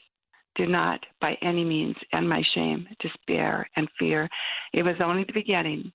did 0.56 0.68
not 0.68 1.04
by 1.20 1.36
any 1.42 1.64
means 1.64 1.96
end 2.12 2.28
my 2.28 2.42
shame, 2.54 2.86
despair, 3.00 3.68
and 3.76 3.88
fear. 3.98 4.28
It 4.72 4.84
was 4.84 4.96
only 5.02 5.24
the 5.24 5.32
beginning. 5.32 5.92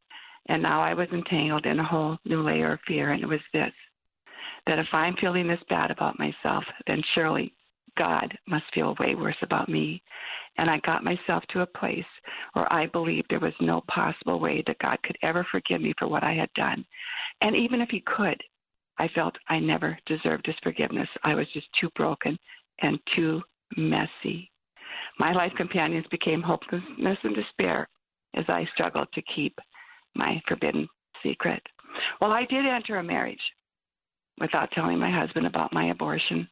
And 0.47 0.61
now 0.61 0.81
I 0.81 0.93
was 0.93 1.07
entangled 1.11 1.65
in 1.65 1.79
a 1.79 1.83
whole 1.83 2.17
new 2.25 2.43
layer 2.43 2.73
of 2.73 2.79
fear, 2.87 3.11
and 3.11 3.23
it 3.23 3.27
was 3.27 3.41
this 3.51 3.71
that 4.67 4.79
if 4.79 4.87
I'm 4.93 5.15
feeling 5.17 5.47
this 5.47 5.59
bad 5.69 5.91
about 5.91 6.19
myself, 6.19 6.63
then 6.87 7.01
surely 7.13 7.53
God 7.97 8.37
must 8.47 8.65
feel 8.73 8.95
way 8.99 9.15
worse 9.15 9.37
about 9.41 9.69
me. 9.69 10.01
And 10.57 10.69
I 10.69 10.79
got 10.85 11.03
myself 11.03 11.43
to 11.49 11.61
a 11.61 11.67
place 11.67 12.05
where 12.53 12.71
I 12.73 12.87
believed 12.87 13.27
there 13.29 13.39
was 13.39 13.53
no 13.61 13.83
possible 13.87 14.39
way 14.39 14.63
that 14.65 14.79
God 14.79 14.97
could 15.03 15.17
ever 15.21 15.45
forgive 15.51 15.81
me 15.81 15.93
for 15.97 16.07
what 16.07 16.23
I 16.23 16.33
had 16.33 16.49
done. 16.55 16.85
And 17.41 17.55
even 17.55 17.81
if 17.81 17.89
He 17.89 18.03
could, 18.05 18.41
I 18.97 19.07
felt 19.09 19.35
I 19.49 19.59
never 19.59 19.97
deserved 20.05 20.45
His 20.45 20.55
forgiveness. 20.63 21.09
I 21.23 21.35
was 21.35 21.47
just 21.53 21.67
too 21.79 21.89
broken 21.95 22.37
and 22.81 22.99
too 23.15 23.41
messy. 23.77 24.51
My 25.19 25.31
life 25.31 25.53
companions 25.55 26.05
became 26.11 26.41
hopelessness 26.41 27.17
and 27.23 27.35
despair 27.35 27.87
as 28.35 28.45
I 28.47 28.67
struggled 28.73 29.07
to 29.13 29.21
keep 29.35 29.57
my 30.15 30.41
forbidden 30.47 30.87
secret. 31.23 31.61
Well, 32.21 32.31
I 32.31 32.45
did 32.45 32.65
enter 32.65 32.97
a 32.97 33.03
marriage 33.03 33.39
without 34.39 34.71
telling 34.71 34.99
my 34.99 35.11
husband 35.11 35.47
about 35.47 35.73
my 35.73 35.89
abortion. 35.91 36.47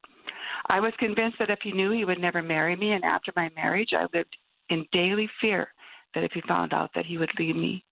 I 0.70 0.80
was 0.80 0.94
convinced 0.98 1.38
that 1.40 1.50
if 1.50 1.60
he 1.62 1.72
knew 1.72 1.92
he 1.92 2.06
would 2.06 2.20
never 2.20 2.42
marry 2.42 2.76
me, 2.76 2.92
and 2.94 3.04
after 3.04 3.34
my 3.36 3.50
marriage, 3.56 3.90
I 3.94 4.06
lived 4.14 4.36
in 4.70 4.86
daily 4.92 5.30
fear 5.42 5.68
that 6.16 6.24
if 6.24 6.32
he 6.32 6.42
found 6.48 6.74
out 6.74 6.92
that 6.96 7.06
he 7.06 7.18
would 7.18 7.32
leave 7.38 7.56
me. 7.56 7.84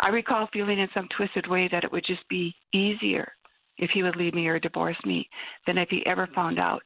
I 0.00 0.08
recall 0.08 0.48
feeling 0.52 0.78
in 0.78 0.88
some 0.94 1.08
twisted 1.16 1.46
way 1.46 1.68
that 1.70 1.84
it 1.84 1.92
would 1.92 2.04
just 2.06 2.26
be 2.28 2.54
easier 2.72 3.32
if 3.78 3.90
he 3.90 4.02
would 4.02 4.16
leave 4.16 4.34
me 4.34 4.46
or 4.46 4.58
divorce 4.58 4.96
me 5.04 5.28
than 5.66 5.78
if 5.78 5.88
he 5.90 6.04
ever 6.06 6.28
found 6.34 6.58
out 6.58 6.82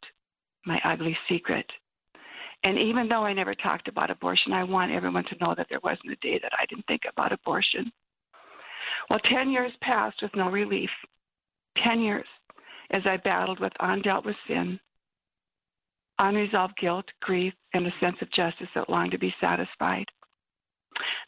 my 0.69 0.81
ugly 0.85 1.17
secret. 1.29 1.67
And 2.65 2.79
even 2.79 3.09
though 3.09 3.25
I 3.25 3.33
never 3.33 3.55
talked 3.55 3.89
about 3.89 4.11
abortion, 4.11 4.53
I 4.53 4.65
want 4.65 4.93
everyone 4.93 5.25
to 5.25 5.37
know 5.41 5.55
that 5.57 5.67
there 5.69 5.81
wasn't 5.83 6.13
a 6.13 6.17
day 6.17 6.39
that 6.43 6.53
I 6.59 6.67
didn't 6.67 6.87
think 6.87 7.03
about 7.09 7.33
abortion. 7.33 7.93
Well, 9.11 9.21
10 9.21 9.51
years 9.51 9.73
passed 9.81 10.21
with 10.23 10.35
no 10.35 10.51
relief. 10.51 10.91
10 11.85 12.01
years 12.01 12.27
as 12.91 13.03
I 13.07 13.17
battled 13.19 13.61
with 13.61 13.73
undealt 13.81 14.25
with 14.25 14.37
sin, 14.47 14.81
unresolved 16.19 16.77
guilt, 16.81 17.05
grief, 17.21 17.55
and 17.75 17.87
a 17.87 17.93
sense 18.01 18.17
of 18.21 18.33
justice 18.33 18.69
that 18.75 18.91
longed 18.91 19.13
to 19.13 19.19
be 19.19 19.35
satisfied. 19.41 20.07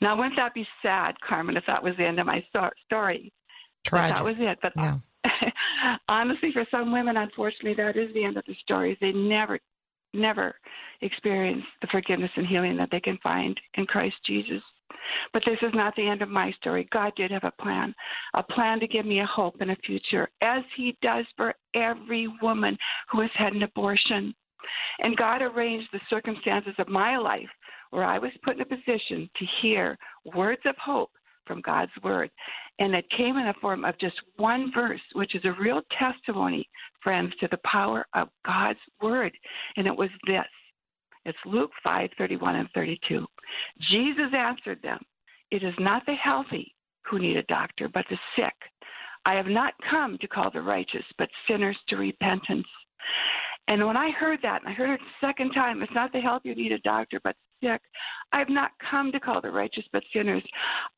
Now, 0.00 0.16
wouldn't 0.16 0.36
that 0.36 0.54
be 0.54 0.66
sad, 0.82 1.14
Carmen, 1.20 1.56
if 1.56 1.64
that 1.66 1.82
was 1.82 1.94
the 1.96 2.06
end 2.06 2.18
of 2.18 2.26
my 2.26 2.44
story? 2.88 3.32
Tragic. 3.84 4.16
That 4.16 4.24
was 4.24 4.36
it. 4.38 4.58
But 4.60 4.72
yeah. 4.76 4.98
honestly, 6.08 6.50
for 6.52 6.66
some 6.70 6.92
women, 6.92 7.16
unfortunately, 7.16 7.74
that 7.74 7.96
is 7.96 8.12
the 8.14 8.24
end 8.24 8.36
of 8.36 8.44
the 8.46 8.54
story. 8.62 8.96
They 9.00 9.12
never, 9.12 9.58
never 10.14 10.54
experience 11.02 11.64
the 11.80 11.88
forgiveness 11.90 12.30
and 12.36 12.46
healing 12.46 12.76
that 12.76 12.90
they 12.90 13.00
can 13.00 13.18
find 13.22 13.58
in 13.74 13.86
Christ 13.86 14.16
Jesus. 14.26 14.62
But 15.32 15.42
this 15.46 15.58
is 15.62 15.72
not 15.74 15.94
the 15.96 16.08
end 16.08 16.22
of 16.22 16.28
my 16.28 16.52
story. 16.52 16.88
God 16.92 17.12
did 17.16 17.30
have 17.30 17.44
a 17.44 17.62
plan, 17.62 17.94
a 18.34 18.42
plan 18.42 18.80
to 18.80 18.86
give 18.86 19.06
me 19.06 19.20
a 19.20 19.26
hope 19.26 19.56
and 19.60 19.70
a 19.70 19.76
future, 19.76 20.28
as 20.40 20.62
He 20.76 20.96
does 21.02 21.24
for 21.36 21.54
every 21.74 22.28
woman 22.42 22.76
who 23.10 23.20
has 23.20 23.30
had 23.34 23.52
an 23.52 23.62
abortion. 23.62 24.34
And 25.02 25.16
God 25.16 25.42
arranged 25.42 25.88
the 25.92 26.00
circumstances 26.10 26.74
of 26.78 26.88
my 26.88 27.16
life 27.16 27.48
where 27.90 28.04
I 28.04 28.18
was 28.18 28.30
put 28.44 28.56
in 28.56 28.62
a 28.62 28.64
position 28.64 29.28
to 29.36 29.46
hear 29.62 29.98
words 30.34 30.62
of 30.64 30.76
hope 30.76 31.10
from 31.50 31.60
God's 31.62 31.90
Word. 32.04 32.30
And 32.78 32.94
it 32.94 33.04
came 33.16 33.36
in 33.36 33.46
the 33.46 33.54
form 33.60 33.84
of 33.84 33.98
just 33.98 34.14
one 34.36 34.70
verse, 34.72 35.00
which 35.14 35.34
is 35.34 35.44
a 35.44 35.60
real 35.60 35.80
testimony, 35.98 36.68
friends, 37.02 37.32
to 37.40 37.48
the 37.50 37.58
power 37.64 38.06
of 38.14 38.28
God's 38.46 38.78
Word. 39.02 39.32
And 39.76 39.88
it 39.88 39.96
was 39.96 40.10
this 40.28 40.44
it's 41.24 41.38
Luke 41.44 41.72
5 41.84 42.10
31 42.16 42.54
and 42.54 42.68
32. 42.72 43.26
Jesus 43.90 44.32
answered 44.36 44.80
them, 44.82 45.00
It 45.50 45.64
is 45.64 45.74
not 45.80 46.06
the 46.06 46.14
healthy 46.14 46.72
who 47.10 47.18
need 47.18 47.36
a 47.36 47.42
doctor, 47.44 47.88
but 47.88 48.04
the 48.08 48.18
sick. 48.36 48.54
I 49.26 49.34
have 49.34 49.46
not 49.46 49.74
come 49.90 50.16
to 50.20 50.28
call 50.28 50.50
the 50.52 50.62
righteous, 50.62 51.04
but 51.18 51.28
sinners 51.48 51.76
to 51.88 51.96
repentance. 51.96 52.66
And 53.68 53.84
when 53.86 53.96
I 53.96 54.10
heard 54.12 54.38
that, 54.42 54.62
and 54.62 54.70
I 54.70 54.72
heard 54.72 54.90
it 54.90 55.00
the 55.00 55.26
second 55.26 55.50
time, 55.52 55.82
it's 55.82 55.92
not 55.94 56.12
the 56.12 56.20
healthy 56.20 56.50
who 56.50 56.54
need 56.54 56.72
a 56.72 56.78
doctor, 56.78 57.20
but 57.22 57.36
sick. 57.62 57.80
I 58.32 58.38
have 58.38 58.48
not 58.48 58.70
come 58.90 59.12
to 59.12 59.20
call 59.20 59.40
the 59.40 59.50
righteous, 59.50 59.84
but 59.92 60.02
sinners. 60.14 60.42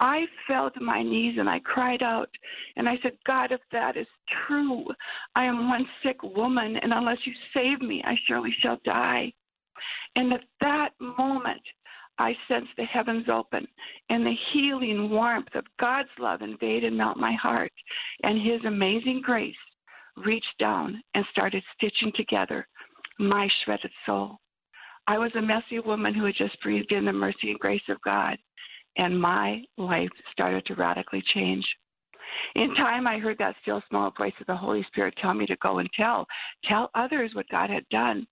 I 0.01 0.25
fell 0.47 0.71
to 0.71 0.81
my 0.81 1.03
knees 1.03 1.37
and 1.39 1.49
I 1.49 1.61
cried 1.61 2.03
out, 2.03 2.29
and 2.77 2.89
I 2.89 2.99
said, 3.03 3.13
God, 3.27 3.53
if 3.53 3.61
that 3.73 3.97
is 3.97 4.07
true, 4.47 4.85
I 5.35 5.45
am 5.45 5.69
one 5.69 5.87
sick 6.03 6.23
woman, 6.23 6.77
and 6.77 6.93
unless 6.95 7.19
you 7.25 7.33
save 7.55 7.81
me, 7.81 8.03
I 8.05 8.15
surely 8.27 8.55
shall 8.61 8.79
die. 8.85 9.33
And 10.17 10.33
at 10.33 10.43
that 10.61 10.91
moment, 11.01 11.63
I 12.19 12.37
sensed 12.47 12.71
the 12.77 12.85
heavens 12.85 13.27
open 13.33 13.67
and 14.11 14.25
the 14.25 14.37
healing 14.53 15.11
warmth 15.11 15.55
of 15.55 15.65
God's 15.81 16.11
love 16.19 16.43
invade 16.43 16.85
and 16.85 16.97
melt 16.97 17.17
my 17.17 17.33
heart. 17.43 17.73
And 18.23 18.41
His 18.41 18.65
amazing 18.67 19.23
grace 19.25 19.55
reached 20.17 20.55
down 20.61 21.03
and 21.15 21.25
started 21.31 21.63
stitching 21.75 22.13
together 22.15 22.69
my 23.19 23.49
shredded 23.65 23.91
soul. 24.05 24.39
I 25.07 25.19
was 25.19 25.33
a 25.35 25.43
messy 25.43 25.81
woman 25.85 26.15
who 26.15 26.25
had 26.25 26.35
just 26.37 26.61
breathed 26.63 26.93
in 26.93 27.05
the 27.05 27.13
mercy 27.13 27.51
and 27.51 27.59
grace 27.59 27.83
of 27.89 28.01
God, 28.03 28.39
and 28.97 29.21
my 29.21 29.63
life 29.77 30.11
started 30.31 30.65
to 30.67 30.75
radically 30.75 31.23
change. 31.35 31.65
In 32.55 32.75
time, 32.75 33.07
I 33.07 33.19
heard 33.19 33.39
that 33.39 33.57
still 33.63 33.83
small 33.89 34.13
voice 34.17 34.33
of 34.41 34.47
the 34.47 34.57
Holy 34.57 34.85
Spirit 34.85 35.15
tell 35.21 35.35
me 35.35 35.47
to 35.47 35.57
go 35.57 35.79
and 35.79 35.89
tell, 35.95 36.27
tell 36.65 36.91
others 36.95 37.35
what 37.35 37.49
God 37.51 37.69
had 37.69 37.89
done. 37.91 38.27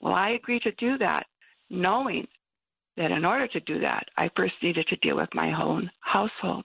Well, 0.00 0.14
I 0.14 0.30
agreed 0.30 0.62
to 0.62 0.72
do 0.72 0.98
that, 0.98 1.26
knowing 1.70 2.26
that 2.96 3.10
in 3.10 3.24
order 3.24 3.48
to 3.48 3.60
do 3.60 3.80
that, 3.80 4.04
I 4.16 4.30
first 4.36 4.54
needed 4.62 4.86
to 4.88 4.96
deal 4.96 5.16
with 5.16 5.30
my 5.34 5.58
own 5.62 5.90
household. 6.00 6.64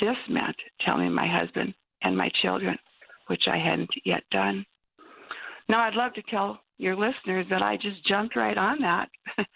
This 0.00 0.16
meant 0.28 0.56
telling 0.80 1.12
my 1.12 1.26
husband 1.26 1.74
and 2.02 2.16
my 2.16 2.30
children, 2.40 2.78
which 3.26 3.44
I 3.46 3.58
hadn't 3.58 3.90
yet 4.04 4.24
done. 4.30 4.64
Now, 5.68 5.80
I'd 5.80 5.94
love 5.94 6.14
to 6.14 6.22
tell 6.22 6.60
your 6.82 6.96
listeners 6.96 7.46
that 7.48 7.64
I 7.64 7.76
just 7.76 8.04
jumped 8.06 8.36
right 8.36 8.58
on 8.58 8.80
that. 8.80 9.08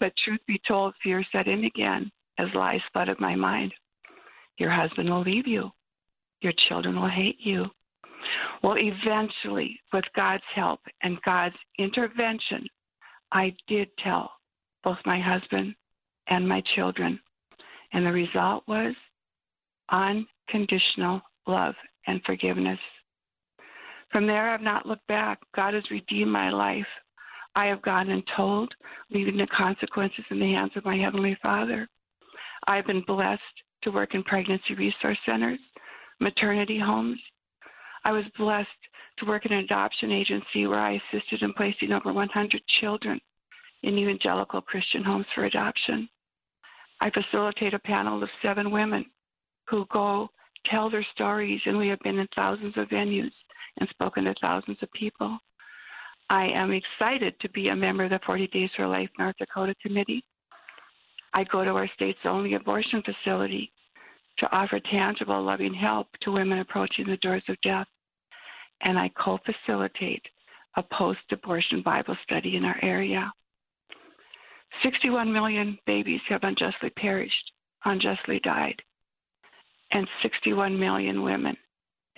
but 0.00 0.12
truth 0.24 0.40
be 0.46 0.60
told, 0.66 0.94
fear 1.02 1.24
set 1.30 1.46
in 1.46 1.64
again 1.64 2.10
as 2.38 2.48
lies 2.54 2.80
flooded 2.92 3.20
my 3.20 3.36
mind. 3.36 3.72
Your 4.58 4.70
husband 4.70 5.08
will 5.08 5.22
leave 5.22 5.46
you. 5.46 5.70
Your 6.40 6.54
children 6.68 6.98
will 6.98 7.08
hate 7.08 7.38
you. 7.38 7.66
Well, 8.62 8.76
eventually, 8.78 9.78
with 9.92 10.04
God's 10.16 10.42
help 10.54 10.80
and 11.02 11.20
God's 11.22 11.56
intervention, 11.78 12.66
I 13.32 13.54
did 13.68 13.88
tell 14.02 14.32
both 14.82 14.98
my 15.04 15.20
husband 15.20 15.74
and 16.28 16.48
my 16.48 16.62
children. 16.74 17.18
And 17.92 18.06
the 18.06 18.12
result 18.12 18.64
was 18.66 18.94
unconditional 19.90 21.20
love 21.46 21.74
and 22.06 22.20
forgiveness. 22.24 22.78
From 24.10 24.26
there, 24.26 24.50
I've 24.50 24.60
not 24.60 24.86
looked 24.86 25.06
back. 25.06 25.38
God 25.54 25.74
has 25.74 25.84
redeemed 25.90 26.32
my 26.32 26.50
life. 26.50 26.86
I 27.54 27.66
have 27.66 27.82
gone 27.82 28.10
and 28.10 28.22
told, 28.36 28.72
leaving 29.10 29.36
the 29.36 29.46
consequences 29.56 30.24
in 30.30 30.38
the 30.38 30.54
hands 30.54 30.72
of 30.76 30.84
my 30.84 30.96
Heavenly 30.96 31.36
Father. 31.42 31.88
I've 32.68 32.86
been 32.86 33.02
blessed 33.06 33.42
to 33.82 33.90
work 33.90 34.14
in 34.14 34.22
pregnancy 34.22 34.74
resource 34.76 35.18
centers, 35.28 35.58
maternity 36.20 36.78
homes, 36.78 37.18
I 38.04 38.12
was 38.12 38.24
blessed 38.38 38.68
to 39.18 39.26
work 39.26 39.44
in 39.44 39.52
an 39.52 39.64
adoption 39.64 40.10
agency 40.10 40.66
where 40.66 40.80
I 40.80 40.98
assisted 41.12 41.42
in 41.42 41.52
placing 41.52 41.92
over 41.92 42.12
100 42.12 42.62
children 42.80 43.20
in 43.82 43.98
evangelical 43.98 44.62
Christian 44.62 45.04
homes 45.04 45.26
for 45.34 45.44
adoption. 45.44 46.08
I 47.02 47.10
facilitate 47.10 47.74
a 47.74 47.78
panel 47.78 48.22
of 48.22 48.28
seven 48.42 48.70
women 48.70 49.04
who 49.68 49.86
go 49.92 50.30
tell 50.70 50.90
their 50.90 51.06
stories, 51.14 51.60
and 51.66 51.78
we 51.78 51.88
have 51.88 52.00
been 52.00 52.18
in 52.18 52.28
thousands 52.36 52.76
of 52.76 52.88
venues 52.88 53.32
and 53.78 53.88
spoken 53.90 54.24
to 54.24 54.34
thousands 54.42 54.78
of 54.82 54.92
people. 54.92 55.38
I 56.28 56.48
am 56.54 56.72
excited 56.72 57.34
to 57.40 57.48
be 57.50 57.68
a 57.68 57.76
member 57.76 58.04
of 58.04 58.10
the 58.10 58.20
40 58.24 58.46
Days 58.48 58.70
for 58.76 58.86
Life 58.86 59.10
North 59.18 59.36
Dakota 59.38 59.74
Committee. 59.82 60.24
I 61.34 61.44
go 61.44 61.64
to 61.64 61.70
our 61.70 61.88
state's 61.94 62.18
only 62.24 62.54
abortion 62.54 63.02
facility 63.02 63.72
to 64.38 64.56
offer 64.56 64.80
tangible, 64.80 65.42
loving 65.42 65.74
help 65.74 66.08
to 66.22 66.32
women 66.32 66.60
approaching 66.60 67.06
the 67.06 67.16
doors 67.18 67.42
of 67.48 67.60
death. 67.62 67.86
And 68.82 68.98
I 68.98 69.10
co 69.10 69.38
facilitate 69.44 70.22
a 70.76 70.82
post 70.82 71.20
abortion 71.32 71.82
Bible 71.82 72.16
study 72.22 72.56
in 72.56 72.64
our 72.64 72.78
area. 72.82 73.32
61 74.82 75.32
million 75.32 75.78
babies 75.86 76.20
have 76.28 76.44
unjustly 76.44 76.90
perished, 76.90 77.52
unjustly 77.84 78.40
died, 78.44 78.80
and 79.90 80.06
61 80.22 80.78
million 80.78 81.22
women 81.22 81.56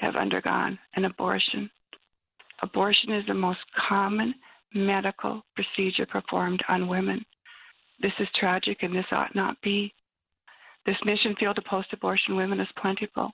have 0.02 0.16
undergone 0.16 0.78
an 0.96 1.04
abortion. 1.04 1.70
Abortion 2.62 3.12
is 3.12 3.24
the 3.26 3.34
most 3.34 3.60
common 3.88 4.34
medical 4.74 5.42
procedure 5.54 6.06
performed 6.06 6.60
on 6.68 6.88
women. 6.88 7.24
This 8.00 8.12
is 8.18 8.28
tragic 8.38 8.82
and 8.82 8.94
this 8.94 9.06
ought 9.12 9.34
not 9.34 9.60
be. 9.62 9.94
This 10.84 10.96
mission 11.04 11.36
field 11.38 11.58
of 11.58 11.64
post 11.64 11.92
abortion 11.92 12.34
women 12.36 12.58
is 12.58 12.68
plentiful, 12.76 13.30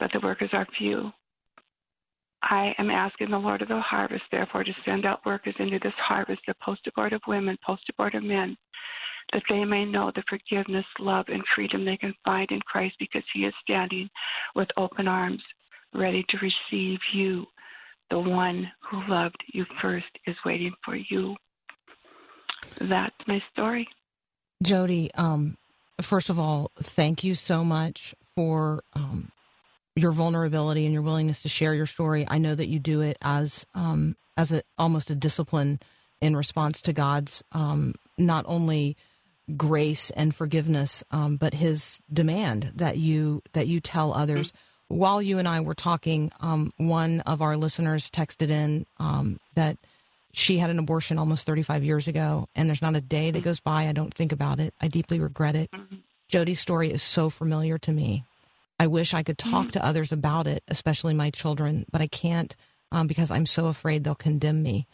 but 0.00 0.10
the 0.12 0.20
workers 0.20 0.50
are 0.54 0.66
few. 0.78 1.12
I 2.42 2.74
am 2.78 2.90
asking 2.90 3.30
the 3.30 3.38
Lord 3.38 3.62
of 3.62 3.68
the 3.68 3.80
harvest, 3.80 4.24
therefore, 4.32 4.64
to 4.64 4.74
send 4.88 5.04
out 5.04 5.24
workers 5.26 5.54
into 5.58 5.78
this 5.78 5.92
harvest 5.98 6.40
of 6.48 6.58
post 6.58 6.86
abortive 6.86 7.20
women, 7.28 7.58
post 7.64 7.82
abortive 7.90 8.24
men, 8.24 8.56
that 9.32 9.42
they 9.48 9.64
may 9.64 9.84
know 9.84 10.12
the 10.14 10.22
forgiveness, 10.28 10.84
love, 10.98 11.26
and 11.28 11.42
freedom 11.54 11.84
they 11.84 11.96
can 11.96 12.14
find 12.24 12.50
in 12.50 12.60
Christ 12.60 12.94
because 12.98 13.22
He 13.34 13.40
is 13.40 13.54
standing 13.62 14.08
with 14.54 14.68
open 14.76 15.08
arms, 15.08 15.42
ready 15.94 16.24
to 16.28 16.38
receive 16.38 16.98
you. 17.14 17.44
The 18.10 18.18
one 18.18 18.70
who 18.90 19.00
loved 19.08 19.42
you 19.52 19.64
first 19.80 20.06
is 20.26 20.36
waiting 20.44 20.72
for 20.84 20.96
you. 20.96 21.34
That's 22.78 23.16
my 23.26 23.40
story. 23.52 23.88
Jody, 24.62 25.10
um, 25.14 25.56
first 26.00 26.28
of 26.28 26.38
all, 26.38 26.70
thank 26.78 27.24
you 27.24 27.34
so 27.34 27.64
much 27.64 28.14
for 28.36 28.82
um, 28.92 29.32
your 29.96 30.12
vulnerability 30.12 30.84
and 30.84 30.92
your 30.92 31.02
willingness 31.02 31.42
to 31.42 31.48
share 31.48 31.74
your 31.74 31.86
story. 31.86 32.26
I 32.28 32.38
know 32.38 32.54
that 32.54 32.68
you 32.68 32.78
do 32.78 33.00
it 33.00 33.16
as 33.22 33.66
um, 33.74 34.16
as 34.36 34.52
a, 34.52 34.62
almost 34.78 35.10
a 35.10 35.14
discipline 35.14 35.80
in 36.20 36.36
response 36.36 36.80
to 36.82 36.92
God's 36.92 37.42
um, 37.52 37.94
not 38.16 38.44
only 38.46 38.96
grace 39.56 40.10
and 40.10 40.34
forgiveness, 40.34 41.02
um, 41.10 41.36
but 41.36 41.54
His 41.54 42.00
demand 42.12 42.72
that 42.76 42.98
you 42.98 43.42
that 43.52 43.66
you 43.66 43.80
tell 43.80 44.12
others. 44.12 44.48
Mm-hmm. 44.48 44.96
While 44.96 45.22
you 45.22 45.38
and 45.38 45.48
I 45.48 45.60
were 45.60 45.74
talking, 45.74 46.30
um, 46.40 46.70
one 46.76 47.20
of 47.20 47.40
our 47.40 47.56
listeners 47.56 48.10
texted 48.10 48.50
in 48.50 48.84
um, 48.98 49.40
that 49.54 49.78
she 50.34 50.58
had 50.58 50.70
an 50.70 50.78
abortion 50.78 51.18
almost 51.18 51.46
35 51.46 51.82
years 51.82 52.08
ago, 52.08 52.48
and 52.54 52.68
there's 52.68 52.82
not 52.82 52.96
a 52.96 53.00
day 53.00 53.30
that 53.30 53.38
mm-hmm. 53.38 53.44
goes 53.44 53.60
by 53.60 53.86
I 53.86 53.92
don't 53.92 54.12
think 54.12 54.32
about 54.32 54.60
it. 54.60 54.74
I 54.80 54.88
deeply 54.88 55.18
regret 55.18 55.56
it. 55.56 55.70
Mm-hmm. 55.70 55.96
Jody's 56.28 56.60
story 56.60 56.90
is 56.90 57.02
so 57.02 57.30
familiar 57.30 57.78
to 57.78 57.92
me. 57.92 58.24
I 58.78 58.86
wish 58.86 59.14
I 59.14 59.22
could 59.22 59.38
talk 59.38 59.66
mm-hmm. 59.66 59.70
to 59.70 59.84
others 59.84 60.12
about 60.12 60.46
it, 60.46 60.62
especially 60.68 61.14
my 61.14 61.30
children, 61.30 61.86
but 61.90 62.00
I 62.00 62.06
can't 62.06 62.54
um, 62.90 63.06
because 63.06 63.30
I'm 63.30 63.46
so 63.46 63.66
afraid 63.66 64.04
they'll 64.04 64.14
condemn 64.14 64.62
me. 64.62 64.86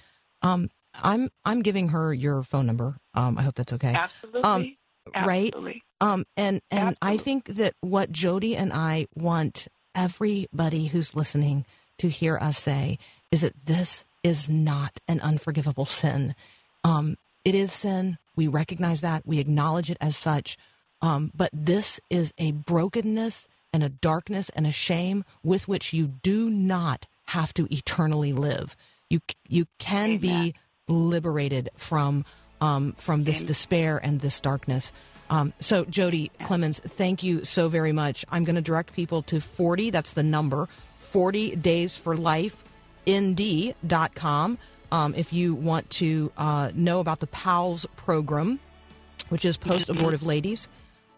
Um, 0.43 0.71
I'm 1.03 1.31
I'm 1.45 1.63
giving 1.63 1.89
her 1.91 2.13
your 2.13 2.43
phone 2.43 2.67
number. 2.67 2.97
Um, 3.15 3.39
I 3.39 3.43
hope 3.43 3.55
that's 3.55 3.73
okay. 3.75 3.95
Absolutely. 3.95 4.79
Um, 5.15 5.27
right. 5.27 5.55
Um, 6.01 6.27
and 6.37 6.61
and 6.71 6.97
Absolutely. 6.97 6.97
I 7.03 7.17
think 7.17 7.45
that 7.47 7.75
what 7.81 8.13
Jody 8.13 8.57
and 8.57 8.73
I 8.73 9.07
want 9.15 9.69
everybody 9.95 10.87
who's 10.87 11.15
listening 11.15 11.65
to 11.99 12.09
hear 12.09 12.39
us 12.39 12.59
say 12.59 12.99
is 13.31 13.41
that 13.41 13.55
this 13.67 14.05
is 14.23 14.49
not 14.49 15.01
an 15.09 15.21
unforgivable 15.21 15.87
sin. 15.87 16.35
Um, 16.85 17.17
it 17.45 17.55
is 17.55 17.73
sin. 17.73 18.19
We 18.37 18.47
recognize 18.47 19.01
that. 19.01 19.27
We 19.27 19.39
acknowledge 19.39 19.91
it 19.91 19.97
as 20.01 20.17
such. 20.17 20.57
Um, 21.01 21.33
but 21.35 21.51
this 21.53 22.01
is 22.11 22.33
a 22.39 22.53
brokenness 22.53 23.49
and 23.73 23.83
a 23.83 23.89
darkness 23.89 24.51
and 24.51 24.67
a 24.67 24.73
shame 24.73 25.25
with 25.43 25.69
which 25.69 25.93
you 25.93 26.07
do 26.07 26.51
not 26.51 27.07
have 27.27 27.53
to 27.55 27.73
eternally 27.73 28.33
live. 28.33 28.77
You 29.11 29.21
you 29.49 29.67
can 29.79 30.11
Amen. 30.11 30.19
be 30.19 30.55
liberated 30.89 31.71
from 31.77 32.25
um, 32.61 32.95
from 32.99 33.25
this 33.25 33.43
despair 33.43 34.01
and 34.03 34.21
this 34.21 34.41
darkness. 34.41 34.93
Um, 35.31 35.53
so, 35.61 35.85
Jody 35.85 36.31
Clemens, 36.43 36.81
thank 36.81 37.23
you 37.23 37.45
so 37.45 37.69
very 37.69 37.93
much. 37.93 38.25
I'm 38.31 38.45
going 38.45 38.57
to 38.57 38.63
direct 38.63 38.95
people 38.95 39.23
to 39.25 39.41
40, 39.41 39.91
that's 39.91 40.15
the 40.15 40.23
number, 40.23 40.69
40 40.99 41.57
Days 41.57 41.97
for 41.97 42.17
Life, 42.17 42.65
nd.com. 43.07 44.59
Um, 44.91 45.15
if 45.15 45.33
you 45.33 45.55
want 45.55 45.91
to 45.91 46.33
uh, 46.39 46.71
know 46.75 47.01
about 47.01 47.21
the 47.21 47.27
PALS 47.27 47.85
program, 47.97 48.59
which 49.29 49.45
is 49.45 49.59
post 49.59 49.91
abortive 49.91 50.23
ladies. 50.23 50.67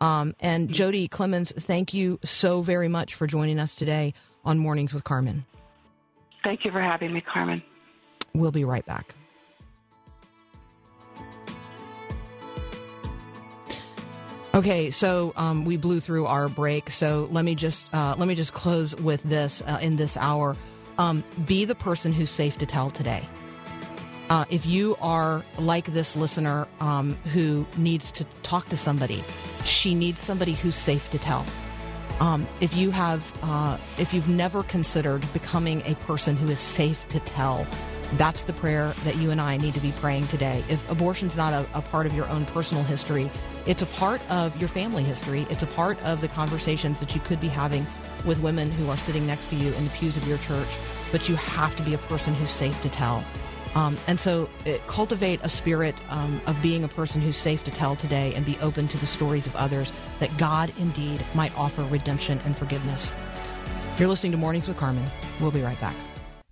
Um, 0.01 0.35
and 0.41 0.65
mm-hmm. 0.65 0.73
Jody 0.73 1.09
Clemens, 1.09 1.53
thank 1.53 1.95
you 1.95 2.19
so 2.25 2.63
very 2.63 2.89
much 2.89 3.15
for 3.15 3.27
joining 3.27 3.61
us 3.61 3.75
today 3.75 4.15
on 4.45 4.59
Mornings 4.59 4.93
with 4.93 5.05
Carmen. 5.05 5.45
Thank 6.43 6.65
you 6.65 6.73
for 6.73 6.81
having 6.81 7.13
me, 7.13 7.21
Carmen. 7.21 7.63
We'll 8.35 8.51
be 8.51 8.65
right 8.65 8.85
back. 8.87 9.15
Okay, 14.61 14.91
so 14.91 15.33
um, 15.37 15.65
we 15.65 15.79
blew 15.79 16.01
through 16.01 16.27
our 16.27 16.47
break. 16.47 16.91
So 16.91 17.27
let 17.31 17.47
me 17.47 17.55
just 17.55 17.87
uh, 17.95 18.15
let 18.19 18.29
me 18.29 18.35
just 18.35 18.53
close 18.53 18.95
with 18.95 19.23
this 19.23 19.63
uh, 19.63 19.79
in 19.81 19.97
this 19.97 20.19
hour. 20.19 20.55
Um, 20.99 21.25
be 21.47 21.65
the 21.65 21.75
person 21.75 22.13
who's 22.13 22.29
safe 22.29 22.59
to 22.59 22.67
tell 22.67 22.91
today. 22.91 23.27
Uh, 24.29 24.45
if 24.51 24.67
you 24.67 24.99
are 25.01 25.43
like 25.59 25.87
this 25.87 26.15
listener 26.15 26.69
um, 26.81 27.15
who 27.33 27.67
needs 27.79 28.11
to 28.11 28.25
talk 28.43 28.69
to 28.69 28.77
somebody, 28.77 29.25
she 29.65 29.95
needs 29.95 30.21
somebody 30.21 30.53
who's 30.53 30.75
safe 30.75 31.09
to 31.09 31.19
tell. 31.19 31.47
Um, 32.21 32.47
if 32.61 32.77
you 32.77 32.91
have, 32.91 33.33
uh, 33.43 33.79
if 33.97 34.13
you've 34.13 34.29
never 34.29 34.63
considered 34.65 35.25
becoming 35.33 35.81
a 35.87 35.95
person 36.05 36.37
who 36.37 36.51
is 36.51 36.59
safe 36.59 37.09
to 37.09 37.21
tell, 37.21 37.67
that's 38.15 38.45
the 38.45 38.53
prayer 38.53 38.93
that 39.05 39.17
you 39.17 39.31
and 39.31 39.41
I 39.41 39.57
need 39.57 39.75
to 39.75 39.81
be 39.81 39.93
praying 39.93 40.27
today. 40.29 40.65
If 40.69 40.89
abortion's 40.91 41.37
not 41.37 41.53
a, 41.53 41.67
a 41.75 41.81
part 41.81 42.07
of 42.07 42.13
your 42.13 42.29
own 42.29 42.45
personal 42.47 42.83
history, 42.83 43.31
it's 43.67 43.83
a 43.83 43.87
part 43.87 44.21
of 44.31 44.57
your 44.59 44.69
family 44.69 45.03
history. 45.03 45.47
It's 45.51 45.63
a 45.63 45.67
part 45.69 46.03
of 46.03 46.21
the 46.21 46.29
conversations 46.29 47.01
that 47.01 47.15
you 47.15 47.21
could 47.21 47.41
be 47.41 47.49
having 47.49 47.87
with 48.25 48.41
women 48.41 48.71
who 48.71 48.89
are 48.91 48.97
sitting 48.97 49.27
next 49.27 49.51
to 49.51 49.57
you 49.57 49.73
in 49.73 49.85
the 49.85 49.91
pews 49.91 50.17
of 50.17 50.27
your 50.27 50.39
church. 50.39 50.69
But 51.13 51.29
you 51.29 51.37
have 51.37 51.75
to 51.77 51.83
be 51.83 51.95
a 51.95 51.99
person 51.99 52.35
who's 52.35 52.51
safe 52.51 52.81
to 52.83 52.89
tell. 52.89 53.25
Um, 53.75 53.97
and 54.09 54.19
so 54.19 54.51
it, 54.65 54.85
cultivate 54.87 55.41
a 55.43 55.49
spirit 55.49 55.95
um, 56.09 56.41
of 56.47 56.61
being 56.61 56.83
a 56.83 56.89
person 56.89 57.21
who's 57.21 57.37
safe 57.37 57.63
to 57.65 57.71
tell 57.71 57.95
today 57.95 58.35
and 58.35 58.45
be 58.45 58.59
open 58.61 58.89
to 58.89 58.99
the 58.99 59.07
stories 59.07 59.47
of 59.47 59.55
others 59.55 59.93
that 60.19 60.37
God 60.39 60.73
indeed 60.79 61.25
might 61.35 61.57
offer 61.57 61.85
redemption 61.85 62.41
and 62.45 62.57
forgiveness. 62.57 63.13
You're 63.99 64.09
listening 64.09 64.33
to 64.33 64.39
Mornings 64.39 64.67
with 64.67 64.77
Carmen. 64.77 65.05
We'll 65.41 65.51
be 65.51 65.63
right 65.63 65.81
back. 65.81 65.95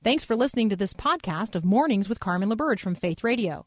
Thanks 0.04 0.24
for 0.24 0.36
listening 0.36 0.68
to 0.68 0.76
this 0.76 0.92
podcast 0.92 1.54
of 1.56 1.64
Mornings 1.64 2.08
with 2.08 2.20
Carmen 2.20 2.48
LaBerge 2.48 2.80
from 2.80 2.94
Faith 2.94 3.24
Radio. 3.24 3.66